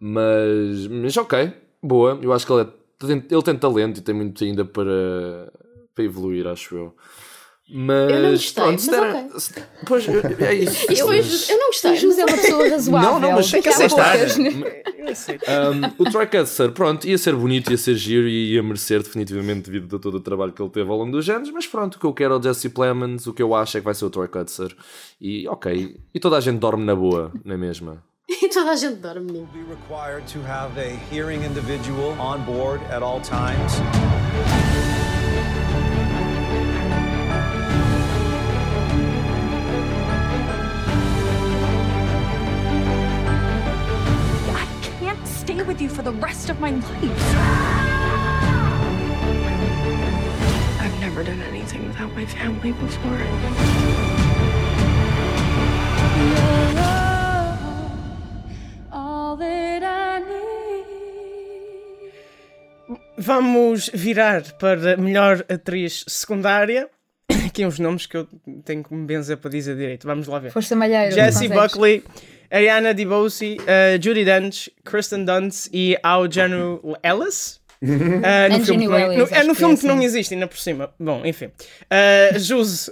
Mas, 0.04 0.88
mas 0.88 1.16
ok, 1.16 1.54
boa. 1.82 2.20
Eu 2.20 2.34
acho 2.34 2.48
que 2.48 2.52
ele, 2.52 2.64
é, 2.64 3.14
ele 3.30 3.44
tem 3.44 3.56
talento 3.56 4.00
e 4.00 4.02
tem 4.02 4.16
muito 4.16 4.44
ainda 4.44 4.66
para, 4.66 5.54
para 5.94 6.04
evoluir, 6.04 6.48
acho 6.48 6.76
eu. 6.76 6.96
Mas, 7.74 8.12
eu 8.12 8.22
não 8.22 8.32
gostei, 8.32 8.64
pronto, 8.64 8.84
mas 8.86 8.90
era, 8.90 9.28
ok. 9.28 9.64
Pois, 9.88 10.08
é 10.42 10.54
isso. 10.56 10.92
Isto 10.92 11.06
foi, 11.06 11.20
eu 11.20 11.58
não 11.58 11.68
gostei. 11.68 11.96
José 11.96 12.22
é 12.22 12.26
uma 12.26 12.36
pessoa 12.36 12.68
razoável. 12.68 13.10
Não, 13.12 13.20
não, 13.20 13.32
mas 13.32 13.50
tem 13.50 13.62
que 13.62 13.70
aceitar. 13.70 14.18
Eu. 14.20 14.28
Um, 14.28 16.04
o 16.04 16.12
Troy 16.12 16.28
Custer, 16.28 16.72
pronto, 16.72 17.08
ia 17.08 17.18
ser 17.18 17.34
bonito, 17.34 17.72
ia 17.72 17.78
ser 17.78 17.96
giro 17.96 18.28
e 18.28 18.56
ia 18.56 18.64
merecer 18.64 19.02
definitivamente 19.02 19.70
devido 19.70 19.96
a 19.96 20.00
todo 20.00 20.16
o 20.16 20.20
trabalho 20.20 20.52
que 20.52 20.62
ele 20.62 20.70
teve 20.70 20.90
ao 20.90 20.98
longo 20.98 21.12
dos 21.12 21.30
anos, 21.30 21.50
mas 21.52 21.66
pronto, 21.66 21.96
o 21.96 22.00
que 22.00 22.06
eu 22.06 22.14
quero 22.14 22.34
é 22.34 22.38
o 22.38 22.44
Jesse 22.44 22.70
Plemons, 22.70 23.26
o 23.26 23.34
que 23.34 23.42
eu 23.42 23.56
acho 23.56 23.78
é 23.78 23.80
que 23.80 23.86
vai 23.86 23.94
ser 23.94 24.06
o 24.06 24.10
Troy 24.10 24.28
Custer 24.28 24.76
e 25.20 25.48
ok, 25.48 25.98
e 26.14 26.20
toda 26.20 26.38
a 26.38 26.40
gente 26.42 26.60
dorme 26.60 26.84
na 26.84 26.96
boa, 26.96 27.32
não 27.46 27.56
é 27.56 27.58
mesma? 27.58 28.04
Toda 28.54 28.72
a 28.72 28.76
gente 28.76 29.02
dorme. 29.02 29.26
menino. 29.26 29.48
be 29.54 29.62
required 29.62 30.26
to 30.28 30.42
have 30.42 30.78
a 30.78 30.96
hearing 31.10 31.44
individual 31.44 32.12
on 32.20 32.46
board 32.46 32.82
at 32.84 33.04
all 33.04 33.20
times. 33.20 33.74
I 44.54 44.66
can't 44.82 45.28
stay 45.28 45.62
with 45.64 45.82
you 45.82 45.90
for 45.90 46.02
the 46.02 46.14
rest 46.14 46.50
of 46.50 46.60
my 46.60 46.72
life. 46.72 47.36
I've 50.80 51.00
never 51.02 51.24
done 51.24 51.42
anything 51.42 51.86
without 51.88 52.14
my 52.14 52.26
family 52.26 52.72
before. 52.72 53.20
Vamos 63.18 63.90
virar 63.94 64.42
para 64.54 64.98
melhor 64.98 65.46
atriz 65.50 66.04
secundária. 66.08 66.90
Aqui 67.46 67.66
uns 67.66 67.80
nomes 67.80 68.06
que 68.06 68.18
eu 68.18 68.28
tenho 68.66 68.84
que 68.84 68.94
me 68.94 69.06
benzer 69.06 69.38
para 69.38 69.52
dizer 69.52 69.76
direito. 69.76 70.08
Vamos 70.08 70.28
lá 70.28 70.40
ver. 70.40 70.52
Força 70.52 70.76
malheiro. 70.76 71.14
Jessie. 71.14 71.48
Buckley, 71.48 72.04
Ariana 72.50 72.94
DeBose, 72.94 73.58
uh, 73.62 74.02
Judy 74.02 74.26
Dench, 74.26 74.72
Kristen 74.84 75.24
Dunst 75.26 75.70
e 75.74 75.98
Aujanu 76.04 76.82
Ellis. 77.04 77.60
Uh, 77.84 78.60
no 78.60 78.64
filme 78.64 78.84
que 78.86 78.92
não, 78.92 79.00
Ellis, 79.00 79.18
no- 79.32 79.36
é 79.36 79.44
no 79.44 79.54
que 79.54 79.58
filme 79.58 79.74
é 79.74 79.78
que 79.78 79.88
não 79.88 79.96
assim. 79.96 80.06
existe, 80.06 80.34
ainda 80.36 80.46
por 80.46 80.58
cima. 80.60 80.94
Bom, 81.00 81.26
enfim. 81.26 81.46
Uh, 81.48 82.38
Juse. 82.38 82.92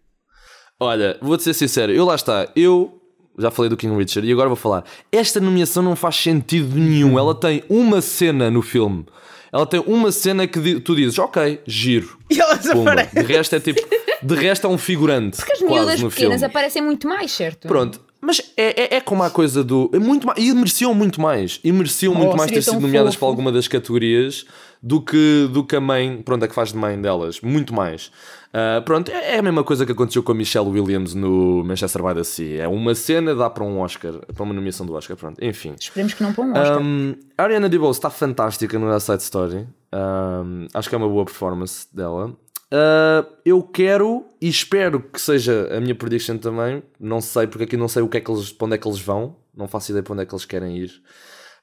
Olha, 0.80 1.18
vou-te 1.20 1.42
ser 1.42 1.52
sincero, 1.52 1.92
eu 1.92 2.06
lá 2.06 2.14
está, 2.14 2.50
eu 2.56 2.97
já 3.38 3.50
falei 3.50 3.68
do 3.68 3.76
King 3.76 3.96
Richard 3.96 4.28
e 4.28 4.32
agora 4.32 4.48
vou 4.48 4.56
falar. 4.56 4.84
Esta 5.12 5.40
nomeação 5.40 5.82
não 5.82 5.94
faz 5.94 6.16
sentido 6.16 6.76
nenhum. 6.76 7.18
Ela 7.18 7.34
tem 7.34 7.62
uma 7.68 8.00
cena 8.00 8.50
no 8.50 8.62
filme. 8.62 9.06
Ela 9.52 9.66
tem 9.66 9.82
uma 9.86 10.12
cena 10.12 10.46
que 10.46 10.80
tu 10.80 10.94
dizes, 10.94 11.18
ok, 11.18 11.60
giro. 11.66 12.18
e 12.30 12.40
ela 12.40 12.54
desaparece. 12.54 13.14
De 13.14 13.22
resto 13.22 13.56
é 13.56 13.60
tipo, 13.60 13.80
de 14.22 14.34
resto 14.34 14.66
é 14.66 14.70
um 14.70 14.78
figurante. 14.78 15.36
Porque 15.36 15.52
as 15.52 15.60
miúdas 15.60 16.00
no 16.00 16.10
pequenas 16.10 16.40
filme. 16.40 16.44
aparecem 16.44 16.82
muito 16.82 17.08
mais, 17.08 17.30
certo? 17.32 17.66
Pronto, 17.66 18.00
mas 18.20 18.40
é, 18.56 18.94
é, 18.94 18.96
é 18.96 19.00
como 19.00 19.22
a 19.22 19.30
coisa 19.30 19.62
do. 19.62 19.90
É 19.94 19.98
muito 19.98 20.26
mais, 20.26 20.38
e 20.38 20.52
mereciam 20.52 20.92
muito 20.92 21.20
mais. 21.20 21.60
E 21.62 21.72
mereciam 21.72 22.14
muito 22.14 22.36
mais 22.36 22.50
ter 22.50 22.62
sido 22.62 22.80
nomeadas 22.80 23.14
fofo. 23.14 23.20
para 23.20 23.28
alguma 23.28 23.52
das 23.52 23.68
categorias 23.68 24.44
do 24.82 25.00
que, 25.00 25.48
do 25.52 25.64
que 25.64 25.76
a 25.76 25.80
mãe, 25.80 26.22
pronto, 26.22 26.44
a 26.44 26.48
que 26.48 26.54
faz 26.54 26.72
de 26.72 26.78
mãe 26.78 27.00
delas. 27.00 27.40
Muito 27.40 27.74
mais. 27.74 28.10
Ah, 28.52 28.80
pronto, 28.84 29.10
é, 29.10 29.36
é 29.36 29.38
a 29.38 29.42
mesma 29.42 29.62
coisa 29.62 29.84
que 29.84 29.92
aconteceu 29.92 30.22
com 30.22 30.32
a 30.32 30.34
Michelle 30.34 30.68
Williams 30.68 31.14
no 31.14 31.62
Manchester 31.64 32.02
by 32.02 32.14
the 32.14 32.24
Sea. 32.24 32.62
É 32.62 32.68
uma 32.68 32.94
cena, 32.94 33.34
dá 33.34 33.50
para 33.50 33.64
um 33.64 33.80
Oscar, 33.80 34.14
para 34.34 34.42
uma 34.42 34.54
nomeação 34.54 34.86
do 34.86 34.94
Oscar. 34.94 35.16
Pronto, 35.16 35.42
enfim. 35.44 35.74
Esperemos 35.78 36.14
que 36.14 36.22
não 36.22 36.32
para 36.32 36.44
um 36.44 36.50
Oscar. 36.52 36.80
Um, 36.80 37.14
a 37.36 37.42
Ariana 37.42 37.68
DeBose 37.68 37.98
está 37.98 38.10
fantástica 38.10 38.78
no 38.78 38.90
West 38.90 39.06
Side 39.06 39.22
Story. 39.22 39.66
Um, 39.92 40.66
acho 40.72 40.88
que 40.88 40.94
é 40.94 40.98
uma 40.98 41.08
boa 41.08 41.24
performance 41.24 41.86
dela. 41.94 42.36
Uh, 42.70 43.26
eu 43.44 43.62
quero 43.62 44.26
e 44.40 44.48
espero 44.48 45.00
que 45.00 45.20
seja 45.20 45.68
a 45.74 45.80
minha 45.80 45.94
prediction 45.94 46.38
também. 46.38 46.82
Não 46.98 47.20
sei, 47.20 47.46
porque 47.46 47.64
aqui 47.64 47.76
não 47.76 47.88
sei 47.88 48.02
o 48.02 48.08
que 48.08 48.16
é 48.16 48.20
que 48.20 48.30
eles, 48.30 48.52
para 48.52 48.66
onde 48.66 48.74
é 48.76 48.78
que 48.78 48.88
eles 48.88 49.00
vão. 49.00 49.36
Não 49.54 49.68
faço 49.68 49.90
ideia 49.90 50.02
para 50.02 50.14
onde 50.14 50.22
é 50.22 50.26
que 50.26 50.34
eles 50.34 50.44
querem 50.44 50.78
ir. 50.78 51.02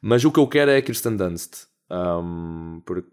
Mas 0.02 0.24
o 0.24 0.32
que 0.32 0.40
eu 0.40 0.48
quero 0.48 0.70
é 0.70 0.78
a 0.78 0.82
Kirsten 0.82 1.16
Dunst. 1.16 1.66
Um, 1.90 2.82
porque, 2.86 3.10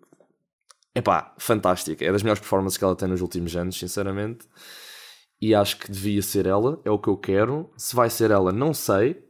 epá, 0.94 1.34
fantástica. 1.38 2.04
É 2.04 2.12
das 2.12 2.22
melhores 2.22 2.40
performances 2.40 2.76
que 2.76 2.84
ela 2.84 2.96
tem 2.96 3.08
nos 3.08 3.20
últimos 3.20 3.54
anos, 3.56 3.78
sinceramente. 3.78 4.46
E 5.40 5.54
acho 5.54 5.76
que 5.78 5.90
devia 5.90 6.22
ser 6.22 6.46
ela. 6.46 6.80
É 6.84 6.90
o 6.90 6.98
que 6.98 7.08
eu 7.08 7.16
quero. 7.16 7.70
Se 7.76 7.94
vai 7.94 8.08
ser 8.08 8.30
ela, 8.30 8.52
não 8.52 8.72
sei. 8.72 9.24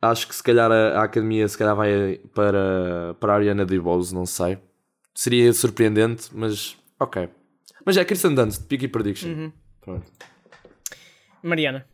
Acho 0.00 0.28
que 0.28 0.34
se 0.34 0.42
calhar 0.42 0.70
a, 0.70 1.00
a 1.00 1.04
academia 1.04 1.46
se 1.46 1.58
calhar 1.58 1.76
vai 1.76 2.18
para, 2.34 3.14
para 3.20 3.32
a 3.32 3.36
Ariana 3.36 3.66
DeBose, 3.66 4.14
não 4.14 4.24
sei. 4.24 4.58
Seria 5.14 5.52
surpreendente, 5.52 6.30
mas 6.32 6.76
ok. 6.98 7.28
Mas 7.84 7.96
é 7.96 8.04
Kristen 8.04 8.34
Dunst, 8.34 8.66
Picky 8.66 8.88
Prediction. 8.88 9.52
Pronto. 9.80 10.06
Mariana. 11.42 11.86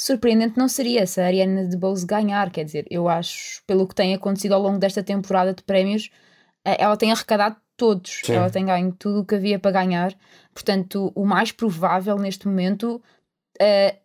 Surpreendente 0.00 0.56
não 0.56 0.68
seria 0.68 1.06
se 1.06 1.20
a 1.20 1.26
Ariana 1.26 1.64
DeBose 1.64 2.06
ganhar, 2.06 2.50
quer 2.50 2.64
dizer, 2.64 2.86
eu 2.88 3.08
acho, 3.08 3.62
pelo 3.66 3.86
que 3.86 3.94
tem 3.94 4.14
acontecido 4.14 4.52
ao 4.52 4.62
longo 4.62 4.78
desta 4.78 5.02
temporada 5.02 5.52
de 5.52 5.62
prémios, 5.62 6.10
eh, 6.64 6.76
ela 6.78 6.96
tem 6.96 7.10
arrecadado 7.10 7.56
todos, 7.76 8.20
Sim. 8.24 8.34
ela 8.34 8.48
tem 8.48 8.64
ganho 8.64 8.92
tudo 8.92 9.20
o 9.20 9.24
que 9.24 9.34
havia 9.34 9.58
para 9.58 9.72
ganhar, 9.72 10.14
portanto, 10.54 11.12
o 11.14 11.24
mais 11.24 11.50
provável 11.50 12.16
neste 12.16 12.46
momento 12.46 13.02
eh, 13.60 13.96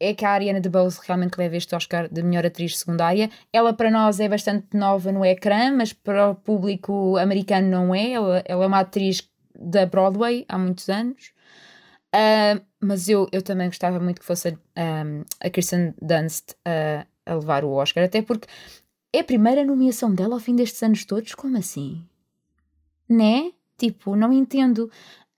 é 0.00 0.14
que 0.14 0.24
a 0.24 0.30
Ariana 0.30 0.60
DeBose 0.60 1.00
realmente 1.06 1.36
leve 1.38 1.56
este 1.56 1.74
Oscar 1.74 2.08
de 2.08 2.22
melhor 2.22 2.44
atriz 2.44 2.78
secundária. 2.78 3.30
Ela 3.52 3.72
para 3.72 3.90
nós 3.90 4.20
é 4.20 4.28
bastante 4.28 4.76
nova 4.76 5.12
no 5.12 5.24
ecrã, 5.24 5.72
mas 5.72 5.92
para 5.92 6.30
o 6.30 6.34
público 6.34 7.16
americano 7.16 7.68
não 7.68 7.94
é. 7.94 8.10
Ela, 8.12 8.42
ela 8.44 8.64
é 8.64 8.66
uma 8.66 8.80
atriz 8.80 9.28
da 9.58 9.86
Broadway 9.86 10.44
há 10.48 10.58
muitos 10.58 10.88
anos. 10.88 11.32
Ah, 12.16 12.60
mas 12.80 13.08
eu, 13.08 13.28
eu 13.32 13.42
também 13.42 13.66
gostava 13.66 13.98
muito 13.98 14.20
que 14.20 14.26
fosse 14.26 14.56
a, 14.76 15.02
a 15.40 15.50
Kirsten 15.50 15.94
Dunst 16.00 16.54
a 16.64 17.34
levar 17.34 17.64
o 17.64 17.72
Oscar, 17.72 18.04
até 18.04 18.22
porque 18.22 18.46
é 19.12 19.18
a 19.18 19.24
primeira 19.24 19.64
nomeação 19.64 20.14
dela 20.14 20.34
ao 20.34 20.40
fim 20.40 20.54
destes 20.54 20.80
anos 20.84 21.04
todos. 21.04 21.34
Como 21.34 21.56
assim? 21.58 22.06
Né? 23.08 23.50
Tipo, 23.76 24.14
não 24.14 24.32
entendo. 24.32 24.88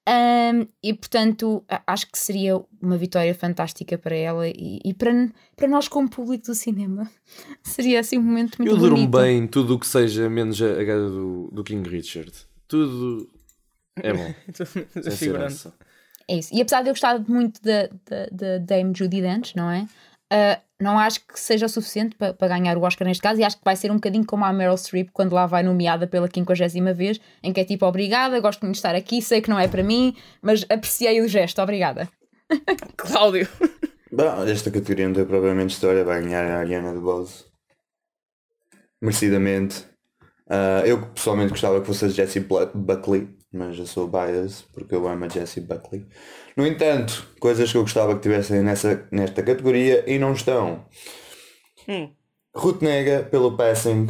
Ahm, 0.09 0.67
e 0.83 0.93
portanto, 0.93 1.65
acho 1.87 2.11
que 2.13 2.19
seria 2.19 2.63
uma 2.81 2.97
vitória 2.97 3.35
fantástica 3.35 3.97
para 3.99 4.15
ela 4.15 4.47
e, 4.47 4.79
e 4.85 4.95
para, 4.95 5.11
para 5.57 5.67
nós, 5.67 5.89
como 5.89 6.09
público 6.09 6.47
do 6.47 6.55
cinema, 6.55 7.11
seria 7.65 8.01
assim 8.01 8.19
um 8.19 8.23
momento 8.23 8.59
muito 8.59 8.71
Eu 8.71 8.77
durmo 8.77 8.97
bonito. 8.97 9.19
bem 9.19 9.47
tudo 9.49 9.75
o 9.75 9.79
que 9.81 9.87
seja 9.87 10.29
menos 10.29 10.61
a, 10.61 10.73
a 10.79 10.85
gaja 10.85 11.09
do, 11.09 11.49
do 11.51 11.65
King 11.65 11.89
Richard. 11.89 12.33
Tudo 12.69 13.29
é 13.97 14.13
bom. 14.13 14.35
sem 15.11 15.35
essa. 15.37 15.75
É 16.29 16.37
isso. 16.37 16.55
E 16.55 16.61
apesar 16.61 16.83
de 16.83 16.89
eu 16.89 16.95
gostar 16.95 17.19
muito 17.29 17.61
da, 17.63 17.89
da, 18.09 18.27
da 18.33 18.59
Dame 18.59 18.93
Judy 18.95 19.21
Dench, 19.21 19.57
não 19.57 19.71
é? 19.71 19.87
Ah, 20.31 20.61
não 20.81 20.99
acho 20.99 21.21
que 21.27 21.39
seja 21.39 21.67
o 21.67 21.69
suficiente 21.69 22.17
para 22.17 22.49
ganhar 22.49 22.77
o 22.77 22.83
Oscar 22.83 23.07
neste 23.07 23.23
caso 23.23 23.41
e 23.41 23.45
acho 23.45 23.57
que 23.57 23.65
vai 23.65 23.77
ser 23.77 23.91
um 23.91 23.95
bocadinho 23.95 24.27
como 24.27 24.45
a 24.45 24.53
Meryl 24.53 24.77
Streep 24.77 25.09
quando 25.13 25.33
lá 25.33 25.47
vai 25.47 25.63
nomeada 25.63 26.07
pela 26.07 26.29
quinquagésima 26.29 26.93
vez, 26.93 27.19
em 27.43 27.53
que 27.53 27.61
é 27.61 27.65
tipo, 27.65 27.87
obrigada, 27.87 28.39
gosto 28.41 28.61
muito 28.63 28.75
de 28.75 28.79
estar 28.79 28.95
aqui, 28.95 29.23
sei 29.23 29.41
que 29.41 29.49
não 29.49 29.59
é 29.59 29.69
para 29.69 29.83
mim, 29.83 30.15
mas 30.43 30.67
apreciei 30.69 31.21
o 31.23 31.29
gesto, 31.29 31.63
obrigada. 31.63 32.09
Cláudio. 32.97 33.49
Bom, 34.13 34.45
esta 34.47 34.71
categoria 34.71 35.07
não 35.07 35.15
tem 35.15 35.25
propriamente 35.25 35.75
história, 35.75 36.05
vai 36.05 36.23
ganhar 36.23 36.45
a 36.45 36.59
Ariana 36.59 36.93
DeBose. 36.93 37.45
Merecidamente. 39.01 39.85
Ah, 40.49 40.83
eu 40.85 41.07
pessoalmente 41.09 41.51
gostava 41.51 41.81
que 41.81 41.87
fosse 41.87 42.05
a 42.05 42.09
Jessie 42.09 42.47
Buckley, 42.75 43.36
mas 43.53 43.79
eu 43.79 43.87
sou 43.87 44.09
bias 44.09 44.65
porque 44.73 44.95
eu 44.95 45.07
amo 45.09 45.25
a 45.25 45.29
Jessie 45.29 45.63
Buckley. 45.63 46.07
No 46.57 46.67
entanto, 46.67 47.27
coisas 47.41 47.71
que 47.71 47.77
eu 47.79 47.83
gostava 47.83 48.15
que 48.15 48.21
tivessem 48.23 48.63
nessa, 48.63 49.07
nesta 49.11 49.43
categoria 49.43 50.05
e 50.07 50.19
não 50.19 50.33
estão. 50.33 50.85
Hum. 51.89 52.11
Ruth 52.55 52.81
Nega 52.83 53.27
pelo 53.31 53.57
Passing. 53.57 54.09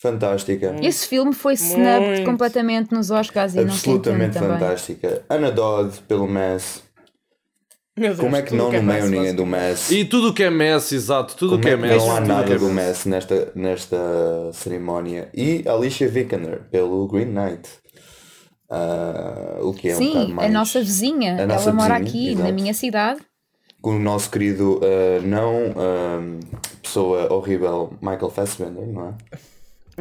Fantástica. 0.00 0.74
Esse 0.82 1.06
filme 1.06 1.34
foi 1.34 1.54
snubbed 1.54 2.24
completamente 2.24 2.90
nos 2.90 3.10
Oscars 3.10 3.52
e 3.54 3.56
não 3.58 3.64
Absolutamente 3.64 4.32
também. 4.38 4.58
fantástica. 4.58 5.22
Anna 5.28 5.50
Dodd 5.50 6.00
pelo 6.08 6.26
Mass. 6.26 6.82
Meu 7.98 8.08
Deus, 8.14 8.20
Como 8.20 8.34
é 8.34 8.40
que 8.40 8.54
não 8.54 8.72
é 8.72 8.76
nomeiam 8.80 8.86
mais 8.86 9.10
ninguém 9.10 9.34
do 9.34 9.44
Mass? 9.44 9.90
E 9.90 10.06
tudo 10.06 10.28
o 10.30 10.32
que 10.32 10.42
é 10.44 10.48
Messi, 10.48 10.94
exato, 10.94 11.36
tudo 11.36 11.56
o 11.56 11.60
que 11.60 11.68
é 11.68 11.72
é 11.72 11.76
Messi. 11.76 11.98
não 12.06 12.12
há 12.12 12.20
o 12.20 12.20
nada 12.26 12.54
é 12.54 12.56
do 12.56 12.70
Messi. 12.70 12.74
Messi 12.74 13.08
nesta, 13.10 13.52
nesta 13.54 13.98
cerimónia. 14.54 15.28
E 15.34 15.64
Alicia 15.68 16.08
Vikander 16.08 16.62
pelo 16.70 17.06
Green 17.06 17.26
Knight. 17.26 17.68
Ah, 18.70 19.58
o 19.62 19.74
que 19.74 19.88
é 19.88 19.94
um 19.94 19.98
Sim, 19.98 20.12
bocado 20.12 20.34
mais... 20.34 20.48
a 20.48 20.52
nossa 20.52 20.80
vizinha, 20.80 21.42
a 21.42 21.46
nossa 21.46 21.70
ela 21.70 21.72
mora 21.72 21.98
vizinha, 21.98 22.10
aqui, 22.10 22.34
na 22.36 22.40
exato. 22.42 22.54
minha 22.54 22.74
cidade. 22.74 23.20
Com 23.82 23.96
o 23.96 23.98
nosso 23.98 24.30
querido 24.30 24.80
ah, 24.82 25.20
não 25.24 25.74
ah, 25.76 26.20
pessoa 26.80 27.32
horrível 27.32 27.92
Michael 28.00 28.30
Fassbender, 28.30 28.86
não 28.86 29.08
é? 29.08 29.14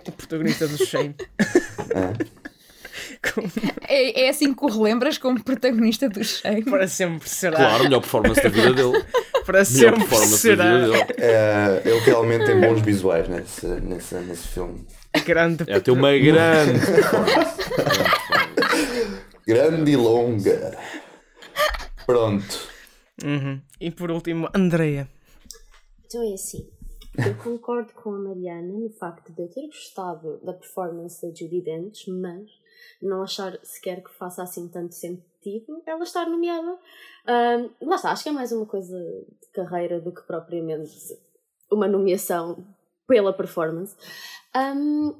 O 0.08 0.12
protagonista 0.12 0.67
do 0.67 0.77
Shame. 0.86 1.15
É, 3.88 4.25
é 4.25 4.29
assim 4.29 4.53
que 4.53 4.63
o 4.63 4.67
relembras 4.67 5.17
como 5.17 5.43
protagonista 5.43 6.08
do 6.08 6.23
Shame. 6.23 6.63
Para 6.63 6.88
sempre 6.88 7.27
será. 7.27 7.58
Claro, 7.58 7.84
melhor 7.84 7.99
performance 7.99 8.41
da 8.41 8.49
vida 8.49 8.73
dele. 8.73 9.03
Para 9.45 9.63
Melhor 9.63 9.65
sempre 9.65 9.99
performance 9.99 10.38
será. 10.38 10.63
da 10.63 10.77
vida 10.77 11.05
dele. 11.05 11.15
É, 11.17 11.82
ele 11.86 11.99
realmente 12.01 12.45
tem 12.45 12.62
bons 12.62 12.82
visuais 12.82 13.27
nesse, 13.27 13.65
nesse, 13.65 14.15
nesse 14.15 14.47
filme. 14.49 14.86
Grande. 15.25 15.63
É 15.67 15.79
ter 15.79 15.91
uma 15.91 16.15
grande. 16.15 16.79
Grande 19.50 19.94
e 19.94 19.96
longa. 19.96 20.78
Pronto. 22.06 22.70
Uhum. 23.24 23.60
E 23.82 23.90
por 23.90 24.12
último, 24.12 24.48
Andreia. 24.54 25.10
Então 26.06 26.22
é 26.22 26.36
assim. 26.36 26.70
Eu 27.18 27.36
concordo 27.44 27.92
com 27.94 28.12
a 28.12 28.20
Mariana 28.20 28.72
no 28.72 28.92
facto 28.92 29.34
de 29.34 29.42
eu 29.42 29.50
ter 29.50 29.66
gostado 29.66 30.40
da 30.46 30.54
performance 30.54 31.20
da 31.20 31.34
Judy 31.34 31.62
Dench, 31.62 32.12
mas 32.12 32.48
não 33.02 33.24
achar 33.24 33.58
sequer 33.64 34.04
que 34.04 34.14
faça 34.14 34.44
assim 34.44 34.68
tanto 34.68 34.94
sentido 34.94 35.82
ela 35.84 36.04
estar 36.04 36.30
nomeada. 36.30 36.78
Ahm, 37.26 37.72
lá 37.82 37.96
está, 37.96 38.12
acho 38.12 38.22
que 38.22 38.30
é 38.30 38.32
mais 38.32 38.52
uma 38.52 38.68
coisa 38.68 38.96
de 38.96 39.48
carreira 39.52 40.00
do 40.00 40.12
que 40.12 40.22
propriamente 40.28 40.94
uma 41.72 41.88
nomeação 41.88 42.64
pela 43.08 43.34
performance. 43.34 43.96
Ahm, 44.54 45.16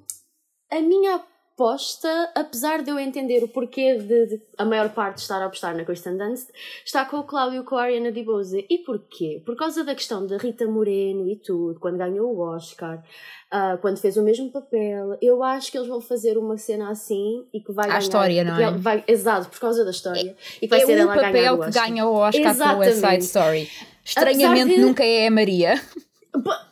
a 0.70 0.80
minha 0.82 1.20
aposta, 1.64 2.32
apesar 2.36 2.82
de 2.82 2.90
eu 2.90 2.98
entender 2.98 3.44
o 3.44 3.48
porquê 3.50 3.98
de, 3.98 4.26
de 4.28 4.42
a 4.58 4.64
maior 4.64 4.90
parte 4.90 5.18
estar 5.18 5.42
a 5.42 5.46
apostar 5.46 5.76
na 5.76 5.84
Kristen 5.84 6.18
Dunst, 6.18 6.48
está 6.86 7.04
com 7.04 7.18
o 7.18 7.24
Cláudio 7.24 7.64
com 7.66 7.76
a 7.76 7.84
Ariana 7.84 8.12
DeBose. 8.12 8.66
E 8.70 8.78
porquê? 8.80 9.42
Por 9.46 9.58
causa 9.58 9.84
da 9.84 9.94
questão 9.94 10.26
da 10.26 10.38
Rita 10.38 10.66
Moreno 10.66 11.30
e 11.30 11.36
tudo, 11.36 11.78
quando 11.80 11.98
ganhou 11.98 12.34
o 12.34 12.40
Oscar, 12.40 13.04
ah, 13.52 13.78
quando 13.82 13.98
fez 13.98 14.16
o 14.16 14.24
mesmo 14.24 14.50
papel. 14.50 15.18
Eu 15.22 15.44
acho 15.44 15.70
que 15.72 15.78
eles 15.78 15.90
vão 15.90 16.00
fazer 16.00 16.38
uma 16.38 16.58
cena 16.58 16.90
assim 16.90 17.46
e 17.54 17.60
que 17.60 17.74
vai 17.74 17.86
À 17.86 17.88
ganhar. 17.90 18.00
história, 18.00 18.44
não 18.46 18.58
é? 18.58 18.72
Vai, 18.78 19.04
exato, 19.08 19.50
por 19.50 19.60
causa 19.60 19.84
da 19.84 19.92
história. 19.92 20.36
e 20.62 20.62
que 20.62 20.68
vai 20.68 20.82
é 20.82 20.86
ser 20.86 20.98
o 20.98 21.00
ela 21.02 21.12
a 21.12 21.16
ganhar 21.16 21.28
papel 21.28 21.54
o 21.56 21.66
que 21.66 21.72
ganha 21.72 22.06
o 22.08 22.14
Oscar 22.14 22.58
com 22.58 22.64
o 22.64 22.78
West 22.80 22.94
Side 22.94 23.16
Exatamente. 23.18 23.26
Story. 23.26 23.70
Estranhamente 24.06 24.76
de- 24.76 24.82
nunca 24.82 25.04
é 25.04 25.28
a 25.28 25.32
Maria. 25.32 25.82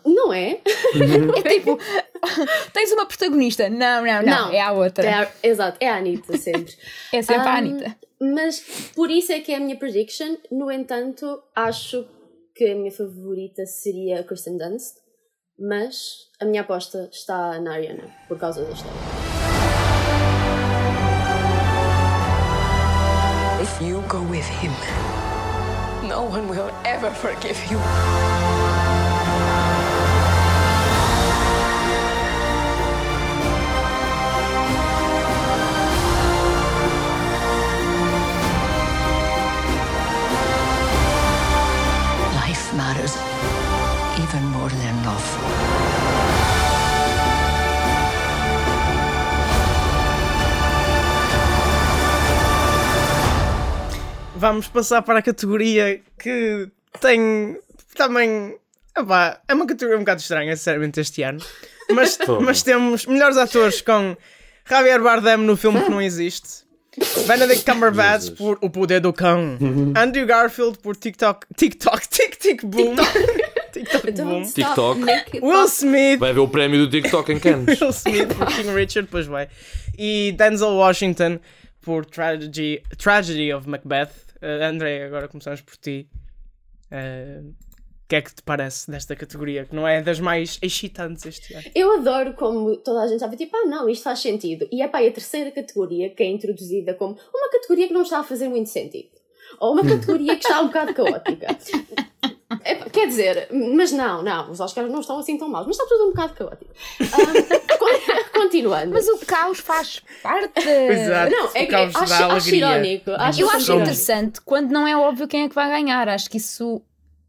Não 0.06 0.32
é? 0.34 0.60
É 1.46 1.50
tipo, 1.50 1.78
tens 2.74 2.92
uma 2.92 3.06
protagonista. 3.06 3.70
Não, 3.70 4.04
não, 4.06 4.22
não, 4.24 4.52
é 4.52 4.62
a 4.62 4.72
outra. 4.72 5.06
É 5.06 5.14
a- 5.14 5.32
exato, 5.44 5.78
é 5.80 5.90
a 5.90 5.98
Anitta 5.98 6.38
sempre. 6.38 6.74
É 7.14 7.22
sempre 7.22 7.48
a 7.48 7.54
Ahm, 7.54 7.58
Anitta. 7.58 7.96
Mas 8.20 8.60
por 8.96 9.12
isso 9.12 9.32
é 9.32 9.40
que 9.40 9.52
é 9.52 9.58
a 9.58 9.60
minha 9.60 9.78
prediction. 9.78 10.38
No 10.52 10.72
entanto, 10.72 11.42
acho 11.56 12.06
que 12.56 12.66
a 12.72 12.76
minha 12.76 12.92
favorita 12.92 13.66
seria 13.66 14.20
a 14.22 14.24
Kristen 14.24 14.58
Dunst. 14.58 14.96
Mas 15.60 16.28
a 16.40 16.46
minha 16.46 16.62
aposta 16.62 17.10
está 17.12 17.60
na 17.60 17.74
Ariana, 17.74 18.04
por 18.28 18.38
causa 18.38 18.64
da 18.64 18.72
história. 18.72 18.98
If 23.62 23.82
you 23.82 24.02
go 24.08 24.20
with 24.30 24.46
him, 24.62 24.72
no 26.08 26.22
one 26.24 26.48
will 26.48 26.70
ever 26.86 27.12
forgive 27.12 27.58
you. 27.72 27.80
Vamos 54.38 54.68
passar 54.68 55.02
para 55.02 55.20
a 55.20 55.22
categoria 55.22 56.00
que 56.20 56.70
tem 57.02 57.58
também. 57.96 58.56
epá, 58.96 59.42
é 59.48 59.54
uma 59.54 59.66
categoria 59.66 59.98
um 59.98 60.02
bocado 60.02 60.22
estranha, 60.22 60.56
sinceramente, 60.56 61.00
este 61.00 61.24
ano. 61.24 61.40
Mas, 61.92 62.20
mas 62.42 62.62
temos 62.62 63.08
melhores 63.08 63.36
atores 63.36 63.82
com 63.82 64.16
Javier 64.70 65.02
Bardem 65.02 65.38
no 65.38 65.58
filme 65.58 65.82
que 65.82 65.90
não 65.90 66.02
existe. 66.02 66.68
Benedict 67.28 67.64
Cumberbatch 67.64 68.32
por 68.32 68.58
O 68.62 68.70
Poder 68.70 69.00
do 69.00 69.12
Cão. 69.14 69.58
Andrew 69.96 70.26
Garfield 70.26 70.78
por 70.80 70.96
TikTok. 70.96 71.46
TikTok, 71.56 72.08
Tic 72.10 72.38
Tic 72.38 72.64
Boom. 72.64 72.96
TikTok 73.72 74.12
Boom. 74.12 74.44
TikTok. 74.44 75.02
it 75.10 75.42
Will. 75.42 75.68
Smith. 75.68 76.20
Vai 76.20 76.34
ver 76.34 76.40
o 76.40 76.48
prémio 76.48 76.80
do 76.80 76.90
TikTok 76.90 77.32
em 77.32 77.40
Cannes. 77.40 77.78
Will 77.82 77.92
Smith 77.92 78.34
por 78.36 78.48
King 78.48 78.74
Richard, 78.74 79.08
pois 79.12 79.26
vai. 79.28 79.48
E 79.98 80.34
Denzel 80.38 80.76
Washington 80.76 81.40
por 81.82 82.06
Tragedy, 82.06 82.82
Tragedy 82.98 83.54
of 83.54 83.70
Macbeth. 83.70 84.27
Uh, 84.42 84.64
André, 84.64 85.04
agora 85.06 85.28
começamos 85.28 85.62
por 85.62 85.76
ti. 85.78 86.08
Uh, 86.92 87.50
O 87.50 88.08
que 88.08 88.16
é 88.16 88.22
que 88.22 88.34
te 88.34 88.42
parece 88.42 88.90
desta 88.90 89.16
categoria? 89.18 89.66
Que 89.66 89.76
não 89.76 89.86
é 89.86 90.02
das 90.02 90.20
mais 90.22 90.58
excitantes 90.62 91.26
este 91.26 91.54
ano. 91.54 91.66
Eu 91.76 91.92
adoro 92.00 92.34
como 92.36 92.78
toda 92.78 93.02
a 93.02 93.08
gente 93.08 93.20
sabe, 93.20 93.36
tipo, 93.36 93.56
ah 93.58 93.66
não, 93.66 93.90
isto 93.90 94.04
faz 94.04 94.20
sentido. 94.20 94.66
E 94.72 94.82
é 94.82 94.88
pá, 94.88 95.00
a 95.00 95.12
terceira 95.12 95.52
categoria 95.52 96.10
que 96.12 96.24
é 96.24 96.28
introduzida 96.28 96.94
como 96.94 97.18
uma 97.34 97.50
categoria 97.52 97.88
que 97.88 97.94
não 97.94 98.04
está 98.04 98.20
a 98.20 98.24
fazer 98.24 98.48
muito 98.48 98.70
sentido. 98.70 99.10
Ou 99.60 99.74
uma 99.74 99.84
categoria 99.84 100.36
que 100.38 100.44
está 100.46 100.62
um 100.62 100.68
bocado 100.68 100.94
caótica. 100.94 101.48
Epá, 102.66 102.90
quer 102.90 103.08
dizer, 103.08 103.50
mas 103.52 103.92
não, 103.92 104.24
não, 104.24 104.52
os 104.52 104.60
Oscars 104.62 104.90
não 104.90 105.02
estão 105.02 105.20
assim 105.20 105.38
tão 105.38 105.50
maus, 105.50 105.68
mas 105.68 105.76
está 105.78 105.88
tudo 105.90 106.06
um 106.06 106.10
bocado 106.12 106.34
caótico. 106.34 106.74
Ah, 107.02 107.78
con- 107.78 107.88
continuando. 108.38 108.94
Mas 108.94 109.08
o 109.08 109.18
caos 109.26 109.60
faz 109.60 110.02
parte. 110.24 110.60
Exato. 110.68 111.32
não, 111.32 111.46
é 111.46 111.50
o 111.50 111.52
que 111.54 111.66
caos 111.68 111.96
acho, 111.96 112.10
dá 112.10 112.34
acho 112.36 112.56
irónico. 112.56 113.12
Acho 113.12 113.42
Eu 113.42 113.50
acho 113.50 113.74
interessante 113.74 114.42
quando 114.42 114.72
não 114.72 114.88
é 114.88 114.96
óbvio 114.98 115.28
quem 115.28 115.44
é 115.44 115.50
que 115.50 115.56
vai 115.56 115.70
ganhar. 115.70 116.08
Acho 116.10 116.30
que 116.30 116.38
isso 116.38 116.82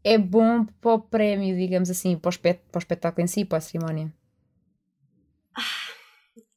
é 0.03 0.17
bom 0.17 0.65
para 0.81 0.93
o 0.93 0.99
prémio, 0.99 1.55
digamos 1.57 1.89
assim, 1.89 2.17
para 2.17 2.29
o, 2.29 2.31
espet- 2.31 2.61
para 2.71 2.79
o 2.79 2.81
espetáculo 2.81 3.23
em 3.23 3.27
si, 3.27 3.43
para 3.45 3.57
a 3.57 3.61
cerimónia. 3.61 4.11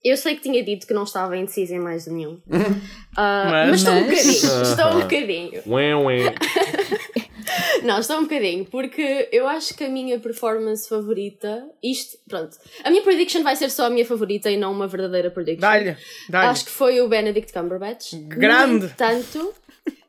Eu 0.05 0.17
sei 0.17 0.35
que 0.35 0.43
tinha 0.43 0.63
dito 0.65 0.85
que 0.87 0.93
não 0.95 1.05
estava 1.05 1.37
indecisa 1.37 1.75
em 1.77 1.79
mais 1.81 2.05
de 2.05 2.11
nenhum. 2.11 2.41
Ah, 3.15 3.47
Mas- 3.51 3.71
mas, 3.71 3.81
estou 3.83 3.95
um 3.95 4.03
bocadinho. 4.05 4.63
Estou 4.63 4.87
um 4.87 5.01
bocadinho. 5.01 5.63
Não, 7.83 7.99
estou 7.99 8.19
um 8.19 8.23
bocadinho, 8.23 8.65
porque 8.65 9.29
eu 9.33 9.47
acho 9.47 9.75
que 9.75 9.85
a 9.85 9.89
minha 9.89 10.19
performance 10.19 10.89
favorita, 10.89 11.69
isto, 11.83 12.19
pronto, 12.29 12.57
a 12.85 12.91
minha 12.91 13.03
prediction 13.03 13.43
vai 13.43 13.57
ser 13.57 13.71
só 13.71 13.87
a 13.87 13.91
minha 13.91 14.07
favorita 14.07 14.51
e 14.51 14.57
não 14.57 14.73
uma 14.73 14.87
verdadeira 14.87 15.31
prediction. 15.31 15.61
Dá-lhe, 15.61 15.97
dá-lhe. 16.29 16.49
Acho 16.49 16.65
que 16.65 16.71
foi 16.71 17.01
o 17.01 17.09
Benedict 17.09 17.53
Cumberbatch. 17.53 18.15
Grande. 18.15 18.87
No 18.87 18.91
entanto, 18.91 19.55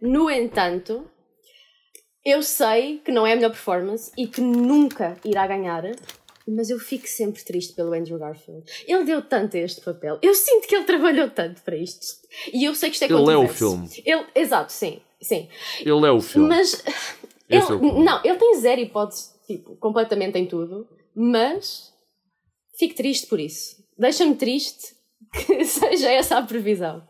no 0.01 0.29
entanto, 0.29 1.07
eu 2.25 2.41
sei 2.41 2.99
que 3.03 3.11
não 3.11 3.27
é 3.27 3.33
a 3.33 3.35
melhor 3.35 3.51
performance 3.51 4.11
e 4.17 4.27
que 4.27 4.39
nunca 4.41 5.17
irá 5.25 5.45
ganhar, 5.45 5.83
mas 6.47 6.69
eu 6.69 6.79
fico 6.79 7.07
sempre 7.07 7.43
triste 7.43 7.73
pelo 7.73 7.93
Andrew 7.93 8.17
Garfield. 8.17 8.63
Ele 8.87 9.03
deu 9.03 9.21
tanto 9.21 9.57
a 9.57 9.59
este 9.59 9.81
papel. 9.81 10.19
Eu 10.21 10.33
sinto 10.33 10.67
que 10.67 10.75
ele 10.75 10.85
trabalhou 10.85 11.29
tanto 11.29 11.61
para 11.61 11.75
isto. 11.75 12.05
E 12.53 12.65
eu 12.65 12.75
sei 12.75 12.89
que 12.89 12.95
isto 12.95 13.03
é 13.03 13.07
Ele 13.07 13.31
é 13.31 13.37
o 13.37 13.47
filme. 13.47 13.89
Ele, 14.05 14.25
exato, 14.35 14.71
sim, 14.71 15.01
sim. 15.21 15.49
Ele 15.79 16.05
é 16.05 16.11
o 16.11 16.21
filme. 16.21 16.47
Mas 16.47 16.83
Esse 17.57 17.73
ele, 17.73 17.87
é 17.87 17.91
o 17.91 18.03
não, 18.03 18.21
ele 18.23 18.37
tem 18.37 18.55
zero 18.59 18.81
hipótese, 18.81 19.29
tipo, 19.45 19.75
completamente 19.77 20.37
em 20.37 20.45
tudo, 20.45 20.87
mas 21.15 21.91
fico 22.77 22.95
triste 22.95 23.27
por 23.27 23.39
isso. 23.39 23.75
Deixa-me 23.97 24.35
triste 24.35 24.95
que 25.31 25.63
seja 25.65 26.11
essa 26.11 26.37
a 26.37 26.43
previsão. 26.43 27.03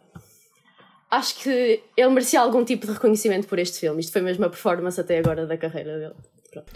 Acho 1.10 1.36
que 1.36 1.84
ele 1.96 2.10
merecia 2.10 2.42
algum 2.42 2.66
tipo 2.66 2.88
de 2.88 2.94
reconhecimento 2.94 3.48
por 3.48 3.60
este 3.60 3.80
filme. 3.80 4.02
Isto 4.02 4.14
foi 4.14 4.22
mesmo 4.22 4.46
a 4.46 4.50
performance 4.50 5.00
até 5.00 5.20
agora 5.20 5.46
da 5.46 5.58
carreira 5.58 6.00
dele. 6.00 6.16
Pronto. 6.52 6.72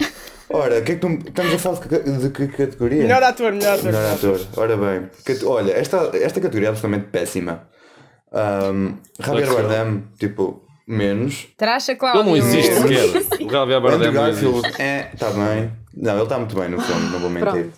Ora, 0.50 0.78
o 0.78 0.84
que 0.84 0.92
é 0.92 0.94
que 0.94 1.00
tu, 1.00 1.08
estamos 1.08 1.54
a 1.54 1.58
falar 1.58 1.80
de 1.80 1.88
que, 1.88 1.98
de 1.98 2.30
que 2.30 2.48
categoria? 2.48 3.02
Melhor 3.02 3.22
ator, 3.22 3.52
melhor 3.52 3.74
ator. 3.74 3.92
Melhor 3.92 4.14
ator. 4.14 4.40
Ora 4.56 4.76
bem, 4.76 5.10
olha, 5.44 5.72
esta, 5.72 6.10
esta 6.16 6.40
categoria 6.40 6.68
é 6.68 6.70
absolutamente 6.70 7.10
péssima. 7.10 7.68
Um, 8.32 8.96
Javier. 9.20 9.52
Bardem, 9.52 10.04
tipo, 10.18 10.62
menos. 10.86 11.48
Tracha, 11.56 11.92
Ele 11.92 11.98
Cláudio. 11.98 12.24
não 12.24 12.36
existe 12.36 12.74
sequer. 12.74 13.37
O 13.48 13.50
Javier 13.52 13.80
Bardem 13.80 14.08
existe. 14.08 14.44
Garfield, 14.44 14.82
é, 14.82 15.10
está 15.12 15.30
bem. 15.30 15.72
Não, 15.96 16.14
ele 16.14 16.22
está 16.22 16.38
muito 16.38 16.54
bem 16.54 16.68
no 16.68 16.80
filme, 16.80 17.10
não 17.10 17.18
vou 17.18 17.30
mentir. 17.30 17.70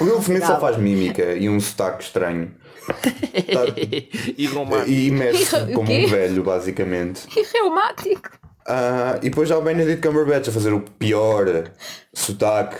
O 0.00 0.04
Will 0.04 0.18
Smith 0.18 0.44
só 0.44 0.58
faz 0.60 0.76
mímica 0.76 1.32
e 1.34 1.48
um 1.48 1.58
sotaque 1.60 2.02
estranho. 2.04 2.52
Tá- 2.86 3.64
E 4.36 4.46
romântico. 4.46 4.90
e 4.90 5.10
mexe 5.10 5.46
como 5.74 5.90
um 5.92 6.06
velho, 6.06 6.42
basicamente. 6.42 7.26
E 7.36 7.42
reumático. 7.56 8.30
Ah, 8.66 9.16
e 9.22 9.30
depois 9.30 9.50
há 9.50 9.58
o 9.58 9.62
Benedict 9.62 10.06
Cumberbatch 10.06 10.48
a 10.48 10.52
fazer 10.52 10.72
o 10.72 10.80
pior 10.80 11.70
sotaque 12.14 12.76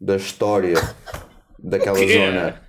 da 0.00 0.16
história 0.16 0.74
daquela 1.58 1.96
zona. 1.98 2.62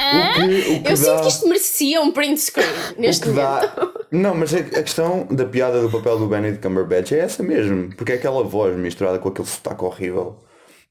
O 0.00 0.34
que, 0.34 0.70
o 0.78 0.82
que 0.82 0.92
Eu 0.92 0.96
sinto 0.96 1.06
dá, 1.14 1.20
que 1.20 1.28
isto 1.28 1.46
merecia 1.48 2.00
um 2.00 2.10
print 2.12 2.40
screen 2.40 2.66
o 2.96 3.00
neste 3.00 3.22
que 3.24 3.28
momento. 3.28 3.76
dá. 3.76 3.90
Não, 4.10 4.34
mas 4.34 4.54
a, 4.54 4.58
a 4.58 4.82
questão 4.82 5.26
da 5.30 5.44
piada 5.44 5.80
do 5.82 5.90
papel 5.90 6.18
do 6.18 6.26
Benedict 6.26 6.62
Cumberbatch 6.66 7.12
é 7.12 7.18
essa 7.18 7.42
mesmo. 7.42 7.94
Porque 7.94 8.12
é 8.12 8.14
aquela 8.16 8.42
voz 8.42 8.76
misturada 8.76 9.18
com 9.18 9.28
aquele 9.28 9.46
sotaque 9.48 9.84
horrível. 9.84 10.36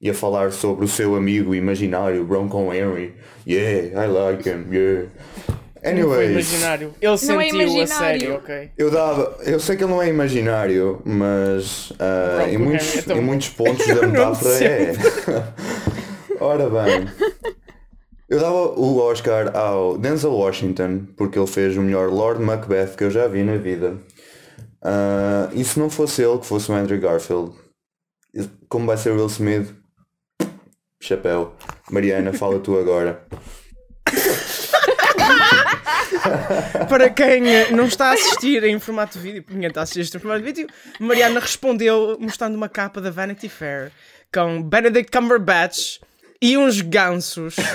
E 0.02 0.10
a 0.10 0.14
falar 0.14 0.52
sobre 0.54 0.86
o 0.86 0.88
seu 0.88 1.16
amigo 1.16 1.54
imaginário, 1.54 2.24
Bronco 2.24 2.74
Henry. 2.74 3.14
Yeah, 3.46 4.06
I 4.06 4.08
like 4.08 4.48
him, 4.48 4.66
yeah. 4.72 5.08
Não 5.82 5.82
foi 5.82 5.92
Anyways, 5.92 6.32
imaginário. 6.32 6.94
Ele 7.02 7.08
Não 7.08 7.14
é 7.14 7.18
sentiu 7.18 7.40
a 7.40 7.44
imaginário. 7.46 7.88
sério, 8.20 8.36
ok. 8.36 8.70
eu 8.78 8.92
dava. 8.92 9.38
Eu 9.46 9.60
sei 9.60 9.76
que 9.78 9.84
ele 9.84 9.92
não 9.92 10.02
é 10.02 10.08
imaginário, 10.10 11.02
mas 11.06 11.92
Pronto, 11.98 12.50
em, 12.54 12.58
muitos, 12.58 12.98
é 12.98 13.02
tão- 13.02 13.18
em 13.18 13.22
muitos 13.22 13.50
pontos 13.56 13.88
da 13.88 14.08
metáfora 14.08 14.64
é. 14.64 14.94
Ora 16.40 16.70
bem. 16.70 17.08
Eu 18.30 18.40
dava 18.40 18.80
o 18.80 19.00
Oscar 19.00 19.58
ao 19.58 19.98
Denzel 19.98 20.32
Washington 20.32 21.08
porque 21.18 21.40
ele 21.40 21.48
fez 21.48 21.76
o 21.76 21.82
melhor 21.82 22.10
Lord 22.10 22.40
Macbeth 22.40 22.96
que 22.96 23.04
eu 23.04 23.10
já 23.10 23.28
vi 23.28 23.44
na 23.44 23.58
vida. 23.58 23.98
Ah, 24.84 25.50
e 25.52 25.64
se 25.64 25.80
não 25.80 25.90
fosse 25.90 26.22
ele, 26.22 26.38
que 26.38 26.46
fosse 26.46 26.72
o 26.72 26.76
Andrew 26.76 27.02
Garfield, 27.02 27.56
como 28.70 28.86
vai 28.86 28.98
ser 28.98 29.12
o 29.12 29.16
Will 29.16 29.28
Smith? 29.28 29.74
Chapéu. 31.02 31.56
Mariana, 31.90 32.32
fala 32.32 32.60
tu 32.60 32.78
agora. 32.78 33.26
Para 36.88 37.10
quem 37.10 37.48
eh, 37.48 37.72
não 37.72 37.86
está 37.86 38.10
a 38.10 38.14
assistir 38.14 38.64
em 38.64 38.80
formato 38.80 39.18
vídeo, 39.18 39.42
porque 39.42 39.56
ninguém 39.56 39.70
está 39.70 39.82
a 39.82 39.84
assistir 39.84 40.18
em 40.18 40.20
formato 40.20 40.44
vídeo, 40.44 40.68
Mariana 41.00 41.40
respondeu 41.40 42.16
mostrando 42.20 42.56
uma 42.56 42.70
capa 42.70 43.02
da 43.02 43.10
Vanity 43.10 43.50
Fair 43.50 43.92
com 44.32 44.62
Benedict 44.62 45.12
Cumberbatch 45.12 46.00
e 46.42 46.58
uns 46.58 46.82
gansos. 46.82 47.56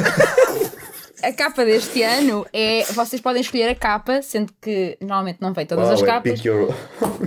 A 1.23 1.33
capa 1.33 1.65
deste 1.65 2.03
ano 2.03 2.45
é. 2.53 2.85
Vocês 2.93 3.19
podem 3.23 3.41
escolher 3.41 3.71
a 3.71 3.75
capa, 3.75 4.21
sendo 4.21 4.53
que 4.61 4.99
normalmente 5.01 5.41
não 5.41 5.55
vem 5.55 5.65
todas 5.65 5.89
as 5.89 6.01
Uau, 6.03 6.09
é 6.11 6.13
capas. 6.13 6.33
pick 6.33 6.45
your... 6.45 6.75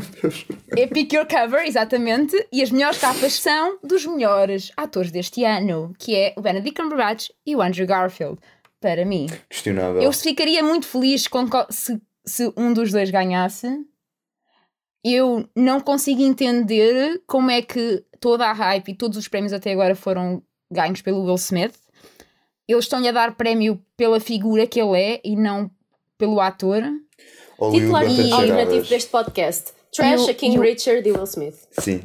É 0.78 0.86
Pick 0.86 1.14
Your 1.14 1.26
Cover, 1.28 1.66
exatamente. 1.66 2.36
E 2.52 2.62
as 2.62 2.70
melhores 2.70 3.00
capas 3.00 3.34
são 3.34 3.80
dos 3.84 4.06
melhores 4.06 4.72
atores 4.78 5.10
deste 5.10 5.44
ano, 5.44 5.96
que 5.98 6.16
é 6.16 6.36
o 6.38 6.42
Benedict 6.42 6.80
Cumberbatch 6.80 7.30
e 7.44 7.56
o 7.56 7.62
Andrew 7.64 7.88
Garfield. 7.88 8.38
Para 8.80 9.04
mim. 9.04 9.26
Questionável. 9.50 10.00
Eu 10.04 10.14
ficaria 10.14 10.62
muito 10.62 10.86
feliz 10.86 11.28
com 11.28 11.50
co- 11.50 11.66
se, 11.72 12.00
se 12.24 12.54
um 12.56 12.72
dos 12.74 12.92
dois 12.92 13.10
ganhasse. 13.10 13.68
Eu 15.04 15.50
não 15.56 15.80
consigo 15.80 16.22
entender 16.22 17.24
como 17.26 17.50
é 17.50 17.64
que 17.64 18.04
toda 18.20 18.46
a 18.46 18.54
hype 18.54 18.90
e 18.90 18.96
todos 18.96 19.18
os 19.18 19.28
prémios 19.28 19.54
até 19.54 19.72
agora 19.72 19.96
foram 19.96 20.44
ganhos 20.72 21.02
pelo 21.02 21.24
Will 21.24 21.36
Smith. 21.36 21.76
Eles 22.68 22.86
estão-lhe 22.86 23.08
a 23.08 23.12
dar 23.12 23.36
prémio 23.36 23.82
pela 23.96 24.20
figura 24.20 24.68
que 24.68 24.80
ele 24.80 25.00
é 25.00 25.22
e 25.24 25.36
não 25.36 25.72
pelo 26.18 26.40
ator. 26.42 26.82
Hollywood 27.58 27.82
Titular 27.82 28.06
bastante 28.06 28.32
alternativo 28.32 28.88
deste 28.88 29.10
podcast: 29.10 29.74
Trash 29.94 30.28
E 30.28 30.32
a 30.32 30.34
King 30.34 30.56
e 30.56 30.60
Richard 30.60 31.08
e 31.08 31.12
Will 31.12 31.24
Smith. 31.24 31.68
Sim. 31.80 32.04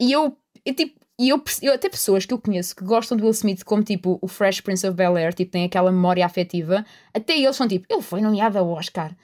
E 0.00 0.12
eu, 0.12 0.36
eu, 0.64 0.74
tipo, 0.74 0.98
e 1.18 1.28
eu, 1.28 1.42
eu 1.62 1.72
até 1.72 1.88
pessoas 1.88 2.26
que 2.26 2.34
eu 2.34 2.40
conheço 2.40 2.74
que 2.74 2.84
gostam 2.84 3.16
do 3.16 3.24
Will 3.24 3.32
Smith, 3.32 3.62
como 3.64 3.82
tipo 3.82 4.18
o 4.20 4.28
Fresh 4.28 4.60
Prince 4.60 4.86
of 4.86 4.96
Bel 4.96 5.16
Air, 5.16 5.34
tipo, 5.34 5.52
têm 5.52 5.64
aquela 5.64 5.92
memória 5.92 6.24
afetiva, 6.24 6.84
até 7.12 7.38
eles 7.38 7.56
são 7.56 7.68
tipo, 7.68 7.86
ele 7.88 8.02
foi 8.02 8.20
nomeado 8.20 8.58
ao 8.58 8.68
Oscar. 8.68 9.14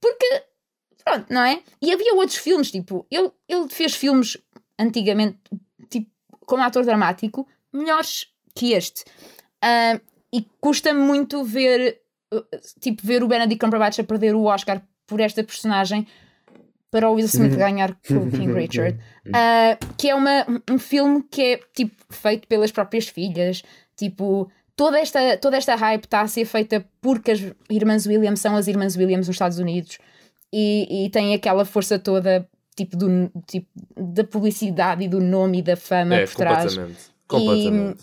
Porque, 0.00 0.42
pronto, 1.04 1.26
não 1.30 1.42
é? 1.42 1.62
E 1.80 1.92
havia 1.92 2.14
outros 2.14 2.36
filmes, 2.36 2.70
tipo, 2.70 3.06
ele, 3.10 3.30
ele 3.48 3.68
fez 3.68 3.94
filmes 3.94 4.36
antigamente, 4.78 5.38
tipo, 5.88 6.10
como 6.46 6.62
ator 6.62 6.84
dramático, 6.84 7.46
melhores 7.72 8.26
que 8.54 8.72
este. 8.72 9.04
Ah, 9.60 10.00
e 10.32 10.46
custa-me 10.60 11.00
muito 11.00 11.44
ver, 11.44 12.00
uh, 12.32 12.44
tipo, 12.80 13.06
ver 13.06 13.22
o 13.22 13.28
Benedict 13.28 13.60
Cumberbatch 13.60 14.00
a 14.00 14.04
perder 14.04 14.34
o 14.34 14.44
Oscar 14.44 14.82
por 15.06 15.20
esta 15.20 15.44
personagem 15.44 16.06
para 16.90 17.08
o 17.08 17.14
Will 17.14 17.26
Smith 17.26 17.54
ganhar 17.56 17.94
pelo 17.96 18.30
King 18.30 18.52
Richard. 18.52 18.98
Ah, 19.32 19.78
que 19.96 20.08
é 20.10 20.14
uma, 20.16 20.44
um 20.68 20.78
filme 20.78 21.22
que 21.22 21.42
é 21.42 21.60
tipo 21.72 21.94
feito 22.10 22.48
pelas 22.48 22.72
próprias 22.72 23.06
filhas, 23.06 23.62
tipo 23.96 24.50
toda 24.74 24.98
esta, 24.98 25.36
toda 25.36 25.56
esta 25.56 25.76
hype 25.76 26.04
está 26.04 26.22
a 26.22 26.26
ser 26.26 26.44
feita 26.44 26.84
porque 27.00 27.30
as 27.30 27.40
irmãs 27.70 28.04
Williams 28.04 28.40
são 28.40 28.56
as 28.56 28.66
irmãs 28.66 28.96
Williams 28.96 29.28
nos 29.28 29.36
Estados 29.36 29.60
Unidos 29.60 29.98
e, 30.52 31.04
e 31.06 31.10
tem 31.10 31.34
aquela 31.34 31.64
força 31.64 32.00
toda 32.00 32.48
tipo, 32.74 32.96
do, 32.96 33.30
tipo 33.46 33.68
da 33.96 34.24
publicidade 34.24 35.04
e 35.04 35.08
do 35.08 35.20
nome 35.20 35.58
e 35.58 35.62
da 35.62 35.76
fama 35.76 36.16
É, 36.16 36.26
por 36.26 36.34
trás. 36.34 36.74
completamente. 36.74 37.11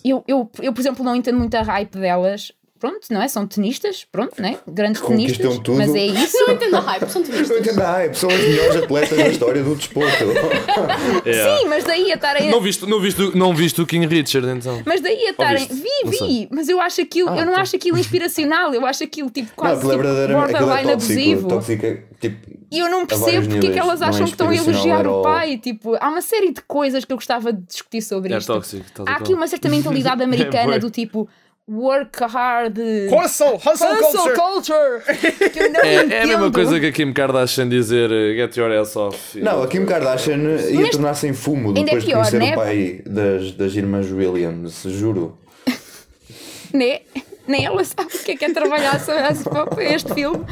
E 0.04 0.10
eu, 0.10 0.24
eu, 0.26 0.50
eu, 0.60 0.72
por 0.72 0.80
exemplo, 0.80 1.04
não 1.04 1.16
entendo 1.16 1.38
muito 1.38 1.54
a 1.54 1.62
hype 1.62 1.98
delas. 1.98 2.52
Pronto, 2.80 3.06
não 3.10 3.20
é? 3.20 3.28
São 3.28 3.46
tenistas, 3.46 4.06
pronto, 4.10 4.40
né? 4.40 4.58
Grandes 4.66 5.02
Conquistam 5.02 5.36
tenistas, 5.36 5.62
tudo. 5.64 5.76
mas 5.78 5.94
é 5.94 6.06
isso. 6.06 6.36
Não 6.46 6.54
entendo 6.54 6.76
a 6.76 6.80
hype, 6.80 7.08
são 7.10 7.20
Não 7.22 7.30
turistas. 7.30 7.58
entendo 7.60 7.80
a 7.82 7.90
hype, 7.92 8.14
são 8.14 8.30
as 8.30 8.40
melhores 8.40 8.76
atletas 8.76 9.18
da 9.18 9.28
história 9.28 9.62
do 9.62 9.74
desporto. 9.76 10.10
Yeah. 11.26 11.58
Sim, 11.58 11.66
mas 11.68 11.84
daí 11.84 12.10
a 12.10 12.14
estarem. 12.14 12.50
Não 12.50 12.60
viste, 12.60 12.86
não, 12.86 13.00
viste, 13.00 13.36
não 13.36 13.54
viste 13.54 13.80
o 13.82 13.86
King 13.86 14.06
Richard 14.06 14.48
então? 14.48 14.82
Mas 14.86 15.00
daí 15.00 15.26
a 15.26 15.30
estarem. 15.30 15.66
Vi, 15.66 15.84
Não 16.04 16.10
vi, 16.10 16.48
mas 16.50 16.68
eu 16.68 16.80
acho 16.80 17.02
aquilo, 17.02 17.28
Ah, 17.28 17.32
eu 17.32 17.44
não 17.44 17.52
então. 17.52 17.62
acho 17.62 17.76
aquilo 17.76 17.98
inspiracional, 17.98 18.72
eu 18.72 18.86
acho 18.86 19.04
aquilo 19.04 19.28
tipo 19.30 19.48
Não, 19.50 19.54
quase 19.56 19.74
é 19.86 19.90
tipo, 19.90 19.92
é 19.92 19.96
borderline 20.32 20.66
tóxico. 20.66 20.90
abusivo. 20.92 21.48
Tóxico 21.48 21.86
é 21.86 22.02
tipo. 22.20 22.50
E 22.72 22.78
eu 22.78 22.88
não 22.88 23.04
percebo 23.06 23.42
porque 23.42 23.56
é 23.56 23.60
que 23.60 23.66
níveis, 23.68 23.76
elas 23.76 24.00
não 24.00 24.06
é 24.06 24.10
acham 24.10 24.24
que 24.24 24.30
estão 24.30 24.48
a 24.48 24.56
elogiar 24.56 25.06
o 25.06 25.22
pai. 25.22 25.58
Tipo, 25.58 25.96
há 26.00 26.08
uma 26.08 26.22
série 26.22 26.52
de 26.52 26.62
coisas 26.62 27.04
que 27.04 27.12
eu 27.12 27.16
gostava 27.16 27.52
de 27.52 27.60
discutir 27.66 28.00
sobre 28.02 28.32
É 28.32 28.38
isto. 28.38 28.46
tóxico. 28.52 28.84
há 29.06 29.12
aqui 29.16 29.34
uma 29.34 29.46
certa 29.46 29.68
mentalidade 29.68 30.22
americana 30.24 30.68
bué. 30.72 30.78
do 30.78 30.88
tipo 30.90 31.28
work 31.70 32.18
hard, 32.24 32.76
Hustle, 33.10 33.54
hustle, 33.54 33.94
hustle 33.94 34.34
culture. 34.34 35.00
culture, 35.04 35.50
que 35.52 35.58
eu 35.60 35.70
não 35.72 35.80
É, 35.80 35.94
entendo. 35.96 36.12
é 36.12 36.22
a 36.22 36.26
mesma 36.26 36.50
coisa 36.50 36.80
que 36.80 36.86
a 36.86 36.92
Kim 36.92 37.12
Kardashian 37.12 37.68
dizer 37.68 38.10
eh, 38.10 38.34
get 38.34 38.56
your 38.56 38.72
ass 38.72 38.96
off. 38.96 39.38
Não, 39.40 39.62
a 39.62 39.68
Kim 39.68 39.86
Kardashian 39.86 40.36
ia 40.38 40.56
Neste- 40.80 40.90
tornar-se 40.92 41.28
em 41.28 41.32
fumo 41.32 41.70
é 41.70 41.74
depois 41.84 42.02
de 42.02 42.10
pior, 42.10 42.18
conhecer 42.28 42.38
né? 42.40 42.52
o 42.52 42.56
pai 42.56 43.02
das, 43.06 43.52
das 43.52 43.74
irmãs 43.76 44.10
Williams, 44.10 44.82
juro. 44.86 45.38
né? 46.74 47.00
Nem 47.46 47.64
ela 47.64 47.82
sabe 47.84 48.14
o 48.14 48.18
que 48.18 48.32
é 48.32 48.36
que 48.36 48.44
é 48.44 48.52
trabalhar 48.52 49.00
para 49.04 49.84
este 49.84 50.12
filme. 50.14 50.44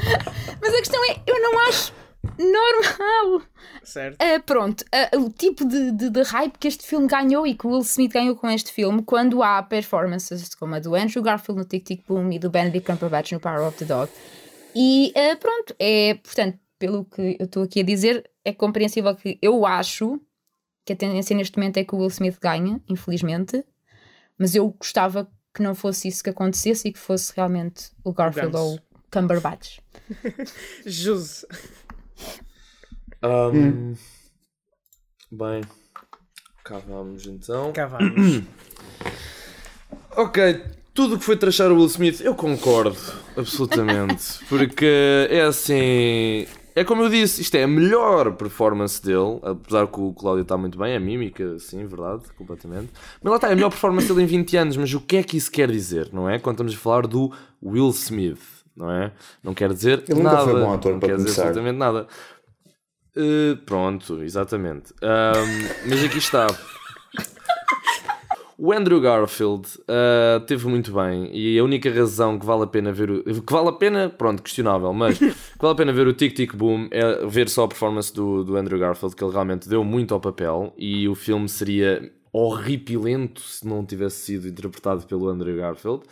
Mas 0.61 0.75
a 0.75 0.79
questão 0.79 1.05
é, 1.11 1.17
eu 1.27 1.41
não 1.43 1.59
acho 1.69 1.93
normal. 2.39 3.43
Certo. 3.83 4.17
Ah, 4.21 4.41
pronto, 4.41 4.85
ah, 4.93 5.17
o 5.17 5.31
tipo 5.31 5.67
de, 5.67 5.93
de, 5.93 6.11
de 6.11 6.23
hype 6.23 6.59
que 6.59 6.69
este 6.69 6.87
filme 6.87 7.07
ganhou 7.07 7.47
e 7.47 7.55
que 7.55 7.67
o 7.67 7.71
Will 7.71 7.81
Smith 7.81 8.13
ganhou 8.13 8.37
com 8.37 8.49
este 8.51 8.73
filme, 8.73 9.03
quando 9.03 9.43
há 9.43 9.63
performances 9.63 10.55
como 10.55 10.75
a 10.75 10.79
do 10.79 10.95
Andrew 10.95 11.23
Garfield 11.23 11.61
no 11.61 11.67
Tic 11.67 11.85
Tic 11.85 12.05
Boom 12.07 12.33
e 12.33 12.39
do 12.39 12.51
Benedict 12.51 12.87
Cumberbatch 12.87 13.33
no 13.33 13.41
Power 13.41 13.67
of 13.67 13.79
the 13.79 13.85
Dog. 13.85 14.11
E 14.75 15.13
ah, 15.17 15.37
pronto, 15.37 15.75
é, 15.79 16.15
portanto, 16.15 16.59
pelo 16.79 17.05
que 17.05 17.37
eu 17.39 17.47
estou 17.47 17.63
aqui 17.63 17.81
a 17.81 17.85
dizer, 17.85 18.29
é 18.45 18.53
compreensível 18.53 19.15
que 19.15 19.39
eu 19.43 19.67
acho 19.67 20.21
que 20.85 20.93
a 20.93 20.97
tendência 20.97 21.37
neste 21.37 21.59
momento 21.59 21.77
é 21.77 21.85
que 21.85 21.95
o 21.95 21.99
Will 21.99 22.09
Smith 22.09 22.39
ganha, 22.41 22.81
infelizmente, 22.89 23.65
mas 24.39 24.55
eu 24.55 24.69
gostava 24.71 25.31
que 25.55 25.63
não 25.63 25.75
fosse 25.75 26.09
isso 26.09 26.23
que 26.23 26.31
acontecesse 26.31 26.89
e 26.89 26.93
que 26.93 26.99
fosse 26.99 27.33
realmente 27.35 27.91
o 28.05 28.13
Garfield 28.13 28.57
ou 28.57 28.77
o 28.77 28.81
Cumberbatch. 29.11 29.79
Jus. 30.87 31.45
Um, 33.23 33.95
Bem, 35.31 35.63
cá 36.65 36.79
vamos 36.79 37.27
então. 37.27 37.73
Cá 37.73 37.87
vamos. 37.87 38.43
Ok, 40.17 40.65
tudo 40.93 41.15
o 41.15 41.19
que 41.19 41.25
foi 41.25 41.37
trachar 41.37 41.71
o 41.71 41.77
Will 41.77 41.87
Smith, 41.87 42.21
eu 42.23 42.35
concordo, 42.35 42.97
absolutamente. 43.37 44.45
Porque 44.49 45.29
é 45.31 45.43
assim. 45.43 46.45
É 46.75 46.83
como 46.83 47.03
eu 47.03 47.09
disse, 47.09 47.41
isto 47.41 47.55
é 47.55 47.63
a 47.63 47.69
melhor 47.69 48.33
performance 48.33 49.01
dele, 49.01 49.39
apesar 49.43 49.87
que 49.87 50.01
o 50.01 50.13
Cláudio 50.13 50.43
está 50.43 50.57
muito 50.57 50.77
bem, 50.77 50.97
a 50.97 51.01
mímica, 51.01 51.57
sim, 51.61 51.87
verdade, 51.87 52.25
completamente. 52.37 52.89
Mas 53.23 53.31
lá 53.31 53.37
está, 53.37 53.49
é 53.49 53.53
a 53.53 53.55
melhor 53.55 53.71
performance 53.71 54.09
dele 54.09 54.23
em 54.23 54.27
20 54.27 54.57
anos, 54.57 54.77
mas 54.77 54.93
o 54.93 55.01
que 55.01 55.19
é 55.19 55.23
que 55.23 55.37
isso 55.37 55.53
quer 55.53 55.71
dizer, 55.71 56.11
não 56.13 56.29
é? 56.29 56.41
Quando 56.41 56.55
estamos 56.55 56.75
a 56.75 56.77
falar 56.77 57.07
do 57.07 57.33
Will 57.63 57.91
Smith, 57.91 58.41
não 58.79 58.91
é? 58.91 59.13
Não 59.43 59.53
quer 59.53 59.73
dizer 59.73 60.05
Ele 60.09 60.21
nunca 60.23 60.33
nada. 60.37 60.45
foi 60.51 60.61
bom 60.61 60.73
ator 60.73 60.93
não 60.93 61.01
para 61.01 61.09
quer 61.09 61.17
dizer 61.17 61.25
começar. 61.27 61.43
absolutamente 61.49 61.79
nada. 61.79 62.07
Uh, 63.17 63.57
pronto, 63.67 64.23
exatamente. 64.23 64.93
Um, 65.03 65.89
mas 65.91 66.05
aqui 66.05 66.19
está. 66.19 66.47
O 68.61 68.73
Andrew 68.73 69.01
Garfield 69.01 69.69
uh, 69.83 70.41
teve 70.45 70.67
muito 70.67 70.93
bem 70.93 71.31
e 71.33 71.57
a 71.57 71.63
única 71.63 71.89
razão 71.93 72.37
que 72.37 72.45
vale 72.45 72.65
a 72.65 72.67
pena 72.67 72.91
ver 72.91 73.09
o, 73.09 73.23
que 73.23 73.53
vale 73.53 73.69
a 73.69 73.73
pena, 73.73 74.09
pronto, 74.11 74.43
questionável, 74.43 74.93
mas 74.93 75.17
que 75.17 75.33
vale 75.61 75.73
a 75.73 75.77
pena 75.77 75.93
ver 75.93 76.09
o 76.09 76.13
Tic 76.13 76.35
Tic 76.35 76.57
Boom 76.57 76.89
é 76.91 77.25
ver 77.25 77.49
só 77.49 77.63
a 77.63 77.69
performance 77.69 78.13
do, 78.13 78.43
do 78.43 78.57
Andrew 78.57 78.77
Garfield, 78.77 79.15
que 79.15 79.23
ele 79.23 79.31
realmente 79.31 79.69
deu 79.69 79.85
muito 79.85 80.13
ao 80.13 80.19
papel 80.19 80.75
e 80.77 81.09
o 81.09 81.15
filme 81.15 81.49
seria 81.49 82.11
horripilento 82.33 83.41
se 83.43 83.65
não 83.65 83.87
tivesse 83.87 84.23
sido 84.23 84.49
interpretado 84.49 85.07
pelo 85.07 85.29
Andrew 85.29 85.57
Garfield. 85.57 86.03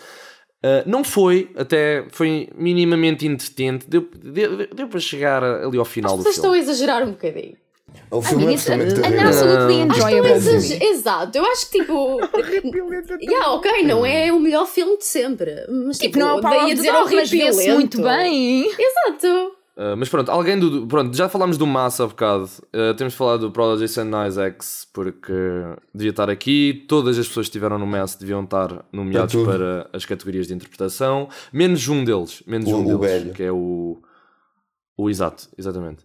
Uh, 0.66 0.82
não 0.88 1.04
foi, 1.04 1.50
até 1.56 2.04
foi 2.10 2.48
minimamente 2.56 3.26
entretente, 3.26 3.86
deu, 3.88 4.08
deu, 4.22 4.66
deu 4.74 4.88
para 4.88 4.98
chegar 5.00 5.44
ali 5.44 5.78
ao 5.78 5.84
final 5.84 6.12
As 6.12 6.18
do 6.18 6.24
pessoas 6.24 6.36
estão 6.36 6.52
filme. 6.52 6.66
a 6.68 6.72
exagerar 6.72 7.02
um 7.04 7.10
bocadinho. 7.10 7.56
O 8.10 8.20
filme 8.22 8.44
é 8.46 8.54
absolutamente 8.54 9.00
an 9.00 9.28
absolutely 9.28 9.80
enjoyable 9.80 10.40
movie. 10.40 10.84
exato, 10.84 11.38
eu 11.38 11.44
acho 11.46 11.70
que 11.70 11.78
tipo. 11.80 12.18
yeah, 13.22 13.48
ok, 13.52 13.82
não 13.84 14.04
é 14.04 14.32
o 14.32 14.38
melhor 14.40 14.66
filme 14.66 14.96
de 14.98 15.04
sempre. 15.04 15.54
Mas 15.68 15.98
tipo, 15.98 16.14
Tipo, 16.14 16.18
não 16.18 16.28
é 16.30 16.34
o 16.34 16.40
Power 16.40 16.58
daí 16.60 16.70
a 16.70 16.74
dizer 16.74 16.94
horripilento. 16.94 17.74
muito 17.74 18.02
bem. 18.02 18.66
Exato. 18.78 19.55
Uh, 19.76 19.94
mas 19.94 20.08
pronto, 20.08 20.30
alguém 20.30 20.58
do. 20.58 20.86
Pronto, 20.86 21.14
já 21.14 21.28
falámos 21.28 21.58
do 21.58 21.66
Massa 21.66 22.04
há 22.04 22.06
bocado. 22.06 22.44
Uh, 22.74 22.94
temos 22.96 23.12
falado 23.14 23.40
do 23.40 23.50
Prodigy 23.50 23.82
Jason 23.82 24.26
Isaacs 24.26 24.88
porque 24.92 25.32
devia 25.94 26.10
estar 26.10 26.30
aqui. 26.30 26.86
Todas 26.88 27.18
as 27.18 27.28
pessoas 27.28 27.44
que 27.46 27.50
estiveram 27.50 27.78
no 27.78 27.86
Massa 27.86 28.18
deviam 28.18 28.42
estar 28.42 28.86
nomeados 28.90 29.34
para 29.34 29.88
as 29.92 30.06
categorias 30.06 30.46
de 30.46 30.54
interpretação. 30.54 31.28
Menos 31.52 31.86
um 31.88 32.02
deles. 32.04 32.42
Menos 32.46 32.72
O- 32.72 32.76
um 32.76 32.84
deles. 32.84 33.00
velho. 33.00 33.34
Que 33.34 33.42
é 33.42 33.52
o. 33.52 34.00
O 34.96 35.10
exato, 35.10 35.46
exatamente. 35.58 36.04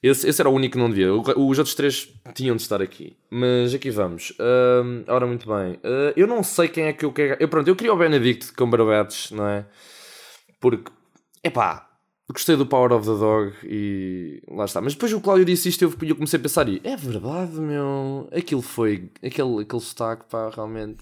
Esse, 0.00 0.28
esse 0.28 0.40
era 0.40 0.48
o 0.48 0.52
único 0.54 0.74
que 0.74 0.78
não 0.78 0.88
devia. 0.88 1.12
Os 1.12 1.58
outros 1.58 1.74
três 1.74 2.08
tinham 2.32 2.54
de 2.54 2.62
estar 2.62 2.80
aqui. 2.80 3.16
Mas 3.28 3.74
aqui 3.74 3.90
vamos. 3.90 4.32
Ahm, 4.38 5.02
ora, 5.08 5.26
muito 5.26 5.48
bem. 5.48 5.80
Ah, 5.82 6.12
eu 6.16 6.28
não 6.28 6.44
sei 6.44 6.68
quem 6.68 6.84
é 6.84 6.92
que 6.92 7.04
eu 7.04 7.12
quero. 7.12 7.36
Eu, 7.42 7.48
pronto, 7.48 7.66
eu 7.66 7.74
queria 7.74 7.92
o 7.92 7.96
Benedict 7.98 8.52
Cumberbatch, 8.54 9.32
não 9.32 9.48
é? 9.48 9.66
Porque, 10.60 10.90
epá, 11.44 11.89
gostei 12.32 12.56
do 12.56 12.64
Power 12.66 12.92
of 12.92 13.06
the 13.06 13.14
Dog 13.14 13.52
e 13.64 14.42
lá 14.48 14.64
está. 14.64 14.80
Mas 14.80 14.94
depois 14.94 15.12
o 15.12 15.20
Cláudio 15.20 15.44
disse 15.44 15.68
isto 15.68 15.82
e 15.82 15.84
eu, 15.84 15.94
eu 16.08 16.14
comecei 16.16 16.38
a 16.38 16.42
pensar 16.42 16.68
e 16.68 16.80
é 16.84 16.96
verdade, 16.96 17.52
meu. 17.52 18.28
Aquilo 18.32 18.62
foi. 18.62 19.10
Aquele, 19.24 19.62
aquele 19.62 19.82
sotaque, 19.82 20.24
pá, 20.30 20.50
realmente. 20.54 20.98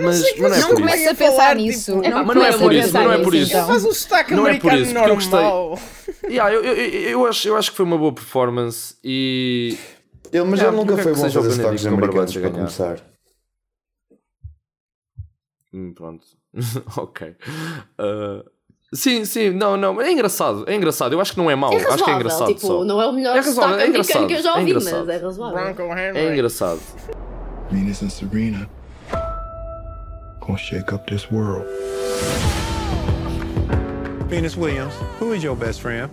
Mas, 0.00 0.16
sei 0.16 0.34
que 0.34 0.42
mas 0.42 0.50
não 0.50 0.56
é 0.56 0.60
Não 0.60 0.68
por 0.68 0.78
isso. 0.78 0.90
começa 0.90 1.10
a 1.10 1.14
pensar 1.14 1.48
tipo, 1.56 1.62
nisso. 1.62 1.92
epá, 1.98 2.10
não 2.10 2.24
mas 2.24 2.36
não 2.36 2.44
é 2.44 2.58
por 2.58 2.72
isso, 2.74 2.92
não 2.94 3.12
é 3.12 3.18
por 3.22 3.34
isso. 3.34 3.50
então. 3.52 3.66
Faz 3.66 3.84
um 3.84 3.92
sotaque 3.92 4.34
Não 4.34 4.46
é 4.46 4.58
por 4.58 4.70
americano 4.70 4.82
isso, 4.82 4.94
porque 4.94 5.10
eu 5.10 5.14
gostei. 5.14 5.40
normal. 5.40 5.78
Yeah, 6.24 6.52
eu, 6.52 6.62
eu, 6.64 6.74
eu, 6.74 7.10
eu 7.10 7.26
acho, 7.26 7.48
eu 7.48 7.56
acho 7.56 7.70
que 7.70 7.76
foi 7.76 7.86
uma 7.86 7.96
boa 7.96 8.12
performance 8.12 8.96
e. 9.04 9.76
Ele, 10.32 10.44
mas 10.44 10.60
É, 10.60 10.66
ele 10.66 10.76
nunca 10.76 10.96
não 10.96 11.02
foi 11.02 11.14
bom 11.14 11.20
fazer 11.20 11.50
sotaques 11.52 11.86
americanos 11.86 12.36
para 12.36 12.50
começar. 12.50 13.00
Hum, 15.72 15.92
Pronto. 15.94 16.26
ok. 16.96 17.36
Uh, 17.98 18.44
sim, 18.92 19.24
sim, 19.24 19.50
não, 19.50 19.76
não. 19.76 20.00
É 20.00 20.10
engraçado, 20.10 20.64
é 20.66 20.74
engraçado. 20.74 21.12
Eu 21.12 21.20
acho 21.20 21.32
que 21.32 21.38
não 21.38 21.50
é 21.50 21.54
mau. 21.54 21.72
É 21.72 21.76
acho 21.76 22.04
que 22.04 22.10
é 22.10 22.14
engraçado. 22.14 22.48
tipo, 22.48 22.66
só. 22.66 22.84
não 22.84 23.00
é 23.00 23.06
o 23.06 23.12
melhor 23.12 23.36
É 23.36 23.40
razoável, 23.40 23.74
sotaque 23.74 23.82
é 23.82 23.86
americano 23.86 24.26
que 24.26 24.34
eu 24.34 24.42
já 24.42 24.50
engraçado, 24.50 24.56
é 24.56 24.60
ouvi, 24.60 24.74
mas 24.74 24.86
engraçado. 24.86 25.10
é 25.10 25.16
razoável. 25.16 26.16
É 26.16 26.32
engraçado. 26.32 26.80
Venus 27.70 28.02
and 28.02 28.10
Serena 28.10 28.68
gonna 30.40 30.58
shake 30.58 30.92
up 30.92 31.06
this 31.06 31.30
world. 31.30 31.66
Venus 34.28 34.56
Williams, 34.56 34.94
who 35.20 35.34
is 35.34 35.42
your 35.42 35.56
best 35.56 35.80
friend? 35.80 36.10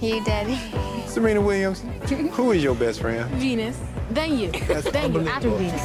You, 0.00 0.22
Daddy. 0.24 0.58
Serena 1.06 1.40
Williams, 1.40 1.82
who 2.36 2.52
is 2.52 2.62
your 2.62 2.74
best 2.74 3.00
friend? 3.00 3.28
Venus. 3.40 3.76
Then 4.10 4.38
you. 4.38 4.50
then 4.92 5.12
you. 5.12 5.28
After 5.28 5.50
Venus. 5.50 5.82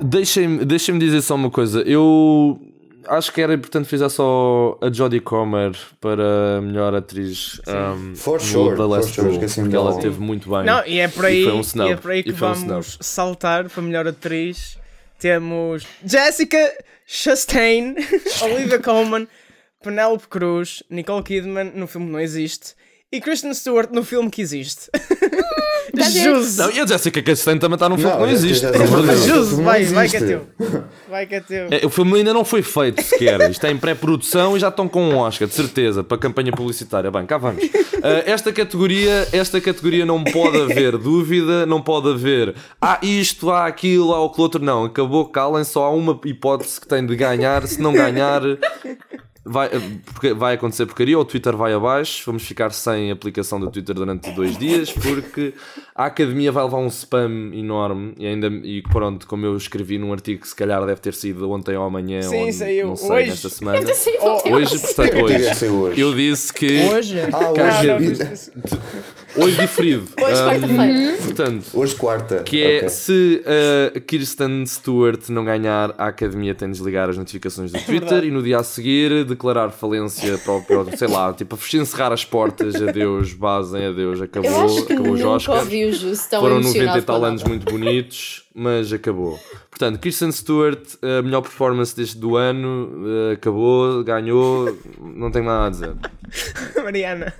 Deixem-me 0.00 0.64
deixem 0.64 0.98
dizer 0.98 1.20
só 1.22 1.34
uma 1.34 1.50
coisa. 1.50 1.82
Eu 1.82 2.58
acho 3.06 3.32
que 3.32 3.40
era 3.40 3.54
importante 3.54 3.88
frisar 3.88 4.10
só 4.10 4.78
a 4.80 4.92
Jodie 4.92 5.20
Comer 5.20 5.76
para 6.00 6.60
melhor 6.62 6.94
atriz 6.94 7.60
um, 7.66 8.14
For 8.14 8.40
sure, 8.40 8.76
The 8.76 8.82
Last 8.82 9.14
for 9.14 9.24
sure, 9.32 9.38
porque 9.38 9.76
ela 9.76 9.90
dela. 9.90 10.00
teve 10.02 10.20
muito 10.20 10.48
bem. 10.50 10.64
Não, 10.64 10.84
e 10.86 10.98
é 11.00 11.08
por 11.08 11.24
aí, 11.24 11.42
E 11.42 11.44
foi 11.44 11.52
um 11.52 11.60
snub, 11.60 11.88
e 11.88 11.92
é 11.92 11.96
por 11.96 12.10
aí 12.10 12.22
que 12.22 12.32
foi 12.32 12.48
um 12.48 12.54
vamos 12.54 12.98
saltar 13.00 13.68
para 13.68 13.82
melhor 13.82 14.06
atriz. 14.06 14.78
Temos 15.18 15.86
Jessica 16.04 16.72
Chastain, 17.06 17.94
Olivia 18.42 18.78
Colman, 18.78 19.28
Penelope 19.82 20.28
Cruz, 20.28 20.82
Nicole 20.88 21.22
Kidman 21.22 21.72
no 21.74 21.86
filme 21.86 22.10
não 22.10 22.20
existe 22.20 22.74
e 23.12 23.20
Kristen 23.20 23.52
Stewart 23.52 23.90
no 23.92 24.04
filme 24.04 24.30
que 24.30 24.40
existe. 24.40 24.90
Jus, 26.22 26.56
Não, 26.56 26.70
e 26.70 26.80
a 26.80 26.86
Jessica 26.86 27.22
Chastain 27.24 27.58
também 27.58 27.74
está 27.74 27.88
num 27.88 27.98
filme 27.98 28.12
que 28.12 28.18
não 28.18 28.26
a 28.26 28.32
existe. 28.32 28.66
Jus, 29.26 29.52
vai, 29.54 29.84
vai 29.84 30.08
que 30.08 30.16
é 30.16 30.20
teu. 30.20 30.46
Vai 31.08 31.26
que 31.26 31.34
é 31.34 31.40
teu. 31.40 31.66
É, 31.70 31.84
O 31.84 31.90
filme 31.90 32.18
ainda 32.18 32.32
não 32.32 32.44
foi 32.44 32.62
feito 32.62 33.02
sequer. 33.02 33.50
Isto 33.50 33.66
é 33.66 33.72
em 33.72 33.76
pré-produção 33.76 34.56
e 34.56 34.60
já 34.60 34.68
estão 34.68 34.88
com 34.88 35.02
um 35.02 35.16
Oscar, 35.16 35.48
de 35.48 35.54
certeza, 35.54 36.04
para 36.04 36.16
a 36.16 36.20
campanha 36.20 36.52
publicitária. 36.52 37.10
Bem, 37.10 37.26
cá 37.26 37.38
vamos. 37.38 37.64
Ah, 38.02 38.22
esta, 38.24 38.52
categoria, 38.52 39.26
esta 39.32 39.60
categoria 39.60 40.06
não 40.06 40.22
pode 40.22 40.60
haver 40.60 40.96
dúvida, 40.96 41.66
não 41.66 41.82
pode 41.82 42.08
haver 42.08 42.54
há 42.80 42.98
isto, 43.02 43.50
há 43.50 43.66
aquilo, 43.66 44.14
há 44.14 44.24
aquilo 44.24 44.42
outro. 44.42 44.64
Não, 44.64 44.84
acabou, 44.84 45.26
calem, 45.26 45.64
só 45.64 45.84
há 45.84 45.90
uma 45.90 46.18
hipótese 46.24 46.80
que 46.80 46.86
tem 46.86 47.04
de 47.04 47.16
ganhar. 47.16 47.66
Se 47.66 47.80
não 47.80 47.92
ganhar, 47.92 48.42
vai, 49.44 49.68
porque 50.14 50.32
vai 50.34 50.54
acontecer 50.54 50.86
porcaria. 50.86 51.18
O 51.18 51.24
Twitter 51.24 51.56
vai 51.56 51.72
abaixo. 51.72 52.22
Vamos 52.26 52.42
ficar 52.42 52.70
sem 52.72 53.10
aplicação 53.10 53.58
do 53.60 53.70
Twitter 53.70 53.94
durante 53.94 54.30
dois 54.32 54.56
dias 54.56 54.90
porque 54.92 55.54
a 55.94 56.06
academia 56.06 56.52
vai 56.52 56.64
levar 56.64 56.78
um 56.78 56.88
spam 56.88 57.50
enorme. 57.52 58.14
E 58.18 58.26
ainda, 58.26 58.48
e 58.48 58.82
pronto, 58.82 59.26
como 59.26 59.46
eu 59.46 59.56
escrevi 59.56 59.98
num 59.98 60.12
artigo 60.12 60.42
que 60.42 60.48
se 60.48 60.54
calhar 60.54 60.84
deve 60.84 61.00
ter 61.00 61.14
sido 61.14 61.50
ontem 61.50 61.76
ou 61.76 61.84
amanhã, 61.84 62.22
Sim, 62.22 62.44
ou 62.46 62.52
saiu 62.52 62.86
não 62.88 62.96
sei, 62.96 63.10
hoje. 63.10 63.30
nesta 63.30 63.48
semana. 63.48 63.80
Oh, 64.20 64.50
Hoje, 64.54 64.78
portanto, 64.78 65.16
hoje. 65.16 66.00
Eu 66.00 66.14
disse 66.14 66.52
que. 66.52 66.82
Hoje. 66.92 67.16
Ah, 67.32 67.50
hoje. 67.50 68.52
Hoje 69.36 69.56
diferido. 69.60 70.08
Hoje, 70.20 70.42
quarta-feira. 70.42 71.16
Portanto, 71.22 71.64
Hoje 71.74 71.94
quarta. 71.94 72.42
que 72.42 72.62
é 72.62 72.76
Ok. 72.78 72.88
se 72.88 73.42
a 73.96 74.00
Kirsten 74.00 74.66
Stewart 74.66 75.28
não 75.28 75.44
ganhar, 75.44 75.94
a 75.96 76.06
academia 76.08 76.54
tem 76.54 76.68
de 76.68 76.74
desligar 76.74 77.08
as 77.08 77.16
notificações 77.16 77.70
do 77.70 77.78
Twitter 77.80 78.24
e 78.24 78.30
no 78.30 78.42
dia 78.42 78.58
a 78.58 78.62
seguir 78.64 79.24
declarar 79.24 79.70
falência 79.70 80.36
para 80.38 80.52
o, 80.54 80.62
para 80.62 80.80
o- 80.80 80.96
sei 80.96 81.08
lá, 81.08 81.32
tipo, 81.32 81.56
encerrar 81.74 82.12
as 82.12 82.24
portas, 82.24 82.74
adeus, 82.76 83.32
basem, 83.32 83.86
adeus, 83.86 84.20
acabou, 84.20 84.50
Eu 84.50 84.64
acho 84.64 84.86
que 84.86 84.92
acabou 84.94 85.12
os 85.12 85.22
Oscars. 85.24 85.68
Foram 86.30 86.56
90 86.56 86.68
emocionado 86.78 86.98
e 86.98 87.02
tal 87.02 87.24
anos 87.24 87.44
muito 87.44 87.70
bonitos, 87.70 88.48
mas 88.54 88.92
acabou. 88.92 89.38
Portanto, 89.70 89.98
Kristen 90.00 90.32
Stewart, 90.32 90.82
a 91.02 91.22
melhor 91.22 91.40
performance 91.42 91.94
deste 91.96 92.18
do 92.18 92.36
ano, 92.36 93.04
eh, 93.30 93.34
acabou, 93.34 94.02
ganhou, 94.04 94.76
não 95.00 95.30
tenho 95.30 95.44
nada 95.44 95.66
a 95.66 95.70
dizer. 95.70 95.94
Mariana. 96.82 97.32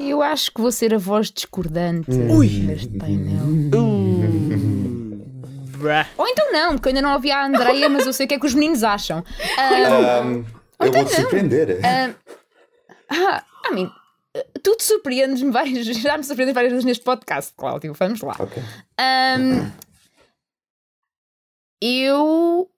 Eu 0.00 0.22
acho 0.22 0.50
que 0.52 0.60
vou 0.60 0.72
ser 0.72 0.94
a 0.94 0.98
voz 0.98 1.30
discordante 1.30 2.10
Ui. 2.10 2.48
neste 2.48 2.96
painel. 2.98 3.40
Brá. 5.78 6.06
Ou 6.16 6.26
então 6.26 6.52
não, 6.52 6.72
porque 6.72 6.88
eu 6.88 6.90
ainda 6.90 7.02
não 7.02 7.14
ouvi 7.14 7.30
a 7.30 7.44
Andreia, 7.46 7.88
mas 7.88 8.06
eu 8.06 8.12
sei 8.12 8.26
o 8.26 8.28
que 8.28 8.34
é 8.34 8.38
que 8.40 8.46
os 8.46 8.54
meninos 8.54 8.82
acham. 8.84 9.24
Ah, 9.58 10.18
Ahm, 10.20 10.44
eu 10.80 10.92
vou 10.92 11.04
te 11.04 11.14
surpreender. 11.14 11.78
ah, 13.10 13.44
I 13.70 13.74
mean, 13.74 13.90
tu 14.62 14.76
te 14.76 14.84
surpreendes-me 14.84 15.50
várias 15.50 15.86
já 15.96 16.16
me 16.18 16.24
surpreendes 16.24 16.54
várias 16.54 16.72
vezes 16.72 16.84
neste 16.84 17.04
podcast, 17.04 17.52
Cláudio. 17.56 17.94
Vamos 17.94 18.20
lá. 18.20 18.36
Ok. 18.38 18.62
Ahm, 18.98 19.70
eu. 21.80 22.70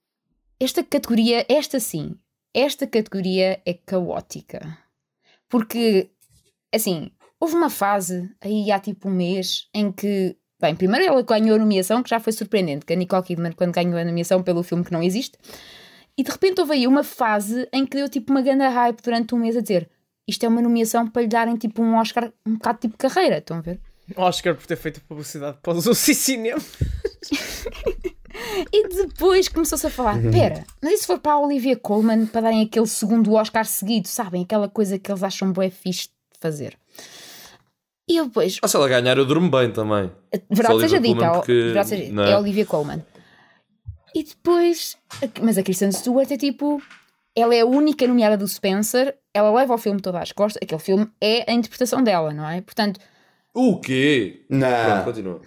Esta 0.61 0.85
categoria, 0.85 1.45
esta 1.49 1.81
sim, 1.81 2.16
esta 2.55 2.87
categoria 2.87 3.61
é 3.66 3.75
caótica. 3.75 4.79
Porque, 5.49 6.09
assim, 6.73 7.11
houve 7.41 7.55
uma 7.55 7.70
fase 7.70 8.31
aí 8.41 8.70
há 8.70 8.79
tipo 8.79 9.09
um 9.09 9.12
mês 9.12 9.68
em 9.75 9.91
que. 9.93 10.37
Bem, 10.61 10.77
primeiro 10.77 11.05
ela 11.05 11.23
ganhou 11.23 11.57
a 11.57 11.59
nomeação, 11.59 12.03
que 12.03 12.11
já 12.11 12.20
foi 12.20 12.33
surpreendente, 12.33 12.87
que 12.87 12.93
a 12.93 12.97
Nicole 12.97 13.25
Kidman, 13.25 13.53
quando 13.53 13.73
ganhou 13.73 13.99
a 13.99 14.05
nomeação 14.05 14.43
pelo 14.45 14.62
filme 14.62 14.85
que 14.85 14.93
não 14.93 15.03
existe, 15.03 15.37
e 16.16 16.23
de 16.23 16.31
repente 16.31 16.61
houve 16.61 16.75
aí 16.75 16.87
uma 16.87 17.03
fase 17.03 17.68
em 17.73 17.85
que 17.85 17.97
deu 17.97 18.09
tipo 18.09 18.31
uma 18.33 18.43
grande 18.43 18.64
hype 18.64 19.03
durante 19.03 19.35
um 19.35 19.39
mês 19.39 19.57
a 19.57 19.61
dizer 19.61 19.91
isto 20.27 20.45
é 20.45 20.49
uma 20.49 20.62
nomeação 20.62 21.09
para 21.09 21.23
lhe 21.23 21.29
darem 21.29 21.57
tipo 21.57 21.83
um 21.83 21.97
Oscar 21.97 22.33
um 22.47 22.55
bocado 22.55 22.79
tipo 22.79 22.97
carreira, 22.97 23.39
estão 23.39 23.59
a 23.59 23.61
ver? 23.61 23.81
Oscar 24.16 24.55
por 24.55 24.66
ter 24.66 24.77
feito 24.77 25.01
publicidade 25.03 25.59
para 25.62 25.73
os 25.73 25.99
Cinema. 25.99 26.61
E 28.73 28.89
depois 28.89 29.49
começou-se 29.49 29.87
a 29.87 29.91
falar: 29.91 30.18
pera, 30.31 30.64
mas 30.83 30.93
e 30.93 30.97
se 30.99 31.07
for 31.07 31.18
para 31.18 31.33
a 31.33 31.39
Olivia 31.39 31.77
Colman 31.77 32.27
para 32.27 32.41
darem 32.43 32.62
aquele 32.62 32.87
segundo 32.87 33.35
Oscar 33.35 33.64
seguido, 33.66 34.09
sabem? 34.09 34.43
Aquela 34.43 34.68
coisa 34.68 34.99
que 34.99 35.11
eles 35.11 35.23
acham 35.23 35.53
bué 35.53 35.68
fixe 35.68 36.09
fazer. 36.43 36.76
E 38.09 38.16
eu 38.16 38.26
depois, 38.26 38.59
Ah, 38.62 38.68
se 38.68 38.76
ela 38.76 38.88
ganhar, 38.88 39.16
eu 39.16 39.24
durmo 39.24 39.49
bem 39.51 39.70
também. 39.72 40.11
verdade 40.51 40.80
seja 40.80 41.01
dita, 41.01 41.24
é 41.24 41.30
porque, 41.30 41.53
verdade 41.53 41.88
seja 41.88 42.03
dita, 42.03 42.14
não 42.14 42.24
é 42.24 42.30
é? 42.30 42.34
a 42.34 42.38
Olivia 42.38 42.66
Colman. 42.66 43.03
E 44.14 44.22
depois, 44.24 44.97
mas 45.40 45.57
a 45.57 45.62
Kristen 45.62 45.90
Stewart 45.93 46.30
é 46.30 46.36
tipo, 46.36 46.82
ela 47.34 47.55
é 47.55 47.61
a 47.61 47.66
única 47.66 48.07
nomeada 48.07 48.36
do 48.36 48.47
Spencer, 48.47 49.16
ela 49.32 49.51
leva 49.53 49.72
o 49.74 49.78
filme 49.78 50.01
todo 50.01 50.16
às 50.16 50.32
costas, 50.32 50.61
aquele 50.62 50.80
filme 50.80 51.09
é 51.20 51.51
a 51.51 51.55
interpretação 51.55 52.03
dela, 52.03 52.32
não 52.34 52.47
é? 52.49 52.61
Portanto, 52.61 53.01
O 53.55 53.78
quê? 53.80 54.45
Pronto, 54.49 54.61
Não. 54.61 55.05
continua. 55.05 55.40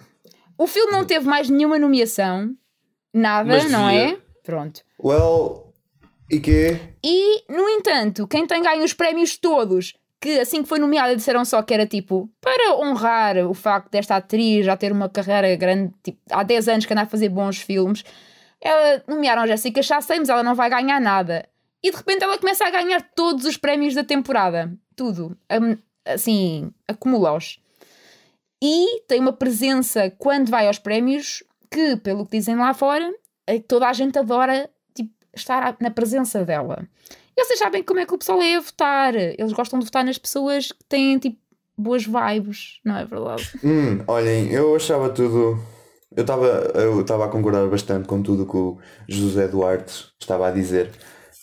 o 0.58 0.66
filme 0.66 0.90
não 0.92 1.04
teve 1.04 1.26
mais 1.28 1.48
nenhuma 1.50 1.78
nomeação, 1.78 2.52
nada, 3.14 3.48
Mas 3.48 3.70
não 3.70 3.88
é? 3.88 4.18
Pronto. 4.42 4.80
Well, 5.02 5.72
e 6.30 6.40
quê? 6.40 6.80
E, 7.04 7.44
no 7.52 7.68
entanto, 7.68 8.26
quem 8.26 8.46
tem 8.46 8.62
ganho 8.62 8.82
os 8.84 8.92
prémios 8.92 9.36
todos, 9.36 9.92
que 10.20 10.40
assim 10.40 10.62
que 10.62 10.68
foi 10.68 10.78
nomeada 10.78 11.14
disseram 11.14 11.44
só 11.44 11.62
que 11.62 11.74
era 11.74 11.86
tipo 11.86 12.30
para 12.40 12.76
honrar 12.76 13.36
o 13.38 13.54
facto 13.54 13.90
desta 13.90 14.16
atriz 14.16 14.64
já 14.64 14.76
ter 14.76 14.92
uma 14.92 15.08
carreira 15.08 15.54
grande, 15.56 15.92
tipo, 16.02 16.18
há 16.30 16.42
10 16.42 16.68
anos 16.68 16.86
que 16.86 16.92
anda 16.92 17.02
a 17.02 17.06
fazer 17.06 17.28
bons 17.28 17.58
filmes, 17.58 18.04
ela 18.60 19.02
nomearam 19.06 19.42
a 19.42 19.46
Jessica 19.46 19.82
Chastain, 19.82 20.20
mas 20.20 20.28
ela 20.28 20.42
não 20.42 20.54
vai 20.54 20.70
ganhar 20.70 21.00
nada. 21.00 21.48
E 21.82 21.90
de 21.90 21.96
repente 21.96 22.24
ela 22.24 22.38
começa 22.38 22.66
a 22.66 22.70
ganhar 22.70 23.00
todos 23.14 23.44
os 23.44 23.56
prémios 23.56 23.94
da 23.94 24.02
temporada. 24.02 24.72
Tudo. 24.96 25.36
Assim, 26.04 26.72
acumula-os. 26.88 27.60
E 28.62 29.02
tem 29.02 29.20
uma 29.20 29.32
presença 29.32 30.10
quando 30.18 30.48
vai 30.48 30.66
aos 30.66 30.78
prémios 30.78 31.44
que, 31.70 31.96
pelo 31.98 32.24
que 32.24 32.38
dizem 32.38 32.56
lá 32.56 32.72
fora, 32.72 33.12
eh, 33.46 33.60
toda 33.60 33.86
a 33.86 33.92
gente 33.92 34.18
adora 34.18 34.68
tipo, 34.94 35.12
estar 35.34 35.76
na 35.78 35.90
presença 35.90 36.44
dela. 36.44 36.88
Vocês 37.44 37.58
sabem 37.58 37.82
como 37.82 38.00
é 38.00 38.06
que 38.06 38.14
o 38.14 38.18
pessoal 38.18 38.40
é 38.40 38.56
a 38.56 38.60
votar. 38.60 39.14
Eles 39.14 39.52
gostam 39.52 39.78
de 39.78 39.84
votar 39.84 40.04
nas 40.04 40.18
pessoas 40.18 40.72
que 40.72 40.84
têm 40.88 41.18
tipo 41.18 41.38
boas 41.76 42.04
vibes, 42.04 42.80
não 42.84 42.96
é 42.96 43.04
verdade? 43.04 43.50
Hum, 43.62 44.02
olhem, 44.06 44.50
eu 44.50 44.74
achava 44.74 45.10
tudo. 45.10 45.58
Eu 46.16 46.22
estava 46.22 46.46
eu 46.74 47.22
a 47.22 47.28
concordar 47.28 47.66
bastante 47.68 48.08
com 48.08 48.22
tudo 48.22 48.46
que 48.46 48.56
o 48.56 48.78
José 49.06 49.48
Duarte 49.48 50.06
estava 50.18 50.48
a 50.48 50.50
dizer 50.50 50.90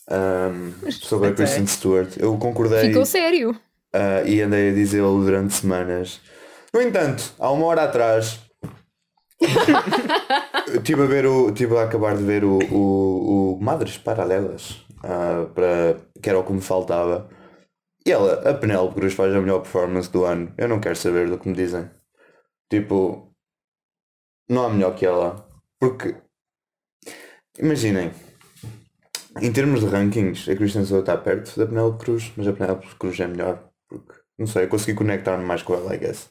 um, 0.10 0.91
sobre 0.91 1.30
a 1.30 1.34
Kristen 1.34 1.68
Stewart. 1.68 2.18
Eu 2.18 2.36
concordei. 2.38 2.88
Ficou 2.88 3.06
sério. 3.06 3.52
Uh, 3.96 4.28
e 4.28 4.41
andei 4.41 4.72
a 4.72 4.74
dizê-lo 4.74 5.24
durante 5.24 5.54
semanas. 5.54 6.20
No 6.74 6.82
entanto, 6.82 7.34
há 7.38 7.52
uma 7.52 7.68
hora 7.68 7.84
atrás 7.84 8.39
estive 10.74 11.04
a 11.04 11.06
ver 11.06 11.26
o. 11.26 11.50
Estive 11.50 11.78
a 11.78 11.84
acabar 11.84 12.18
de 12.18 12.24
ver 12.24 12.44
o, 12.44 12.58
o, 12.72 13.54
o 13.54 13.60
Madres 13.62 13.98
Paralelas. 13.98 14.83
Uh, 15.04 15.49
para, 15.54 15.97
que 16.22 16.30
era 16.30 16.39
o 16.39 16.45
que 16.45 16.54
me 16.54 16.62
faltava. 16.62 17.30
E 18.06 18.12
ela, 18.12 18.49
a 18.49 18.54
Penélope 18.54 18.95
Cruz 18.95 19.14
faz 19.14 19.36
a 19.36 19.41
melhor 19.41 19.60
performance 19.60 20.10
do 20.10 20.24
ano. 20.24 20.54
Eu 20.58 20.68
não 20.68 20.80
quero 20.80 20.95
saber 20.95 21.30
do 21.30 21.38
que 21.38 21.49
me 21.49 21.56
dizem. 21.56 21.89
Tipo, 22.70 23.34
não 24.49 24.66
há 24.66 24.70
melhor 24.70 24.95
que 24.95 25.06
ela. 25.06 25.47
Porque, 25.80 26.16
imaginem, 27.60 28.12
em 29.41 29.51
termos 29.51 29.82
de 29.82 29.88
rankings, 29.88 30.49
a 30.49 30.56
Kristen 30.56 30.86
Stewart 30.86 31.04
está 31.04 31.18
perto 31.18 31.58
da 31.58 31.66
Penélope 31.66 31.99
Cruz, 31.99 32.32
mas 32.38 32.47
a 32.47 32.54
Penélope 32.54 32.95
Cruz 32.95 33.20
é 33.20 33.28
melhor. 33.28 33.70
Porque, 33.89 34.14
não 34.38 34.47
sei, 34.47 34.66
eu 34.66 34.70
consegui 34.70 34.97
conectar-me 34.97 35.43
mais 35.43 35.64
com 35.64 35.74
ela, 35.74 35.95
I 35.95 35.97
guess. 35.97 36.30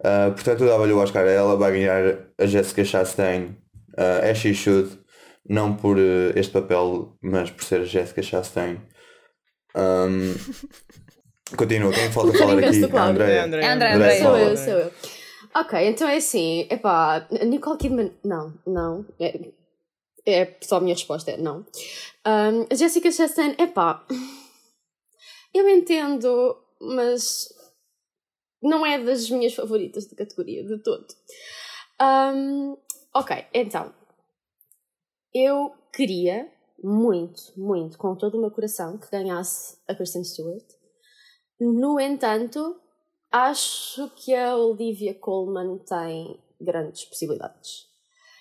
Uh, 0.00 0.32
portanto, 0.32 0.62
eu 0.62 0.68
dava-lhe 0.68 0.92
o 0.92 0.98
Oscar 0.98 1.24
a 1.24 1.30
ela, 1.30 1.56
vai 1.56 1.72
ganhar 1.72 2.18
a 2.38 2.46
Jessica 2.46 2.84
Chastain, 2.84 3.56
uh, 3.98 4.30
As 4.30 4.38
She 4.38 4.54
Should, 4.54 4.97
não 5.48 5.74
por 5.74 5.96
uh, 5.96 6.32
este 6.36 6.52
papel, 6.52 7.16
mas 7.22 7.50
por 7.50 7.64
ser 7.64 7.80
a 7.80 7.84
Jessica 7.84 8.22
Chastain. 8.22 8.80
Um, 9.74 10.34
continua, 11.56 11.92
quem 11.92 12.12
falta 12.12 12.36
falar 12.36 12.58
aqui? 12.58 12.84
A 12.84 13.04
Andréia. 13.04 13.44
Andréia, 13.44 13.72
Andréia. 13.72 14.22
Sou 14.22 14.38
eu, 14.38 14.56
sou 14.56 14.74
eu. 14.74 14.92
Ok, 15.54 15.88
então 15.88 16.06
é 16.06 16.16
assim, 16.16 16.68
epá, 16.70 17.26
Nicole 17.46 17.78
Kidman, 17.78 18.12
não, 18.22 18.54
não, 18.66 19.06
é, 19.18 19.50
é 20.26 20.56
só 20.60 20.76
a 20.76 20.80
minha 20.80 20.94
resposta, 20.94 21.30
é 21.30 21.36
não. 21.38 21.64
Um, 22.26 22.66
a 22.70 22.74
Jessica 22.74 23.10
Chastain, 23.10 23.56
epá, 23.58 24.06
eu 25.54 25.68
entendo, 25.68 26.56
mas 26.80 27.48
não 28.62 28.84
é 28.84 28.98
das 28.98 29.30
minhas 29.30 29.54
favoritas 29.54 30.04
de 30.04 30.14
categoria, 30.14 30.62
de 30.64 30.78
todo. 30.82 31.06
Um, 32.00 32.76
ok, 33.14 33.46
então, 33.54 33.92
eu 35.44 35.72
queria 35.92 36.50
muito, 36.82 37.52
muito, 37.56 37.98
com 37.98 38.14
todo 38.14 38.36
o 38.36 38.40
meu 38.40 38.50
coração, 38.50 38.98
que 38.98 39.10
ganhasse 39.10 39.76
a 39.86 39.94
Kristen 39.94 40.24
Stewart. 40.24 40.64
No 41.60 41.98
entanto, 41.98 42.76
acho 43.30 44.10
que 44.16 44.34
a 44.34 44.56
Olivia 44.56 45.14
Colman 45.14 45.78
tem 45.78 46.38
grandes 46.60 47.04
possibilidades. 47.04 47.88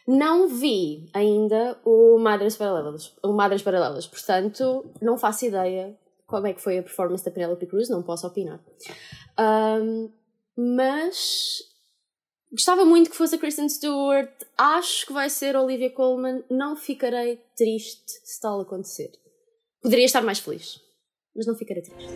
Não 0.07 0.47
vi 0.47 1.09
ainda 1.13 1.77
o 1.83 2.17
Madres 2.17 2.55
Paralelas, 2.55 3.13
o 3.21 3.33
Madres 3.33 3.61
Paralelas, 3.61 4.07
portanto, 4.07 4.85
não 5.01 5.17
faço 5.17 5.45
ideia 5.45 5.97
como 6.25 6.47
é 6.47 6.53
que 6.53 6.61
foi 6.61 6.77
a 6.77 6.83
performance 6.83 7.25
da 7.25 7.31
Penelope 7.31 7.65
Cruz, 7.65 7.89
não 7.89 8.03
posso 8.03 8.27
opinar. 8.27 8.59
Um, 9.39 10.11
mas 10.55 11.59
gostava 12.57 12.83
muito 12.83 13.11
que 13.11 13.15
fosse 13.15 13.35
a 13.35 13.37
Kristen 13.37 13.69
Stewart. 13.69 14.31
Acho 14.57 15.05
que 15.05 15.13
vai 15.13 15.29
ser 15.29 15.55
Olivia 15.55 15.91
Colman. 15.91 16.43
Não 16.49 16.75
ficarei 16.75 17.39
triste 17.55 18.11
se 18.23 18.41
tal 18.41 18.59
acontecer. 18.59 19.11
Poderia 19.79 20.05
estar 20.05 20.21
mais 20.23 20.39
feliz, 20.39 20.81
mas 21.35 21.45
não 21.45 21.55
ficarei 21.55 21.83
triste. 21.83 22.11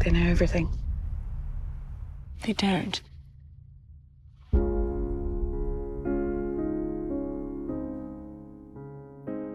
They 0.00 0.12
know 0.12 0.30
everything. 0.30 0.87
They 2.48 2.54
don't. 2.54 3.02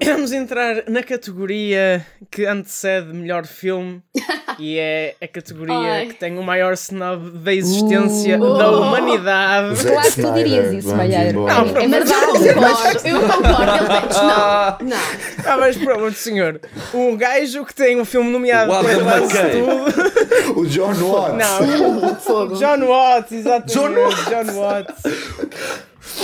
Vamos 0.05 0.31
entrar 0.31 0.87
na 0.87 1.01
categoria 1.01 2.05
que 2.29 2.45
antecede 2.45 3.11
melhor 3.11 3.47
filme 3.47 4.03
e 4.59 4.77
é 4.79 5.15
a 5.21 5.27
categoria 5.27 5.75
Ai. 5.75 6.05
que 6.07 6.13
tem 6.15 6.37
o 6.37 6.43
maior 6.43 6.73
snob 6.73 7.29
da 7.31 7.53
existência 7.53 8.37
Uh. 8.39 8.57
da 8.57 8.71
humanidade. 8.71 9.75
Zack 9.75 9.91
Claro 9.93 10.11
que 10.11 10.21
tu 10.21 10.33
dirias 10.33 10.73
isso, 10.73 10.95
Malheiro. 10.95 11.41
Não, 11.45 11.49
É 11.49 11.63
pronto, 11.71 11.89
verdade. 11.89 12.23
Eu 12.43 12.55
concordo, 12.55 13.07
eu 13.07 13.19
concordo. 13.21 13.73
Ele 13.73 14.17
Não, 14.23 14.77
não. 14.89 14.97
Ah, 15.45 15.57
mas 15.57 15.75
de 16.09 16.17
senhor, 16.17 16.59
um 16.93 17.15
gajo 17.15 17.65
que 17.65 17.73
tem 17.73 17.99
um 17.99 18.05
filme 18.05 18.29
nomeado 18.31 18.71
O 18.71 18.75
tudo. 18.83 19.93
O 20.59 20.65
John 20.65 20.93
Watts. 20.93 21.37
Não. 21.37 22.47
John 22.55 22.87
Watts, 22.87 23.31
exatamente. 23.31 23.73
John 23.73 24.53
Watts. 24.59 25.03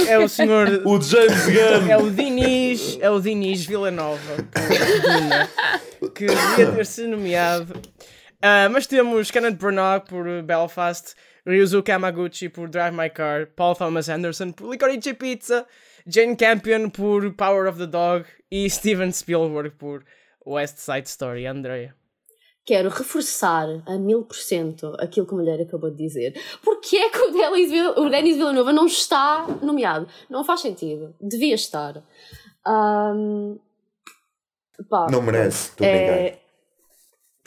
É 0.08 0.20
o 0.20 0.28
senhor. 0.28 0.82
O 0.86 1.02
James 1.02 1.46
Gunn. 1.46 1.90
É 1.90 1.98
o 1.98 2.10
Diniz, 2.12 2.98
é 3.02 3.10
o 3.10 3.20
Diniz 3.20 3.66
Villanova, 3.66 4.20
que 6.16 6.26
devia 6.28 6.72
ter 6.72 6.86
sido 6.86 7.10
nomeado. 7.10 7.74
Ah, 8.42 8.70
mas 8.70 8.88
temos 8.88 9.32
Kenneth 9.32 9.58
Branagh 9.58 10.06
por 10.08 10.42
Belfast, 10.44 11.14
Ryuzuki 11.46 11.92
Hamaguchi 11.92 12.48
por 12.48 12.70
Drive 12.70 12.96
My 12.96 13.10
Car, 13.10 13.48
Paul 13.48 13.76
Thomas 13.76 14.08
Anderson 14.08 14.54
por 14.54 14.70
Licorice 14.70 15.14
Pizza, 15.14 15.66
Jane 16.08 16.38
Campion 16.38 16.90
por 16.90 17.34
Power 17.34 17.68
of 17.68 17.78
the 17.78 17.86
Dog 17.86 18.26
e 18.50 18.68
Steven 18.72 19.12
Spielberg 19.12 19.72
por 19.72 20.06
West 20.46 20.78
Side 20.78 21.08
Story. 21.10 21.46
Andrea. 21.46 21.94
Quero 22.66 22.90
reforçar 22.90 23.68
a 23.86 23.98
mil 23.98 24.24
por 24.24 24.38
cento 24.38 24.96
aquilo 25.00 25.26
que 25.26 25.34
a 25.34 25.38
mulher 25.38 25.60
acabou 25.60 25.90
de 25.92 25.98
dizer. 25.98 26.40
Porquê 26.64 26.98
é 26.98 27.10
que 27.10 27.20
o 27.20 27.32
Denis, 27.32 27.72
o 27.98 28.10
Denis 28.10 28.38
Villanova 28.38 28.72
não 28.72 28.86
está 28.86 29.48
nomeado? 29.62 30.08
Não 30.30 30.46
faz 30.46 30.62
sentido. 30.62 31.14
Devia 31.20 31.56
estar. 31.56 32.04
Ahm, 32.66 33.58
pá, 34.88 35.08
Não 35.10 35.22
merece, 35.22 35.72
é... 35.84 36.38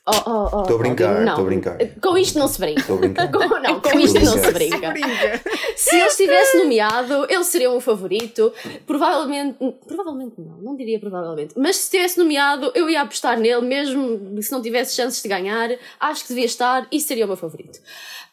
Oh, 0.04 0.10
oh, 0.26 0.48
oh, 0.52 0.62
Estou 0.62 0.74
a 0.74 0.78
brincar, 0.80 1.20
não. 1.20 1.28
estou 1.28 1.44
a 1.44 1.46
brincar. 1.46 1.78
Com 2.00 2.18
isto 2.18 2.36
não 2.36 2.48
se 2.48 2.58
brinca. 2.58 2.80
Estou 2.80 2.96
a 2.96 2.98
brincar. 2.98 3.30
Com, 3.30 3.38
não, 3.38 3.80
com 3.80 3.98
isto 4.00 4.18
não 4.18 4.32
se 4.36 4.50
brincar. 4.52 4.92
brinca. 4.92 5.40
Se 5.76 5.94
ele 5.96 6.06
estivesse 6.06 6.58
nomeado, 6.58 7.24
ele 7.30 7.44
seria 7.44 7.70
um 7.70 7.80
favorito. 7.80 8.52
Provavelmente, 8.84 9.58
provavelmente 9.86 10.40
não, 10.40 10.56
não 10.58 10.76
diria 10.76 10.98
provavelmente. 10.98 11.54
Mas 11.56 11.76
se 11.76 11.84
estivesse 11.84 12.18
nomeado, 12.18 12.72
eu 12.74 12.90
ia 12.90 13.02
apostar 13.02 13.38
nele, 13.38 13.60
mesmo 13.64 14.42
se 14.42 14.50
não 14.50 14.60
tivesse 14.60 14.96
chances 14.96 15.22
de 15.22 15.28
ganhar. 15.28 15.70
Acho 16.00 16.22
que 16.22 16.28
devia 16.30 16.46
estar 16.46 16.86
e 16.90 17.00
seria 17.00 17.24
o 17.24 17.28
meu 17.28 17.36
favorito. 17.36 17.78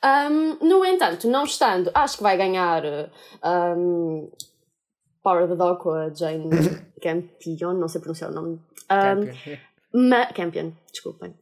Ahm, 0.01 0.57
no 0.61 0.83
entanto, 0.83 1.27
não 1.27 1.43
estando, 1.43 1.91
acho 1.93 2.17
que 2.17 2.23
vai 2.23 2.35
ganhar 2.35 2.83
ahm, 3.43 4.27
Power 5.21 5.43
of 5.43 5.51
the 5.51 5.55
Dog 5.57 5.81
com 5.83 5.91
a 5.91 6.09
Jane 6.09 6.49
Campion, 7.01 7.73
não 7.73 7.87
sei 7.87 8.01
pronunciar 8.01 8.31
o 8.31 8.33
nome. 8.33 8.59
Ahm, 8.89 9.29
Ma 9.93 10.27
Campion, 10.27 10.71
desculpem. 10.91 11.33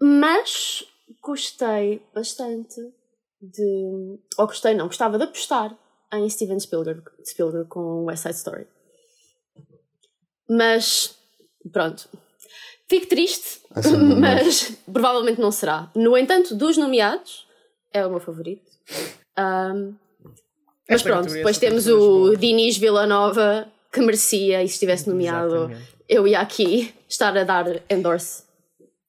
Mas 0.00 0.84
gostei 1.22 2.02
bastante 2.14 2.80
de. 3.40 4.18
Ou 4.36 4.46
gostei, 4.46 4.74
não, 4.74 4.86
gostava 4.86 5.18
de 5.18 5.24
apostar 5.24 5.76
em 6.12 6.28
Steven 6.28 6.58
Spielberg, 6.58 7.02
Spielberg 7.24 7.68
com 7.68 8.04
West 8.04 8.22
Side 8.22 8.34
Story. 8.36 8.66
Mas 10.48 11.16
pronto. 11.72 12.08
Fico 12.88 13.06
triste, 13.06 13.60
um 13.86 14.16
mas 14.18 14.72
provavelmente 14.90 15.40
não 15.40 15.50
será. 15.50 15.90
No 15.94 16.16
entanto, 16.16 16.54
dos 16.54 16.78
nomeados, 16.78 17.46
é 17.92 18.04
o 18.06 18.10
meu 18.10 18.20
favorito. 18.20 18.70
Ahm, 19.36 19.94
mas 20.88 21.02
pronto, 21.02 21.16
categoria 21.24 21.42
depois 21.42 21.58
temos 21.58 21.86
o. 21.86 22.34
Diniz 22.36 22.78
Villanova, 22.78 23.70
que 23.92 24.00
merecia, 24.00 24.62
e 24.62 24.68
se 24.68 24.74
estivesse 24.74 25.08
nomeado, 25.08 25.54
Exatamente. 25.54 25.97
Eu 26.08 26.26
ia 26.26 26.40
aqui 26.40 26.94
estar 27.08 27.36
a 27.36 27.44
dar 27.44 27.66
endorse. 27.90 28.46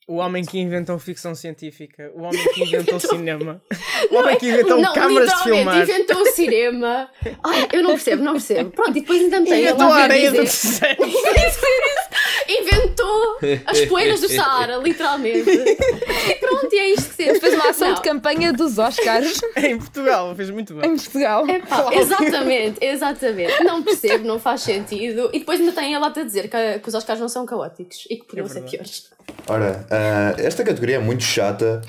O 0.07 0.15
homem 0.15 0.43
que 0.43 0.57
inventou 0.57 0.97
ficção 0.97 1.35
científica, 1.35 2.11
o 2.15 2.23
homem 2.23 2.43
que 2.53 2.63
inventou 2.63 2.99
cinema, 2.99 3.61
o 4.09 4.15
homem 4.15 4.37
que 4.39 4.47
inventou 4.49 4.79
é- 4.79 4.81
não, 4.81 4.93
câmaras 4.93 5.29
de 5.31 5.43
filmar, 5.43 5.81
inventou 5.83 6.21
o 6.21 6.25
cinema. 6.31 7.09
Ai, 7.43 7.67
eu 7.73 7.83
não 7.83 7.91
percebo, 7.91 8.23
não 8.23 8.31
percebo. 8.33 8.71
Pronto, 8.71 8.97
e 8.97 9.01
depois 9.01 9.21
ainda 9.21 9.39
me 9.39 9.45
tem 9.49 9.61
inventou 9.65 9.87
a 9.87 9.95
areia 9.95 10.31
do 10.31 10.43
deserto. 10.43 11.03
inventou 12.49 13.37
as 13.65 13.81
poeiras 13.81 14.21
do 14.21 14.29
Saara, 14.29 14.77
literalmente. 14.77 15.43
Pronto, 16.39 16.69
e 16.73 16.79
é 16.79 16.89
isto 16.93 17.09
que 17.09 17.15
se 17.15 17.23
Ele 17.29 17.39
fez 17.39 17.53
uma 17.53 17.69
ação 17.69 17.87
Não. 17.89 17.95
de 17.95 18.01
campanha 18.01 18.51
dos 18.53 18.77
Oscars 18.77 19.39
em 19.57 19.77
Portugal, 19.77 20.33
fez 20.35 20.49
muito 20.49 20.73
bem. 20.73 20.91
em 20.91 20.95
Portugal. 20.95 21.47
Epá, 21.47 21.89
exatamente, 21.93 22.83
exatamente. 22.83 23.63
Não 23.63 23.83
percebo, 23.83 24.25
não 24.27 24.39
faz 24.39 24.61
sentido. 24.61 25.29
E 25.33 25.39
depois 25.39 25.59
me 25.59 25.71
têm 25.71 25.95
a 25.95 25.99
lata 25.99 26.21
a 26.21 26.23
dizer 26.23 26.49
que, 26.49 26.79
que 26.79 26.87
os 26.89 26.93
Oscars 26.95 27.19
não 27.19 27.29
são 27.29 27.45
caóticos 27.45 28.05
e 28.09 28.15
que 28.17 28.25
podiam 28.25 28.47
ser 28.47 28.61
piores. 28.63 29.09
Ora, 29.47 29.85
ah, 29.91 30.33
esta 30.37 30.63
categoria 30.63 30.95
é 30.95 30.99
muito 30.99 31.23
chata. 31.23 31.81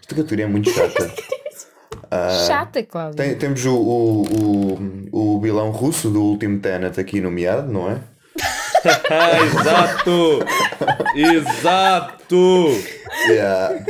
Esta 0.00 0.14
categoria 0.14 0.44
é 0.44 0.48
muito 0.48 0.70
chata. 0.70 1.10
Ah, 2.10 2.28
Chata, 2.46 2.80
Cláudia. 2.84 3.16
tem- 3.24 3.34
temos 3.36 3.64
o, 3.64 3.74
o, 3.74 4.78
o, 5.10 5.36
o 5.36 5.40
vilão 5.40 5.70
russo 5.70 6.10
do 6.10 6.22
último 6.22 6.60
Tenet 6.60 7.00
aqui 7.00 7.20
nomeado, 7.20 7.72
não 7.72 7.90
é? 7.90 7.98
Exato! 9.44 10.40
Exato! 11.14 12.70
Yeah. 13.28 13.84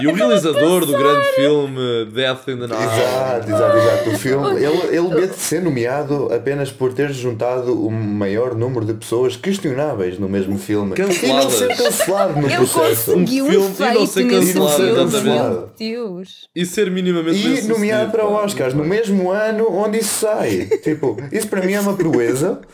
E 0.00 0.06
o 0.06 0.14
realizador 0.14 0.86
do 0.86 0.92
grande 0.92 1.26
filme 1.34 2.06
Death 2.14 2.46
in 2.48 2.58
the 2.58 2.66
Nile. 2.68 2.74
Exato, 2.84 3.48
exato, 3.50 3.76
exato. 3.76 4.10
O 4.10 4.18
filme, 4.18 4.62
ele, 4.64 4.96
ele 4.96 5.08
merece 5.08 5.40
ser 5.40 5.62
nomeado 5.62 6.32
apenas 6.32 6.70
por 6.70 6.92
ter 6.92 7.12
juntado 7.12 7.84
o 7.84 7.90
maior 7.90 8.54
número 8.54 8.84
de 8.86 8.94
pessoas 8.94 9.36
questionáveis 9.36 10.16
no 10.16 10.28
mesmo 10.28 10.56
filme. 10.58 10.94
E 10.96 11.00
não 11.00 11.08
Canceladas. 11.08 11.52
ser 11.54 11.76
cancelado 11.76 12.40
no 12.40 12.46
Ele 12.46 12.56
processo. 12.56 13.12
conseguiu 13.14 13.44
Um 13.44 13.48
um 13.48 13.74
filme 13.74 13.92
e 13.92 13.94
não 13.94 14.06
ser 14.06 14.28
cancelado, 14.30 14.76
filme. 14.76 15.00
exatamente. 15.02 15.64
Deus. 15.76 16.48
E 16.54 16.64
ser 16.66 16.90
minimamente 16.92 17.46
E 17.46 17.62
nomeado 17.62 18.12
para 18.12 18.22
pá. 18.22 18.44
Oscars 18.44 18.74
no 18.74 18.84
mesmo 18.84 19.30
ano 19.32 19.66
onde 19.72 19.98
isso 19.98 20.20
sai. 20.20 20.66
Tipo, 20.84 21.16
isso 21.32 21.48
para 21.48 21.62
mim 21.62 21.72
é 21.72 21.80
uma 21.80 21.94
proeza. 21.94 22.60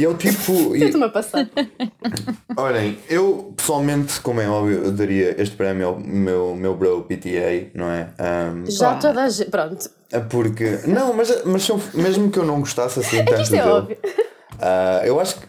E 0.00 0.02
eu 0.02 0.16
tipo. 0.16 0.52
e- 0.74 0.78
Tento-me 0.80 1.04
a 1.04 1.08
passar. 1.10 1.46
Olhem, 2.56 2.98
eu 3.08 3.52
pessoalmente, 3.56 4.18
como 4.20 4.40
é 4.40 4.48
óbvio, 4.48 4.84
eu 4.84 4.92
daria 4.92 5.34
este 5.40 5.54
prémio 5.56 5.88
ao 5.88 6.00
meu, 6.00 6.54
meu 6.56 6.74
bro 6.74 7.02
PTA, 7.02 7.68
não 7.74 7.90
é? 7.90 8.08
Ahm, 8.18 8.64
Já 8.66 8.94
toda 8.96 9.24
a 9.24 9.28
gente. 9.28 9.50
Pronto. 9.50 9.90
porque. 10.30 10.78
Não, 10.86 11.12
mas, 11.12 11.44
mas 11.44 11.62
são- 11.64 11.80
mesmo 11.94 12.30
que 12.30 12.38
eu 12.38 12.44
não 12.44 12.60
gostasse 12.60 12.98
assim 13.00 13.22
tanto 13.26 13.42
Isto 13.42 13.54
é 13.56 13.58
dele, 13.58 13.70
óbvio. 13.70 13.96
ah, 14.58 15.02
eu 15.04 15.20
acho 15.20 15.36
que 15.38 15.46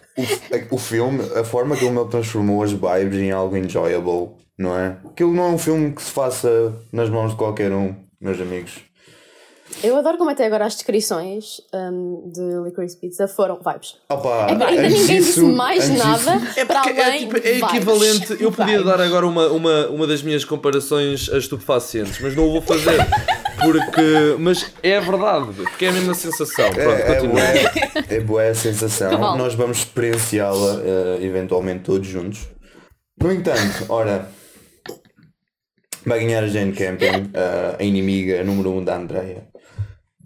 o, 0.71 0.75
o 0.75 0.77
filme, 0.77 1.21
a 1.35 1.43
forma 1.43 1.75
como 1.77 1.99
ele 2.01 2.09
transformou 2.09 2.61
as 2.63 2.71
vibes 2.71 3.17
em 3.19 3.31
algo 3.31 3.55
enjoyable, 3.57 4.31
não 4.57 4.77
é? 4.77 4.97
Aquilo 5.05 5.33
não 5.33 5.43
é 5.43 5.47
um 5.51 5.57
filme 5.57 5.91
que 5.93 6.01
se 6.01 6.11
faça 6.11 6.73
nas 6.91 7.09
mãos 7.09 7.31
de 7.31 7.37
qualquer 7.37 7.71
um, 7.71 7.95
meus 8.19 8.39
amigos. 8.39 8.79
Eu 9.83 9.95
adoro 9.97 10.17
como 10.17 10.29
até 10.29 10.45
agora 10.45 10.65
as 10.65 10.75
descrições 10.75 11.61
um, 11.73 12.29
de 12.31 12.41
Licorice 12.65 12.97
Pizza 12.97 13.27
foram 13.27 13.55
vibes. 13.65 13.95
Opa, 14.09 14.47
É 14.47 14.51
ainda 14.51 14.71
ninguém 14.71 15.05
disse 15.21 15.41
mais 15.41 15.89
nada 15.89 16.39
É 16.55 16.65
para 16.65 16.81
é, 16.89 17.03
além 17.03 17.19
tipo, 17.21 17.37
é 17.37 17.39
de 17.39 17.51
vibes. 17.53 17.69
equivalente. 17.73 18.31
Eu 18.43 18.51
podia 18.51 18.77
Vibes. 18.77 18.85
dar 18.85 19.01
agora 19.01 19.25
uma, 19.25 19.47
uma, 19.47 19.87
uma 19.87 20.05
das 20.07 20.21
minhas 20.21 20.45
comparações 20.45 21.29
a 21.29 21.37
estupefacientes, 21.37 22.19
mas 22.21 22.35
não 22.35 22.47
o 22.47 22.51
vou 22.51 22.61
fazer. 22.61 22.97
Porque. 23.61 24.35
Mas 24.39 24.71
é 24.83 24.99
verdade, 24.99 25.47
porque 25.53 25.85
é 25.85 25.89
a 25.89 25.91
mesma 25.93 26.13
sensação. 26.15 26.69
Pronto, 26.71 26.89
É, 26.89 27.01
é, 27.01 27.15
continua. 27.15 27.33
bué, 27.35 28.05
é 28.09 28.19
boa 28.19 28.43
a 28.49 28.55
sensação. 28.55 29.09
Cabal. 29.11 29.37
Nós 29.37 29.53
vamos 29.55 29.79
experienciá-la 29.79 30.81
eh, 30.83 31.17
eventualmente 31.25 31.83
todos 31.83 32.07
juntos. 32.07 32.47
No 33.21 33.31
entanto, 33.31 33.85
ora, 33.89 34.27
vai 36.05 36.19
ganhar 36.19 36.43
a 36.43 36.47
Jane 36.47 36.73
Campion, 36.73 37.27
eh, 37.33 37.75
a 37.79 37.83
inimiga 37.83 38.43
número 38.43 38.71
1 38.71 38.77
um 38.77 38.83
da 38.83 38.95
Andrea. 38.97 39.43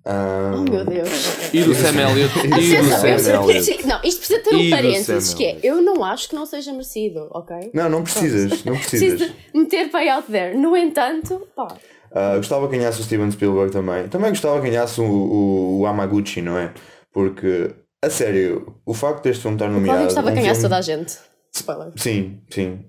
Ah, 0.07 0.51
Oh 0.55 0.61
meu 0.69 0.85
Deus. 0.85 1.09
E 1.53 1.63
do 1.63 1.73
Sam 1.73 1.99
Elliott. 1.99 2.33
E 2.45 2.47
do 2.47 2.55
eu 2.75 2.83
Sam 2.83 3.01
preciso- 3.01 3.31
Elliott. 3.31 3.87
Não, 3.87 3.99
isto 4.03 4.19
precisa 4.19 4.39
ter 4.43 4.55
um 4.55 4.69
parênteses 4.69 5.33
que 5.33 5.45
é, 5.45 5.59
eu 5.63 5.81
não 5.81 6.03
acho 6.03 6.29
que 6.29 6.35
não 6.35 6.45
seja 6.45 6.71
merecido, 6.71 7.27
ok? 7.31 7.71
não, 7.73 7.89
não 7.89 8.03
precisas, 8.03 8.63
não 8.63 8.73
precisas. 8.77 9.17
Preciso 9.19 9.33
meter 9.53 9.89
pay 9.89 10.09
out 10.09 10.31
there. 10.31 10.55
No 10.57 10.77
entanto, 10.77 11.47
pá, 11.55 11.67
Ah, 12.11 12.35
gostava 12.37 12.67
que 12.69 12.77
ganhasse 12.77 13.01
o 13.01 13.03
Steven 13.03 13.31
Spielberg 13.31 13.71
também. 13.73 14.07
Também 14.07 14.29
gostava 14.29 14.61
que 14.61 14.69
ganhasse 14.69 15.01
o, 15.01 15.05
o, 15.05 15.79
o 15.79 15.85
Amaguchi, 15.87 16.41
não 16.41 16.57
é? 16.57 16.71
Porque, 17.11 17.73
a 18.03 18.09
sério, 18.09 18.75
o 18.85 18.93
facto 18.93 19.23
deste 19.23 19.41
filme 19.41 19.55
estar 19.55 19.67
nomeado. 19.67 19.85
Cláudio 19.87 20.05
gostava 20.05 20.27
um 20.29 20.33
que 20.35 20.39
ganhasse 20.41 20.61
filme- 20.61 20.75
toda 20.75 20.77
a 20.77 20.81
gente. 20.81 21.17
Spoiler. 21.55 21.91
Sim, 21.95 22.41
sim. 22.51 22.85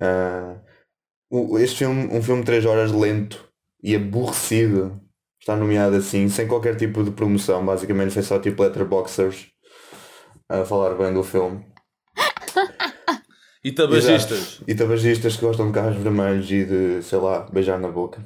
O- 1.31 1.59
este 1.59 1.79
filme, 1.79 2.09
um 2.13 2.23
filme 2.23 2.43
de 2.43 2.47
3 2.47 2.67
horas 2.67 2.93
lento 2.93 3.45
e 3.83 3.95
aborrecido, 3.97 5.01
está 5.47 5.55
nomeado 5.55 5.95
assim, 5.95 6.29
sem 6.29 6.49
qualquer 6.49 6.75
tipo 6.75 7.05
de 7.05 7.13
promoção. 7.13 7.65
Basicamente 7.65 8.13
foi 8.13 8.23
só 8.25 8.37
tipo 8.41 8.65
letterboxers 8.65 9.47
a 10.49 10.65
falar 10.65 10.97
bem 10.97 11.15
do 11.15 11.23
filme. 11.23 11.65
E 13.63 13.71
tabagistas. 13.71 14.39
Exato. 14.39 14.65
E 14.67 14.75
tabagistas 14.75 15.37
que 15.37 15.45
gostam 15.45 15.69
de 15.69 15.73
carros 15.73 15.97
vermelhos 15.97 16.51
e 16.51 16.65
de, 16.65 17.03
sei 17.03 17.19
lá, 17.19 17.47
beijar 17.53 17.79
na 17.79 17.89
boca. 17.89 18.25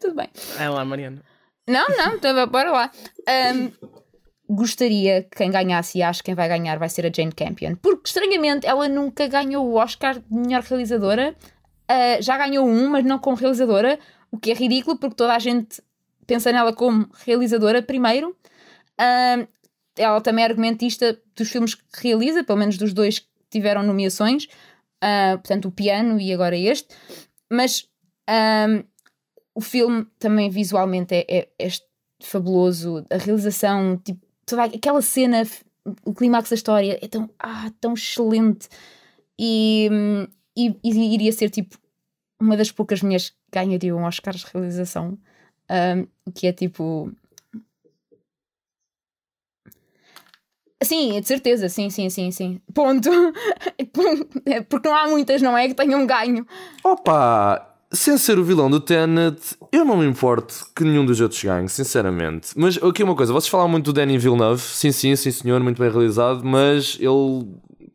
Tudo 0.00 0.14
bem. 0.14 0.28
É 0.58 0.70
lá, 0.70 0.84
Mariana. 0.86 1.22
Não, 1.68 1.86
não, 1.88 2.14
então, 2.14 2.46
bora 2.48 2.70
lá. 2.70 2.90
Ahm, 3.28 3.70
gostaria 4.48 5.22
que 5.22 5.36
quem 5.36 5.50
ganhasse, 5.50 5.98
e 5.98 6.02
acho 6.02 6.20
que 6.22 6.26
quem 6.26 6.34
vai 6.34 6.48
ganhar 6.48 6.78
vai 6.78 6.88
ser 6.88 7.04
a 7.04 7.10
Jane 7.14 7.32
Campion, 7.32 7.76
porque 7.76 8.08
estranhamente 8.08 8.66
ela 8.66 8.88
nunca 8.88 9.26
ganhou 9.26 9.66
o 9.66 9.74
Oscar 9.74 10.18
de 10.18 10.24
melhor 10.30 10.62
realizadora. 10.62 11.34
Ah, 11.86 12.20
já 12.20 12.38
ganhou 12.38 12.66
um, 12.66 12.88
mas 12.88 13.04
não 13.04 13.18
como 13.18 13.36
realizadora, 13.36 13.98
o 14.30 14.38
que 14.38 14.50
é 14.50 14.54
ridículo 14.54 14.98
porque 14.98 15.16
toda 15.16 15.34
a 15.34 15.38
gente 15.38 15.82
pensa 16.30 16.52
nela 16.52 16.72
como 16.72 17.08
realizadora 17.26 17.82
primeiro. 17.82 18.36
Ahm, 18.96 19.48
ela 19.98 20.20
também 20.20 20.44
é 20.44 20.48
argumentista 20.48 21.20
dos 21.34 21.50
filmes 21.50 21.74
que 21.74 21.82
realiza, 22.02 22.44
pelo 22.44 22.58
menos 22.58 22.78
dos 22.78 22.92
dois 22.92 23.18
que 23.18 23.26
tiveram 23.50 23.82
nomeações, 23.82 24.46
Ah, 25.02 25.38
portanto, 25.38 25.66
o 25.66 25.72
piano 25.72 26.20
e 26.20 26.32
agora 26.32 26.56
este. 26.56 26.94
Mas 27.50 27.88
o 29.54 29.60
filme 29.60 30.06
também 30.18 30.50
visualmente 30.50 31.14
é, 31.14 31.24
é, 31.28 31.48
é 31.58 31.68
fabuloso, 32.22 33.04
a 33.10 33.16
realização, 33.16 33.96
tipo, 33.96 34.20
toda 34.46 34.64
aquela 34.64 35.02
cena, 35.02 35.42
o 36.04 36.14
clímax 36.14 36.50
da 36.50 36.54
história 36.54 36.98
é 37.02 37.08
tão, 37.08 37.28
ah, 37.38 37.70
tão 37.80 37.94
excelente 37.94 38.68
e, 39.38 39.88
hum, 39.90 40.26
e, 40.56 40.76
e 40.84 41.14
iria 41.14 41.32
ser 41.32 41.50
tipo 41.50 41.76
uma 42.40 42.56
das 42.56 42.70
poucas 42.70 43.02
mulheres 43.02 43.30
que 43.30 43.36
ganhariam 43.52 43.98
um 43.98 44.04
Oscar 44.04 44.34
de 44.34 44.44
realização, 44.52 45.18
o 46.26 46.32
que 46.32 46.46
é 46.46 46.52
tipo. 46.52 47.10
Sim, 50.82 51.20
de 51.20 51.28
certeza, 51.28 51.68
sim, 51.68 51.90
sim, 51.90 52.08
sim, 52.08 52.30
sim. 52.30 52.60
Ponto. 52.74 53.10
É 54.46 54.60
Porque 54.62 54.88
não 54.88 54.96
há 54.96 55.08
muitas, 55.08 55.42
não 55.42 55.56
é? 55.56 55.68
Que 55.68 55.74
tenham 55.74 56.06
ganho. 56.06 56.46
Opa! 56.82 57.66
Sem 57.92 58.16
ser 58.16 58.38
o 58.38 58.44
vilão 58.44 58.70
do 58.70 58.80
Tenet, 58.80 59.56
eu 59.72 59.84
não 59.84 59.96
me 59.96 60.06
importo 60.06 60.66
que 60.76 60.84
nenhum 60.84 61.04
dos 61.04 61.20
outros 61.20 61.42
ganhe, 61.42 61.68
sinceramente. 61.68 62.50
Mas 62.56 62.80
aqui 62.80 63.02
uma 63.02 63.16
coisa, 63.16 63.32
vocês 63.32 63.48
falaram 63.50 63.68
muito 63.68 63.86
do 63.86 63.92
Danny 63.92 64.16
Villeneuve, 64.16 64.62
sim, 64.62 64.92
sim, 64.92 65.16
sim 65.16 65.30
senhor, 65.32 65.60
muito 65.60 65.80
bem 65.80 65.90
realizado, 65.90 66.44
mas 66.44 66.96
ele. 67.00 67.48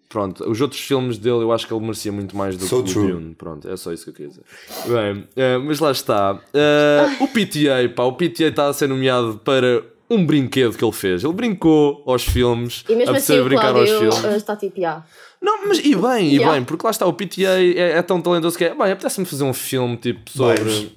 Pronto, 0.07 0.49
os 0.49 0.61
outros 0.61 0.79
filmes 0.81 1.17
dele 1.17 1.37
eu 1.43 1.51
acho 1.51 1.67
que 1.67 1.73
ele 1.73 1.81
merecia 1.81 2.11
muito 2.11 2.37
mais 2.37 2.55
do 2.57 2.65
So 2.65 2.83
que 2.83 2.91
true. 2.93 3.11
o 3.11 3.15
Dune. 3.15 3.35
Pronto, 3.35 3.67
é 3.69 3.75
só 3.75 3.91
isso 3.91 4.03
que 4.05 4.09
eu 4.11 4.13
queria 4.13 4.29
dizer. 4.29 4.43
Bem, 4.87 5.27
eh, 5.35 5.57
mas 5.57 5.79
lá 5.79 5.91
está. 5.91 6.39
Eh, 6.53 7.17
o 7.19 7.27
PTA, 7.27 7.93
pá, 7.95 8.03
o 8.03 8.13
PTA 8.13 8.45
está 8.45 8.67
a 8.67 8.73
ser 8.73 8.87
nomeado 8.87 9.41
para 9.43 9.83
um 10.09 10.23
brinquedo 10.25 10.77
que 10.77 10.85
ele 10.85 10.91
fez. 10.93 11.23
Ele 11.23 11.33
brincou 11.33 12.03
aos 12.05 12.23
filmes, 12.23 12.83
E 12.87 12.95
mesmo 12.95 13.15
assim 13.15 13.39
o 13.39 13.43
brincar 13.43 13.75
aos 13.75 13.89
Cláudio 13.89 14.11
filmes. 14.11 14.33
uh, 14.33 14.37
está 14.37 14.55
tipo, 14.55 14.85
ah, 14.85 15.03
Não, 15.41 15.67
mas 15.67 15.79
e 15.79 15.95
bem, 15.95 16.27
e 16.29 16.35
Yeah. 16.35 16.53
bem, 16.53 16.63
porque 16.63 16.85
lá 16.85 16.91
está, 16.91 17.05
o 17.07 17.13
PTA 17.13 17.59
é, 17.59 17.97
é 17.97 18.01
tão 18.03 18.21
talentoso 18.21 18.55
que 18.57 18.63
é, 18.65 18.69
bem, 18.75 18.91
apetece-me 18.91 19.25
fazer 19.25 19.43
um 19.43 19.53
filme 19.53 19.97
tipo 19.97 20.29
sobre 20.29 20.63
Vibes. 20.63 20.91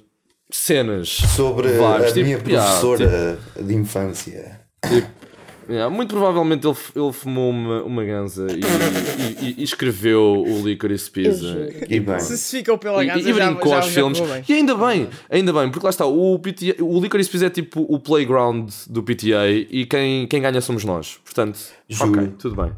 cenas. 0.51 1.09
Sobre 1.09 1.67
Vibes, 1.69 1.83
a 2.11 2.13
tipo, 2.13 2.19
minha 2.25 2.37
yeah, 2.37 2.63
professora 2.79 3.39
de 3.59 3.73
infância. 3.73 4.59
Yeah, 5.69 5.93
muito 5.93 6.09
provavelmente 6.15 6.65
ele, 6.65 6.75
ele 6.95 7.11
fumou 7.13 7.51
uma, 7.51 7.83
uma 7.83 8.03
ganza 8.03 8.47
e, 8.49 8.59
e- 8.59 9.49
e- 9.49 9.55
e 9.59 9.63
escreveu 9.63 10.43
o 10.45 10.65
Licorice 10.65 11.11
Pizza. 11.11 11.69
E 11.87 11.99
bem. 11.99 12.19
Se 12.19 12.37
se 12.37 12.63
pela 12.79 13.03
E, 13.03 13.07
ganza, 13.07 13.29
e 13.29 13.33
já, 13.33 13.45
brincou 13.45 13.69
já, 13.71 13.75
aos 13.77 13.85
já 13.85 13.91
filmes. 13.91 14.19
E 14.49 14.53
ainda 14.53 14.73
bem, 14.75 15.07
ainda 15.29 15.53
bem, 15.53 15.69
porque 15.69 15.85
lá 15.85 15.89
está, 15.91 16.05
o, 16.05 16.39
PTA, 16.39 16.83
o 16.83 16.99
Licorice 16.99 17.29
Pizza 17.29 17.45
é 17.45 17.49
tipo 17.51 17.85
o 17.87 17.99
playground 17.99 18.71
do 18.89 19.03
PTA 19.03 19.47
e 19.69 19.85
quem, 19.85 20.25
quem 20.27 20.41
ganha 20.41 20.59
somos 20.59 20.83
nós. 20.83 21.19
Portanto, 21.23 21.59
Juro. 21.89 22.11
ok, 22.11 22.33
tudo 22.37 22.55
bem. 22.55 22.71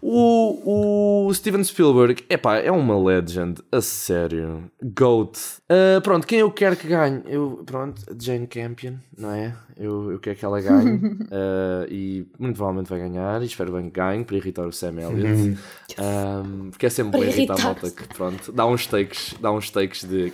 O, 0.00 1.26
o 1.26 1.34
Steven 1.34 1.62
Spielberg, 1.62 2.24
epá, 2.30 2.56
é 2.56 2.70
uma 2.70 2.98
legend, 2.98 3.60
a 3.70 3.82
sério. 3.82 4.70
GOAT. 4.82 5.38
Ah, 5.68 6.00
pronto, 6.00 6.26
quem 6.26 6.38
eu 6.38 6.50
quero 6.50 6.74
que 6.74 6.88
ganhe? 6.88 7.22
Eu, 7.26 7.62
pronto, 7.66 8.00
Jane 8.18 8.46
Campion, 8.46 8.94
não 9.18 9.30
é? 9.32 9.54
Eu, 9.76 10.12
eu 10.12 10.18
quero 10.18 10.36
que 10.36 10.44
ela 10.44 10.60
ganhe 10.60 11.00
Ah, 11.30 11.86
e 11.90 12.26
muito 12.38 12.56
provavelmente 12.56 12.88
vai 12.88 13.00
ganhar 13.00 13.42
e 13.42 13.46
espero 13.46 13.72
bem 13.72 13.84
que 13.84 13.90
ganhe 13.90 14.24
para 14.24 14.36
irritar 14.36 14.66
o 14.66 14.72
Sam 14.72 15.00
Elliott. 15.00 15.58
Um, 15.98 16.70
porque 16.70 16.86
é 16.86 16.90
sempre 16.90 17.18
bom 17.18 17.24
irritar 17.24 17.60
a 17.60 17.62
malta 17.62 17.90
que 17.90 18.08
pronto, 18.08 18.50
dá 18.50 18.66
uns 18.66 18.86
takes, 18.86 19.34
dá 19.40 19.52
uns 19.52 19.70
takes 19.70 20.04
de. 20.04 20.32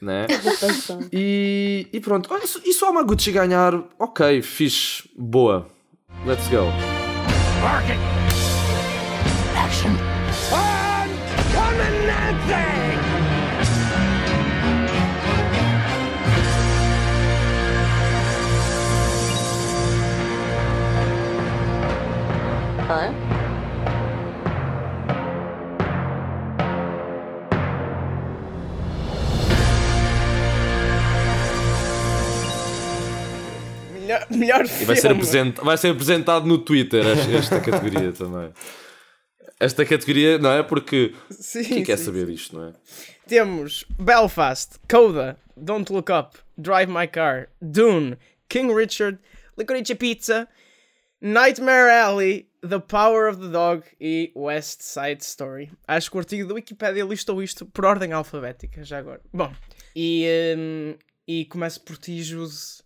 Né? 0.00 0.26
E, 1.12 1.88
e 1.92 2.00
pronto, 2.00 2.28
e 2.64 2.72
se 2.72 2.84
o 2.84 2.88
Amaguchi 2.88 3.32
ganhar, 3.32 3.74
ok, 3.98 4.42
fixe, 4.42 5.08
boa. 5.16 5.66
Let's 6.24 6.48
go. 6.48 7.07
Barking! 7.60 7.98
Action! 9.56 9.96
I'm 10.52 11.10
coming 11.52 12.06
Nancy. 12.06 12.88
Hello? 22.86 23.27
Melhor, 34.30 34.58
melhor 34.64 34.64
E 34.80 34.84
vai 34.84 34.96
ser, 34.96 35.02
filme. 35.08 35.14
apresent... 35.16 35.56
vai 35.56 35.76
ser 35.78 35.88
apresentado 35.88 36.46
no 36.46 36.58
Twitter 36.58 37.04
esta- 37.06 37.60
categoria 37.60 38.12
também. 38.12 38.52
Esta 39.60 39.84
categoria, 39.84 40.38
não 40.38 40.50
é? 40.52 40.62
Porque 40.62 41.14
Sim, 41.30 41.64
quem 41.64 41.82
quer 41.84 41.98
sim, 41.98 42.04
saber 42.04 42.26
disto, 42.26 42.56
não 42.56 42.68
é? 42.68 42.72
Temos 43.26 43.84
Belfast, 43.98 44.76
Coda, 44.88 45.36
Don't 45.56 45.92
Look 45.92 46.10
Up, 46.12 46.38
Drive 46.56 46.88
My 46.90 47.08
Car, 47.08 47.48
Dune, 47.60 48.16
King 48.48 48.72
Richard, 48.72 49.18
Licorice 49.58 49.94
Pizza, 49.96 50.48
Nightmare 51.20 51.90
Alley, 51.90 52.48
The 52.62 52.78
Power 52.78 53.28
of 53.30 53.40
the 53.40 53.48
Dog 53.48 53.82
e 54.00 54.32
West 54.36 54.82
Side 54.82 55.22
Story. 55.24 55.70
Acho 55.86 56.10
que 56.10 56.16
o 56.16 56.20
artigo 56.20 56.46
da 56.48 56.54
Wikipedia 56.54 57.04
listou 57.04 57.42
isto 57.42 57.66
por 57.66 57.84
ordem 57.84 58.12
alfabética, 58.12 58.84
já 58.84 58.98
agora. 58.98 59.20
Bom, 59.32 59.52
e, 59.94 60.24
hum, 60.56 60.94
e 61.26 61.44
começo 61.46 61.80
por 61.82 61.96
ti, 61.98 62.22
Juse. 62.22 62.82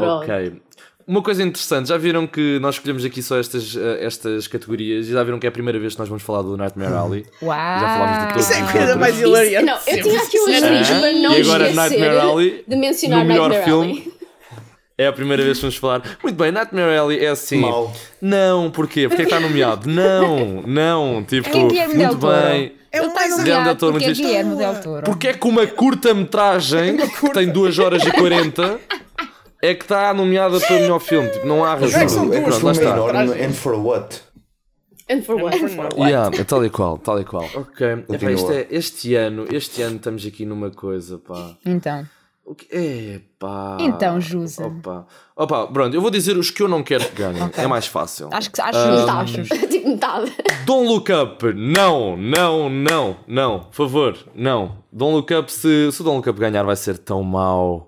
Pronto. 0.00 0.22
Ok. 0.24 0.52
Uma 1.06 1.22
coisa 1.22 1.42
interessante, 1.42 1.88
já 1.88 1.96
viram 1.96 2.26
que 2.26 2.58
nós 2.60 2.74
escolhemos 2.74 3.02
aqui 3.02 3.22
só 3.22 3.38
estas, 3.38 3.74
eh, 3.74 4.04
estas 4.04 4.46
categorias 4.46 5.06
e 5.08 5.12
já 5.12 5.24
viram 5.24 5.38
que 5.38 5.46
é 5.46 5.48
a 5.48 5.52
primeira 5.52 5.78
vez 5.78 5.94
que 5.94 5.98
nós 6.00 6.06
vamos 6.08 6.22
falar 6.22 6.42
do 6.42 6.54
Nightmare 6.54 6.92
Alley. 6.92 7.24
Uau! 7.40 7.56
Já 7.56 7.80
falámos 7.80 8.18
de 8.18 8.32
todos 8.34 8.42
Isso 8.50 8.52
é 8.52 8.60
a 8.62 8.72
coisa 8.72 8.96
mais 8.96 9.18
hilariante. 9.18 9.64
não, 9.64 9.78
eu 9.86 10.02
tinha 10.02 10.20
aqui 10.22 10.38
um 10.38 10.44
sempre. 10.44 10.54
asterisco 10.78 11.00
para 11.00 11.12
não 11.12 11.32
E 11.32 11.40
agora 11.40 11.72
Nightmare 11.72 12.18
Alley, 12.18 12.64
de 12.68 12.76
mencionar 12.76 13.18
no 13.20 13.24
melhor 13.24 13.48
Nightmare 13.48 13.64
filme. 13.64 13.90
Alley. 13.92 14.12
É 14.98 15.06
a 15.06 15.12
primeira 15.12 15.42
vez 15.42 15.56
que 15.56 15.62
vamos 15.62 15.76
falar. 15.76 16.02
Muito 16.22 16.36
bem, 16.36 16.52
Nightmare 16.52 16.98
Alley 16.98 17.24
é 17.24 17.28
assim. 17.28 17.60
Mal. 17.60 17.90
Não, 18.20 18.70
porquê? 18.70 19.08
Porque 19.08 19.22
é 19.22 19.24
que 19.24 19.32
está 19.32 19.40
nomeado? 19.40 19.88
Não, 19.88 20.60
não. 20.66 21.24
Tipo, 21.24 21.48
É 21.48 21.52
Guilherme 21.68 21.94
Del 21.94 22.08
muito 22.08 22.26
bem. 22.26 22.72
É 22.90 23.00
o 23.00 23.14
mais 23.14 23.36
Guilherme 23.36 23.64
Del 23.64 23.76
Toro, 23.76 23.92
porque 23.92 24.06
é. 24.08 24.12
Guilherme 24.12 24.56
Del 24.56 24.74
Toro. 24.82 25.04
Porque 25.04 25.28
é 25.28 25.32
que 25.34 25.46
uma 25.46 25.66
curta-metragem 25.66 26.96
que 27.20 27.30
tem 27.32 27.48
2 27.48 27.78
horas 27.78 28.02
e 28.04 28.10
40 28.10 28.78
é 29.62 29.74
que 29.74 29.84
está 29.84 30.12
nomeada 30.14 30.58
para 30.60 30.76
o 30.76 30.80
melhor 30.80 30.98
filme? 31.00 31.28
Tipo, 31.30 31.46
não 31.46 31.64
há 31.64 31.72
é 31.74 31.76
que 31.76 31.82
razão. 31.84 32.08
são 32.08 32.26
duas 32.26 32.40
Pronto, 32.40 32.66
lá 32.66 32.74
Filme 32.74 32.88
está. 32.88 32.90
enorme 33.24 33.44
and 33.44 33.52
for 33.52 33.74
what? 33.74 34.22
And 35.10 35.22
for 35.22 35.42
what? 35.42 35.56
Yeah, 35.98 36.36
é 36.38 36.44
tal 36.44 36.64
e 36.64 36.70
qual, 36.70 36.98
tal 36.98 37.20
e 37.20 37.24
qual. 37.24 37.44
Ok, 37.54 38.04
Epá, 38.10 38.30
isto 38.30 38.52
é, 38.52 38.66
este 38.70 39.14
ano, 39.14 39.46
este 39.50 39.80
ano 39.82 39.96
estamos 39.96 40.24
aqui 40.26 40.44
numa 40.44 40.70
coisa, 40.70 41.18
pá. 41.18 41.56
Então, 41.64 42.06
O 42.44 42.54
que 42.54 42.66
é, 42.70 43.20
pá. 43.38 43.78
Então, 43.80 44.20
Jusa. 44.20 44.66
Opa. 44.66 45.06
Opa, 45.36 45.66
pronto, 45.66 45.94
eu 45.94 46.00
vou 46.02 46.10
dizer 46.10 46.36
os 46.36 46.50
que 46.50 46.62
eu 46.62 46.68
não 46.68 46.82
quero 46.82 47.04
que 47.06 47.14
ganhem. 47.22 47.42
Ok. 47.42 47.62
É 47.62 47.66
mais 47.66 47.86
fácil. 47.86 48.28
acho 48.32 48.50
que 48.50 48.60
acho 48.60 48.78
Ah, 48.78 49.20
acho. 49.20 49.42
tipo 49.68 49.88
metade. 49.88 50.32
Don't 50.66 50.86
Look 50.88 51.10
Up, 51.10 51.52
não, 51.54 52.16
não, 52.16 52.68
não, 52.68 53.16
não, 53.26 53.60
por 53.60 53.74
favor, 53.74 54.16
não. 54.34 54.76
Don't 54.92 55.14
Look 55.14 55.32
Up, 55.34 55.50
se, 55.50 55.90
se 55.92 56.00
o 56.00 56.04
Don't 56.04 56.16
Look 56.18 56.28
Up 56.28 56.38
ganhar 56.40 56.64
vai 56.64 56.76
ser 56.76 56.98
tão 56.98 57.22
mau. 57.22 57.87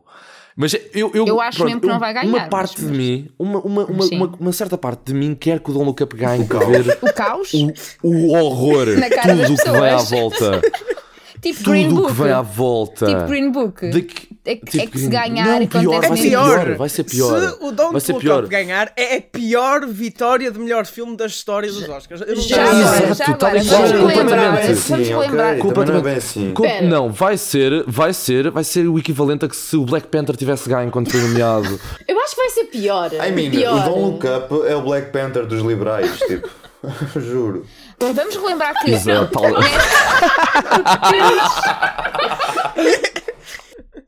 Mas 0.61 0.75
eu, 0.93 1.11
eu, 1.15 1.27
Eu 1.27 1.41
acho 1.41 1.65
mesmo 1.65 1.81
que 1.81 1.87
não 1.87 1.99
vai 1.99 2.13
ganhar, 2.13 2.27
Uma 2.29 2.39
mas- 2.41 2.49
parte 2.51 2.77
de 2.77 2.87
mas- 2.89 2.97
mim, 2.97 3.29
uma, 3.39 3.59
uma, 3.61 3.85
uma, 3.87 4.05
uma, 4.05 4.33
uma 4.39 4.53
certa 4.53 4.77
parte 4.77 5.01
de 5.07 5.15
mim 5.15 5.35
quer 5.35 5.59
que 5.59 5.71
o 5.71 5.73
Don't 5.73 5.87
Look 5.87 6.03
Up 6.03 6.15
ganhe 6.15 6.45
para 6.45 6.59
ver 6.67 6.99
O 7.01 7.13
caos? 7.15 7.51
o, 7.55 7.73
o 8.07 8.33
horror, 8.37 8.85
tudo 9.23 9.55
o 9.55 9.57
que 9.57 9.71
vai 9.71 9.91
à 9.91 9.97
volta, 9.97 10.61
tipo 11.41 11.70
Green 11.70 11.88
tudo 11.88 11.95
o 11.95 12.03
Book. 12.03 12.12
que 12.14 12.18
vai 12.20 12.32
à 12.32 12.43
volta. 12.43 13.07
Tipo 13.07 13.26
Green 13.26 13.51
Book. 13.51 13.88
De 13.91 14.03
que- 14.03 14.30
É 14.45 14.57
que- 14.57 14.64
tipo 14.70 14.82
é 14.82 14.86
que 14.86 14.99
se 14.99 15.07
Green- 15.09 15.34
ganhar 15.34 15.47
não, 15.47 15.57
acontece 15.66 15.68
pior, 15.68 16.01
vai 16.01 16.11
É 16.11 16.16
ser 16.16 16.28
pior. 16.28 16.64
pior, 16.64 16.76
vai 16.76 16.88
ser 16.88 17.05
pior. 17.05 17.41
Se 17.41 17.64
o 17.64 17.70
Don't 17.72 17.93
vai 17.93 18.01
ser 18.01 18.12
Look 18.12 18.22
pior. 18.22 18.41
Up 18.45 18.49
ganhar, 18.51 18.93
é 18.97 19.16
a 19.16 19.20
pior 19.22 19.86
vitória 19.86 20.51
de 20.51 20.59
melhor 20.59 20.86
filme 20.86 21.16
da 21.16 21.26
história 21.26 21.70
dos 21.70 21.88
Oscars. 21.88 22.20
Eu 22.22 22.34
não 22.34 22.43
Já 22.43 22.64
Exato, 22.64 23.14
já 23.14 23.34
tal 23.34 23.57
e 23.57 23.64
qual, 23.66 23.82
completamente. 24.01 24.76
Sim, 24.76 24.93
ok. 24.95 25.05
relembrar. 25.05 25.59
Também 25.59 25.84
não 25.86 25.97
é 25.97 26.01
bem 26.03 26.14
assim. 26.16 26.53
Com- 26.55 26.82
não, 26.82 27.12
vai 27.12 27.36
ser, 27.36 27.84
vai 27.86 28.12
ser, 28.14 28.51
vai 28.51 28.64
ser 28.64 28.86
o 28.88 28.99
equivalente 28.99 29.45
a 29.45 29.49
que 29.49 29.57
se 29.57 29.76
o 29.76 29.84
Black 29.84 30.07
Panther 30.09 30.36
tivesse 30.36 30.68
ganho 30.68 30.91
quando 30.91 31.11
foi 31.11 31.20
nomeado. 31.20 31.78
Eu 32.09 32.18
acho 32.20 32.34
que 32.34 32.41
vai 32.41 32.51
ser 32.51 32.64
pior. 32.64 33.11
I 33.12 33.30
mean, 33.32 33.51
pior. 33.51 33.76
o 33.76 33.80
Don't 33.91 34.01
Look 34.01 34.24
Up 34.26 34.66
é 34.68 34.74
o 34.74 34.82
Black 34.82 35.11
Panther 35.12 35.47
dos 35.47 35.62
liberais, 35.62 36.18
tipo. 36.26 36.49
Juro. 37.20 37.66
Vamos 38.01 38.35
relembrar 38.37 38.75
que 38.81 38.91
Exato, 38.93 39.31
tal- 39.33 39.53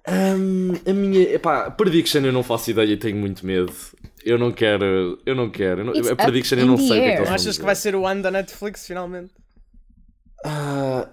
Hum, 0.09 0.72
a 0.84 0.93
minha, 0.93 1.22
epá, 1.34 1.70
prediction 1.70 2.20
eu 2.22 2.32
não 2.32 2.43
faço 2.43 2.70
ideia 2.70 2.93
e 2.93 2.97
tenho 2.97 3.16
muito 3.16 3.47
medo. 3.47 3.72
Eu 4.24 4.38
não 4.38 4.51
quero, 4.53 5.18
eu 5.24 5.34
não 5.34 5.49
quero. 5.51 5.82
eu 5.82 5.84
não- 6.03 6.12
a 6.12 6.16
prediction 6.16 6.59
eu 6.59 6.66
não 6.66 6.76
sei 6.76 6.86
o 6.86 6.88
que 7.03 7.09
é 7.09 7.22
que 7.24 7.28
Achas 7.28 7.57
que 7.59 7.64
vai 7.64 7.74
ser 7.74 7.95
o 7.95 8.07
ano 8.07 8.22
da 8.22 8.30
Netflix 8.30 8.86
finalmente? 8.86 9.30
Ah, 10.45 11.07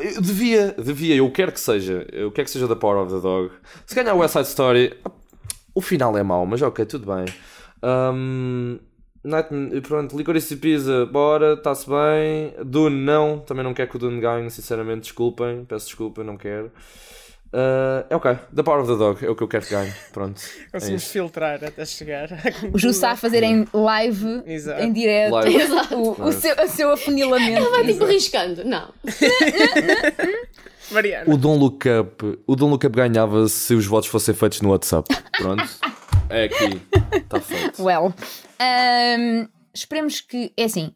eu 0.00 0.20
devia, 0.20 0.72
devia, 0.76 1.14
eu 1.16 1.30
quero 1.30 1.52
que 1.52 1.60
seja. 1.60 2.06
Eu 2.12 2.32
quero 2.32 2.46
que 2.46 2.50
seja 2.50 2.66
da 2.66 2.74
Power 2.76 3.04
of 3.04 3.14
the 3.14 3.20
Dog. 3.20 3.50
Se 3.86 3.94
ganhar 3.94 4.14
o 4.14 4.18
West 4.18 4.32
Side 4.32 4.48
Story, 4.48 4.98
o 5.74 5.80
final 5.80 6.16
é 6.18 6.22
mau, 6.22 6.44
mas 6.44 6.60
ok, 6.60 6.84
tudo 6.86 7.06
bem. 7.14 7.24
Um, 7.82 8.78
Night, 9.24 9.48
pronto, 9.88 10.16
Licorice 10.16 10.56
Pizza, 10.56 11.06
bora, 11.06 11.54
está-se 11.54 11.86
bem. 11.88 12.54
Dune, 12.64 12.96
não, 13.04 13.38
também 13.38 13.64
não 13.64 13.72
quero 13.72 13.88
que 13.90 13.96
o 13.96 13.98
Dune 13.98 14.20
ganhe, 14.20 14.50
sinceramente, 14.50 15.00
desculpem, 15.02 15.64
peço 15.64 15.86
desculpa, 15.86 16.22
não 16.22 16.36
quero. 16.36 16.70
Ah, 17.56 18.04
é 18.10 18.16
ok, 18.16 18.36
The 18.54 18.62
Power 18.64 18.80
of 18.82 18.92
the 18.92 18.98
Dog 18.98 19.24
é 19.24 19.30
o 19.30 19.36
que 19.36 19.42
eu 19.44 19.48
quero 19.48 19.64
que 19.64 19.70
ganhe. 19.72 19.92
Pronto. 20.12 20.40
É 20.68 20.72
Conseguimos 20.72 21.02
isso. 21.04 21.12
filtrar 21.12 21.62
até 21.64 21.84
chegar. 21.86 22.28
o 22.72 22.78
Ju 22.78 22.88
está 22.88 23.12
a 23.12 23.16
fazer 23.16 23.44
em 23.44 23.64
live, 23.72 24.42
Exato. 24.44 24.82
em 24.82 24.92
direto, 24.92 25.32
Live. 25.34 25.56
o, 25.94 26.10
o 26.24 26.32
seu, 26.32 26.54
o 26.56 26.68
seu 26.68 26.92
afunilamento. 26.92 27.70
Vai 27.70 27.86
tipo 27.86 28.04
riscando. 28.06 28.64
Não. 28.64 28.88
Mariana. 30.90 31.32
O 31.32 31.36
Don't 31.38 31.60
Look 31.60 31.86
Up, 31.88 32.38
o 32.46 32.56
Don't 32.56 32.72
Look 32.72 32.86
Up 32.86 32.96
ganhava 32.96 33.46
se 33.48 33.72
os 33.74 33.86
votos 33.86 34.08
fossem 34.08 34.34
feitos 34.34 34.60
no 34.60 34.70
WhatsApp. 34.70 35.08
Pronto. 35.38 35.64
É 36.28 36.44
aqui. 36.44 36.82
Está 37.12 37.40
feito. 37.40 37.82
Well, 37.82 38.12
um, 39.18 39.48
esperemos 39.72 40.20
que. 40.20 40.52
É 40.56 40.64
assim. 40.64 40.94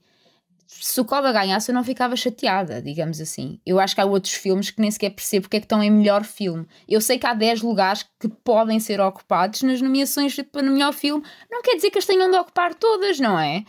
Se 0.67 1.01
o 1.01 1.05
Coda 1.05 1.33
ganhasse, 1.33 1.71
eu 1.71 1.75
não 1.75 1.83
ficava 1.83 2.15
chateada, 2.15 2.81
digamos 2.83 3.21
assim. 3.21 3.59
Eu 3.65 3.81
acho 3.81 3.95
que 3.95 4.01
há 4.01 4.05
outros 4.05 4.35
filmes 4.35 4.71
que 4.71 4.81
nem 4.81 4.91
sequer 4.91 5.11
percebo 5.11 5.45
porque 5.45 5.57
é 5.57 5.61
que 5.61 5.65
estão 5.65 5.83
em 5.83 5.91
melhor 5.91 6.25
filme. 6.25 6.67
Eu 6.87 7.01
sei 7.01 7.19
que 7.19 7.27
há 7.27 7.33
10 7.33 7.63
lugares 7.63 8.05
que 8.21 8.29
podem 8.29 8.79
ser 8.79 9.01
ocupados 9.01 9.63
nas 9.63 9.81
nomeações 9.81 10.37
para 10.53 10.63
melhor 10.63 10.93
filme. 10.93 11.25
Não 11.51 11.63
quer 11.63 11.75
dizer 11.75 11.91
que 11.91 11.99
as 11.99 12.05
tenham 12.07 12.31
de 12.31 12.37
ocupar 12.37 12.75
todas, 12.75 13.19
não 13.19 13.39
é? 13.39 13.65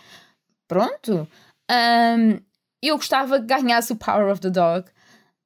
Pronto. 0.68 1.28
Um, 1.72 2.40
eu 2.82 2.98
gostava 2.98 3.40
que 3.40 3.46
ganhasse 3.46 3.94
o 3.94 3.96
Power 3.96 4.32
of 4.32 4.42
the 4.42 4.50
Dog. 4.50 4.90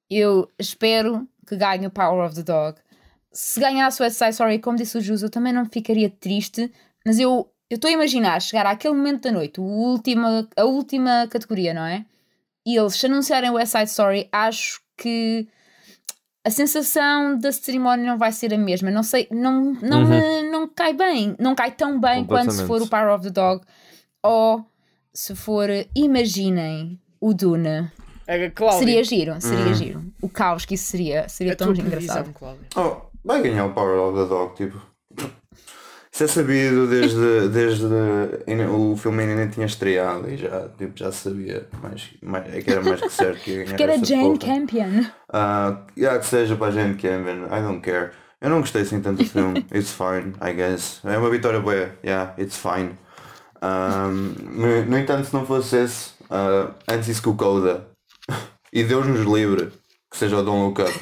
Eu 0.09 0.49
espero 0.59 1.27
que 1.47 1.55
ganhe 1.55 1.85
o 1.85 1.91
Power 1.91 2.25
of 2.25 2.35
the 2.35 2.43
Dog. 2.43 2.79
Se 3.31 3.59
ganhasse 3.59 4.01
o 4.01 4.03
West 4.03 4.17
Side 4.17 4.31
Story, 4.31 4.59
como 4.59 4.77
disse 4.77 4.97
o 4.97 5.01
Jus, 5.01 5.21
eu 5.21 5.29
também 5.29 5.53
não 5.53 5.65
ficaria 5.65 6.09
triste, 6.09 6.71
mas 7.05 7.19
eu 7.19 7.52
eu 7.73 7.75
estou 7.75 7.89
a 7.89 7.93
imaginar 7.93 8.41
chegar 8.41 8.65
àquele 8.65 8.93
momento 8.93 9.23
da 9.23 9.31
noite, 9.31 9.59
o 9.59 9.63
última, 9.63 10.47
a 10.55 10.63
última 10.65 11.27
categoria, 11.29 11.73
não 11.73 11.83
é? 11.85 12.05
E 12.65 12.77
eles 12.77 12.93
se 12.95 13.05
anunciarem 13.05 13.49
o 13.49 13.53
West 13.53 13.71
Side 13.71 13.89
Story, 13.89 14.29
acho 14.31 14.79
que 14.97 15.47
a 16.45 16.49
sensação 16.49 17.37
da 17.37 17.51
cerimónia 17.51 18.05
não 18.05 18.17
vai 18.17 18.31
ser 18.31 18.53
a 18.53 18.57
mesma. 18.57 18.91
Não 18.91 19.01
sei, 19.03 19.27
não, 19.31 19.73
não, 19.81 20.01
Uhum. 20.03 20.09
me- 20.09 20.49
não 20.51 20.67
cai 20.67 20.93
bem, 20.93 21.35
não 21.39 21.55
cai 21.55 21.71
tão 21.71 21.99
bem 21.99 22.23
quanto 22.25 22.51
se 22.51 22.65
for 22.65 22.81
o 22.81 22.87
Power 22.87 23.13
of 23.15 23.23
the 23.23 23.31
Dog 23.31 23.63
ou 24.21 24.65
se 25.13 25.35
for, 25.35 25.67
imaginem, 25.95 26.99
o 27.19 27.33
Dune. 27.33 27.91
A 28.27 28.49
Cláudia. 28.53 28.79
Seria 28.79 29.03
giro, 29.03 29.41
seria 29.41 29.65
Hum. 29.71 29.73
giro. 29.73 30.05
O 30.21 30.29
caos 30.29 30.65
que 30.65 30.75
isso 30.75 30.85
seria, 30.85 31.27
seria 31.27 31.53
a 31.53 31.55
tão 31.55 31.71
engraçado. 31.73 32.31
previsão. 32.33 32.55
Oh, 32.77 33.09
vai 33.23 33.41
ganhar 33.41 33.65
o 33.65 33.73
Power 33.73 33.99
of 33.99 34.17
the 34.17 34.25
Dog, 34.29 34.55
tipo. 34.55 34.92
Isso 36.13 36.25
é 36.25 36.27
sabido 36.27 36.85
desde, 36.85 37.49
desde 37.49 37.85
o 38.69 38.95
filme 38.95 39.23
ainda 39.23 39.33
nem 39.33 39.49
tinha 39.49 39.65
estreado 39.65 40.29
e 40.29 40.37
já, 40.37 40.69
tipo, 40.77 40.91
já 40.95 41.11
sabia 41.11 41.67
mais, 41.81 42.09
mais, 42.21 42.53
é 42.53 42.61
que 42.61 42.69
era 42.69 42.83
mais 42.83 43.01
que 43.01 43.09
certo 43.09 43.41
que 43.41 43.49
ia 43.49 43.55
ganhar 43.63 43.69
Porque 43.69 43.83
era 43.83 44.05
Jane 44.05 44.37
porra. 44.37 44.53
Campion. 44.53 45.05
Ah, 45.31 45.81
yeah, 45.97 46.19
que 46.19 46.25
seja 46.27 46.55
para 46.55 46.67
a 46.67 46.71
Jane 46.71 46.93
Campion, 46.93 47.45
I 47.47 47.61
don't 47.63 47.81
care. 47.81 48.11
Eu 48.39 48.51
não 48.51 48.59
gostei 48.59 48.83
assim 48.83 49.01
tanto 49.01 49.23
do 49.23 49.25
filme, 49.27 49.65
it's 49.73 49.91
fine, 49.91 50.33
I 50.39 50.53
guess. 50.53 51.01
É 51.03 51.17
uma 51.17 51.31
vitória 51.31 51.59
boa, 51.59 51.89
yeah, 52.05 52.35
it's 52.37 52.57
fine. 52.57 52.91
Um, 53.63 54.35
no, 54.51 54.85
no 54.85 54.97
entanto, 54.99 55.25
se 55.25 55.33
não 55.33 55.47
fosse 55.47 55.77
esse, 55.77 56.11
ah, 56.29 56.69
antes 56.87 57.07
isso 57.07 57.23
que 57.23 57.29
o 57.29 57.33
Coda, 57.35 57.87
e 58.71 58.83
Deus 58.83 59.07
nos 59.07 59.21
livre, 59.21 59.71
que 60.11 60.17
seja 60.17 60.37
o 60.37 60.43
Don't 60.43 60.61
Look 60.61 60.79
Up. 60.79 60.93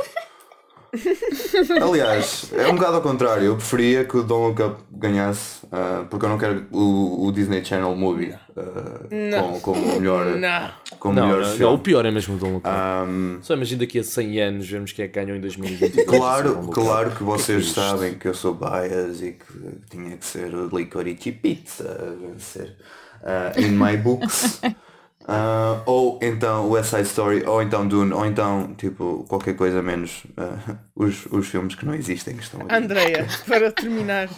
Aliás, 1.81 2.51
é 2.53 2.67
um 2.67 2.75
bocado 2.75 2.97
ao 2.97 3.01
contrário. 3.01 3.45
Eu 3.45 3.55
preferia 3.55 4.03
que 4.03 4.17
o 4.17 4.23
Don't 4.23 4.47
Look 4.47 4.61
Up 4.61 4.83
ganhasse, 4.91 5.65
uh, 5.65 6.05
porque 6.09 6.25
eu 6.25 6.29
não 6.29 6.37
quero 6.37 6.65
o, 6.71 7.27
o 7.27 7.31
Disney 7.31 7.63
Channel 7.63 7.95
Movie 7.95 8.33
uh, 8.33 9.59
com, 9.61 9.71
o 9.71 9.99
melhor. 9.99 10.25
Não. 10.37 10.71
Com 10.99 11.13
não, 11.13 11.27
melhor 11.27 11.41
não, 11.41 11.49
filme. 11.49 11.63
não, 11.63 11.73
o 11.73 11.79
pior 11.79 12.05
é 12.05 12.11
mesmo 12.11 12.35
o 12.35 12.37
Don't 12.37 12.55
Look 12.55 12.67
Up. 12.67 13.09
Um, 13.09 13.39
Só 13.41 13.53
imagina 13.53 13.79
daqui 13.79 13.99
a 13.99 14.03
100 14.03 14.41
anos 14.41 14.69
vermos 14.69 14.91
quem 14.91 15.05
é 15.05 15.07
que 15.07 15.13
ganhou 15.13 15.37
em 15.37 15.41
2022. 15.41 16.07
Claro, 16.21 16.67
claro 16.67 17.11
que 17.11 17.23
vocês 17.23 17.71
sabem 17.71 18.15
que 18.15 18.27
eu 18.27 18.33
sou 18.33 18.53
bias 18.53 19.21
e 19.21 19.31
que 19.31 19.45
tinha 19.89 20.17
que 20.17 20.25
ser 20.25 20.53
o 20.53 20.67
Licorice 20.75 21.31
Pizza 21.31 21.83
a 21.83 22.27
vencer. 22.27 22.75
Uh, 23.21 23.59
in 23.59 23.71
my 23.71 23.95
books. 23.97 24.59
Uh, 25.22 25.82
ou 25.86 26.19
então 26.22 26.69
West 26.69 26.89
Side 26.89 27.03
Story, 27.03 27.43
ou 27.45 27.61
então 27.61 27.88
Dune, 27.88 28.11
ou 28.11 28.26
então 28.26 28.74
tipo 28.76 29.26
qualquer 29.30 29.55
coisa 29.55 29.82
menos 29.82 30.24
uh, 30.38 30.78
os, 30.95 31.26
os 31.28 31.47
filmes 31.47 31.76
que 31.76 31.86
não 31.86 31.93
existem 31.93 32.36
que 32.36 32.43
estão 32.43 32.61
aqui. 32.61 32.74
Andreia, 32.74 33.28
para 33.45 33.72
terminar. 33.72 34.30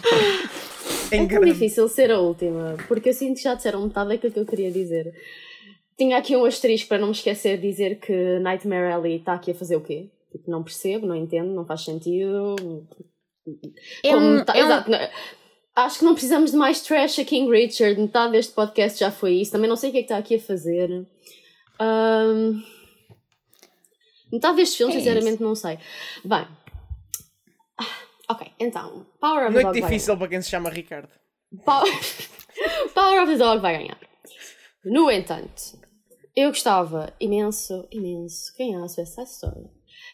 É 1.10 1.16
tão 1.16 1.26
grande. 1.26 1.52
difícil 1.52 1.88
ser 1.88 2.10
a 2.10 2.18
última, 2.18 2.76
porque 2.86 3.08
eu 3.08 3.14
sinto 3.14 3.36
que 3.36 3.42
já 3.42 3.54
disseram 3.54 3.82
metade 3.82 4.10
daquilo 4.10 4.32
que 4.32 4.40
eu 4.40 4.46
queria 4.46 4.70
dizer. 4.70 5.14
Tinha 5.96 6.18
aqui 6.18 6.36
um 6.36 6.44
asterisco 6.44 6.88
para 6.88 6.98
não 6.98 7.08
me 7.08 7.12
esquecer 7.14 7.56
de 7.56 7.68
dizer 7.68 7.98
que 8.00 8.38
Nightmare 8.40 8.92
Alley 8.92 9.16
está 9.16 9.34
aqui 9.34 9.52
a 9.52 9.54
fazer 9.54 9.76
o 9.76 9.80
quê? 9.80 10.10
Tipo, 10.32 10.50
não 10.50 10.62
percebo, 10.62 11.06
não 11.06 11.14
entendo, 11.14 11.54
não 11.54 11.64
faz 11.64 11.84
sentido. 11.84 12.56
É 14.02 14.16
um, 14.16 14.44
tá, 14.44 14.56
é 14.56 14.60
exato. 14.60 14.90
Um... 14.90 14.94
Acho 15.76 15.98
que 15.98 16.04
não 16.04 16.14
precisamos 16.14 16.52
de 16.52 16.56
mais 16.56 16.80
trash 16.82 17.18
a 17.18 17.24
King 17.24 17.50
Richard. 17.50 18.00
Metade 18.00 18.32
deste 18.32 18.52
podcast 18.52 18.98
já 18.98 19.10
foi 19.10 19.34
isso. 19.34 19.50
Também 19.50 19.68
não 19.68 19.76
sei 19.76 19.90
o 19.90 19.92
que 19.92 19.98
é 19.98 20.02
que 20.02 20.04
está 20.06 20.18
aqui 20.18 20.36
a 20.36 20.40
fazer. 20.40 20.88
Um... 21.80 22.62
Metade 24.32 24.56
destes 24.56 24.76
filmes, 24.76 24.94
é 24.94 24.98
sinceramente, 25.00 25.42
não 25.42 25.54
sei. 25.56 25.78
Bem. 26.24 26.46
Ok, 28.28 28.46
então. 28.60 29.04
Power 29.20 29.46
of 29.46 29.52
Muito 29.52 29.72
the 29.72 29.80
Dog 29.80 29.80
difícil 29.80 30.16
para 30.16 30.28
quem 30.28 30.40
se 30.40 30.50
chama 30.50 30.70
Ricardo. 30.70 31.10
Power... 31.64 31.90
Power 32.94 33.22
of 33.24 33.32
the 33.32 33.38
Dog 33.38 33.60
vai 33.60 33.78
ganhar. 33.78 33.98
No 34.84 35.10
entanto, 35.10 35.78
eu 36.36 36.50
gostava 36.50 37.12
imenso, 37.18 37.86
imenso. 37.90 38.54
Quem 38.56 38.74
é 38.74 38.76
a 38.76 38.82
West 38.82 38.96
Side 38.96 39.28
Story? 39.28 39.70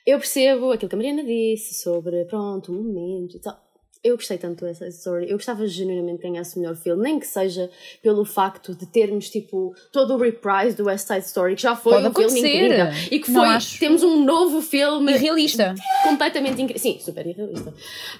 Eu 0.07 0.19
percebo 0.19 0.73
aquilo 0.73 0.89
que 0.89 0.95
a 0.95 0.99
Mariana 0.99 1.23
disse 1.23 1.83
sobre, 1.83 2.25
pronto, 2.25 2.73
o 2.73 2.83
momento 2.83 3.37
e 3.37 3.41
tal 3.41 3.70
eu 4.03 4.17
gostei 4.17 4.39
tanto 4.39 4.65
dessa 4.65 4.89
story. 4.89 5.31
Eu 5.31 5.37
gostava 5.37 5.67
genuinamente 5.67 6.23
de 6.23 6.23
ganhasse 6.23 6.57
o 6.57 6.61
melhor 6.61 6.75
filme, 6.75 7.03
nem 7.03 7.21
que 7.21 7.27
seja 7.27 7.71
pelo 8.03 8.25
facto 8.25 8.75
de 8.75 8.87
termos 8.87 9.29
tipo 9.29 9.75
todo 9.93 10.15
o 10.15 10.17
reprise 10.17 10.75
do 10.77 10.85
West 10.85 11.07
Side 11.07 11.27
Story, 11.27 11.55
que 11.55 11.63
já 11.63 11.77
foi 11.77 11.93
Pode 11.95 12.07
um 12.07 12.09
acontecer. 12.09 12.41
filme 12.41 12.67
incrível. 12.67 12.87
E 13.11 13.21
que 13.21 13.33
foi, 13.33 13.49
acho... 13.49 13.79
temos 13.79 14.03
um 14.03 14.25
novo 14.25 14.63
filme 14.63 15.13
irrealista. 15.13 15.75
Completamente 16.03 16.63
incrível. 16.63 16.81
Sim, 16.81 16.99
super 16.99 17.27
irrealista. 17.27 17.75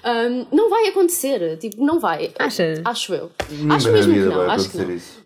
Um, 0.05 0.55
não 0.55 0.69
vai 0.69 0.87
acontecer, 0.87 1.57
tipo, 1.57 1.83
não 1.83 1.99
vai. 1.99 2.31
Achas? 2.37 2.81
Acho 2.85 3.13
eu. 3.15 3.31
Nunca 3.49 3.75
acho 3.75 3.91
mesmo 3.91 4.13
que 4.13 4.19
não, 4.19 4.35
vai 4.35 4.55
acho 4.55 4.69
que 4.69 4.77
não. 4.77 4.91
isso. 4.91 5.21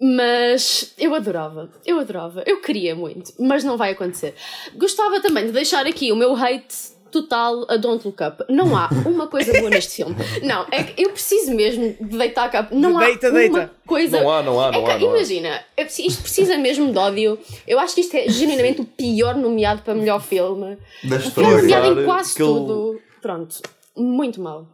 Mas 0.00 0.94
eu 0.96 1.12
adorava, 1.12 1.72
eu 1.84 1.98
adorava, 1.98 2.44
eu 2.46 2.60
queria 2.60 2.94
muito, 2.94 3.32
mas 3.36 3.64
não 3.64 3.76
vai 3.76 3.90
acontecer. 3.90 4.32
Gostava 4.76 5.20
também 5.20 5.46
de 5.46 5.52
deixar 5.52 5.84
aqui 5.86 6.12
o 6.12 6.16
meu 6.16 6.36
hate 6.36 6.96
total 7.10 7.66
a 7.70 7.76
Don't 7.76 8.06
Look 8.06 8.22
Up. 8.22 8.44
Não 8.48 8.76
há 8.76 8.88
uma 9.06 9.26
coisa 9.26 9.52
boa 9.58 9.70
neste 9.70 9.96
filme. 9.96 10.14
Não, 10.42 10.66
é 10.70 10.82
que 10.84 11.02
eu 11.02 11.10
preciso 11.10 11.54
mesmo 11.54 11.94
de 12.00 12.16
deitar 12.18 12.50
cá. 12.50 12.68
Não 12.70 12.98
deita, 12.98 13.26
há 13.28 13.30
uma 13.30 13.38
deita. 13.38 13.70
coisa. 13.86 14.20
Não 14.20 14.30
há, 14.30 14.42
não 14.42 14.60
há, 14.60 14.70
não 14.72 14.80
é 14.80 14.84
que, 14.84 14.90
há. 14.90 14.98
Não 14.98 15.16
imagina, 15.16 15.60
há. 15.78 15.82
isto 15.82 16.22
precisa 16.22 16.56
mesmo 16.58 16.92
de 16.92 16.98
ódio. 16.98 17.38
Eu 17.66 17.78
acho 17.78 17.94
que 17.94 18.00
isto 18.02 18.14
é 18.16 18.28
genuinamente 18.28 18.80
o 18.80 18.84
pior 18.84 19.36
nomeado 19.36 19.82
para 19.82 19.94
melhor 19.94 20.20
filme. 20.22 20.76
Da 21.04 21.16
O 21.16 21.20
filme 21.20 21.50
nomeado 21.56 22.00
em 22.00 22.04
quase 22.04 22.34
que 22.34 22.42
ele- 22.42 22.50
tudo. 22.52 23.00
Pronto, 23.20 23.56
muito 23.96 24.40
mal. 24.40 24.66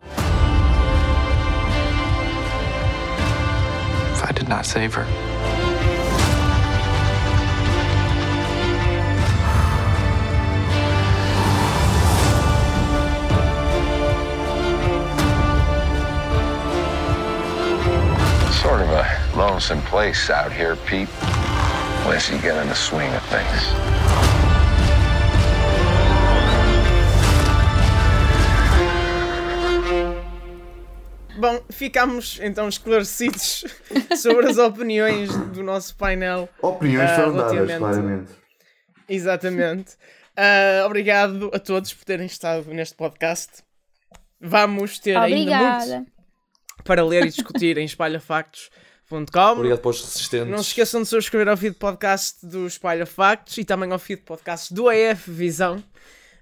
If 4.15 4.23
I 4.31 4.33
did 4.33 4.49
not 4.49 4.67
save 4.67 4.95
her, 4.97 5.07
Sort 18.65 18.81
of 18.81 18.89
a 18.89 19.05
lonesome 19.37 19.83
place 19.83 20.31
out 20.31 20.51
here, 20.51 20.75
Pete. 20.87 21.09
Unless 22.05 22.31
you 22.31 22.39
get 22.39 22.57
in 22.63 22.67
the 22.69 22.75
swing 22.75 23.13
of 23.13 23.23
things. 23.27 24.75
Bom, 31.37 31.61
ficámos 31.71 32.39
então 32.41 32.69
esclarecidos 32.69 33.65
sobre 34.17 34.49
as 34.49 34.57
opiniões 34.57 35.35
do 35.53 35.63
nosso 35.63 35.97
painel. 35.97 36.49
Opiniões 36.63 37.11
Ah, 37.11 37.15
foram 37.17 37.37
dadas, 37.37 37.79
claramente. 37.79 38.33
Exatamente. 39.09 39.97
Ah, 40.37 40.85
obrigado 40.87 41.51
a 41.53 41.59
todos 41.59 41.93
por 41.93 42.05
terem 42.05 42.27
estado 42.27 42.73
neste 42.73 42.95
podcast. 42.95 43.51
Vamos 44.41 44.99
ter 44.99 45.17
ainda 45.17 45.37
muito 45.37 45.53
Obrigada. 45.53 46.07
Para 46.85 47.05
ler 47.05 47.25
e 47.27 47.31
discutir 47.31 47.79
em 47.79 47.85
espalhafactos.com. 47.85 49.53
Obrigado 49.53 49.81
para 49.81 49.91
os 49.91 50.01
resistentes. 50.03 50.49
Não 50.49 50.59
se 50.59 50.69
esqueçam 50.69 51.03
de 51.03 51.09
subscrever 51.09 51.49
ao 51.49 51.57
feed 51.57 51.77
podcast 51.77 52.47
do 52.47 52.67
Espalha 52.67 53.07
Factos 53.07 53.57
e 53.59 53.65
também 53.65 53.91
ao 53.91 53.99
feed 53.99 54.23
podcast 54.23 54.73
do 54.73 54.89
AF 54.89 55.31
Visão. 55.31 55.83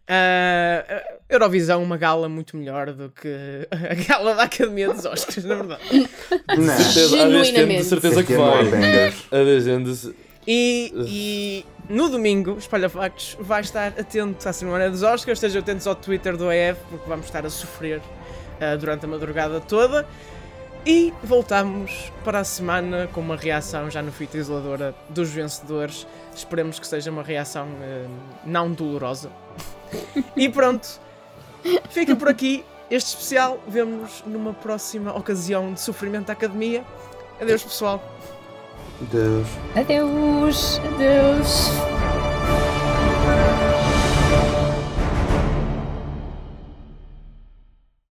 A 0.09 1.03
Eurovisão, 1.29 1.83
uma 1.83 1.97
gala 1.97 2.29
muito 2.29 2.57
melhor 2.57 2.93
do 2.93 3.09
que 3.11 3.67
a 3.71 3.95
gala 3.95 4.35
da 4.35 4.43
Academia 4.43 4.93
dos 4.93 5.05
Oscars, 5.05 5.45
na 5.45 5.55
verdade. 5.55 5.83
Não. 6.59 6.77
Certeza, 6.77 7.67
de 7.67 7.85
certeza 7.85 8.21
Aqui 8.21 8.27
que 8.27 8.33
é 8.35 8.37
vai. 8.37 8.65
more 8.65 8.71
bangers. 8.71 9.27
A 9.31 9.37
vez 9.37 9.65
gente. 9.65 10.15
E, 10.47 10.93
e 11.07 11.67
no 11.89 12.09
domingo, 12.09 12.59
Espalha 12.59 12.89
Factos 12.89 13.37
vai 13.39 13.61
estar 13.61 13.89
atento 13.99 14.49
à 14.49 14.53
semana 14.53 14.91
dos 14.91 15.03
Oscars. 15.03 15.39
Estejam 15.39 15.63
atentos 15.63 15.87
ao 15.87 15.95
Twitter 15.95 16.37
do 16.37 16.49
AF, 16.49 16.81
porque 16.91 17.09
vamos 17.09 17.27
estar 17.27 17.47
a 17.47 17.51
sofrer 17.51 18.03
ah, 18.61 18.77
durante 18.77 19.05
a 19.05 19.09
madrugada 19.09 19.61
toda. 19.61 20.07
E 20.85 21.15
voltamos 21.23 22.13
para 22.25 22.41
a 22.41 22.45
semana 22.45 23.09
com 23.13 23.21
uma 23.21 23.37
reação 23.37 23.89
já 23.89 24.03
no 24.03 24.11
fita 24.11 24.37
isoladora 24.37 24.93
dos 25.09 25.31
vencedores. 25.31 26.07
Esperemos 26.35 26.81
que 26.81 26.87
seja 26.87 27.11
uma 27.11 27.23
reação 27.23 27.69
ah, 27.81 28.09
não 28.45 28.73
dolorosa. 28.73 29.31
e 30.37 30.49
pronto, 30.49 31.01
fica 31.89 32.17
por 32.17 32.29
aqui 32.29 32.65
este 32.91 33.11
especial. 33.11 33.61
Vemo-nos 33.69 34.25
numa 34.27 34.53
próxima 34.53 35.17
ocasião 35.17 35.73
de 35.73 35.81
sofrimento 35.81 36.27
da 36.27 36.33
academia. 36.33 36.85
Adeus, 37.41 37.63
pessoal. 37.63 38.03
Deus. 39.03 39.47
Adeus. 39.77 40.81
Adeus. 40.81 42.22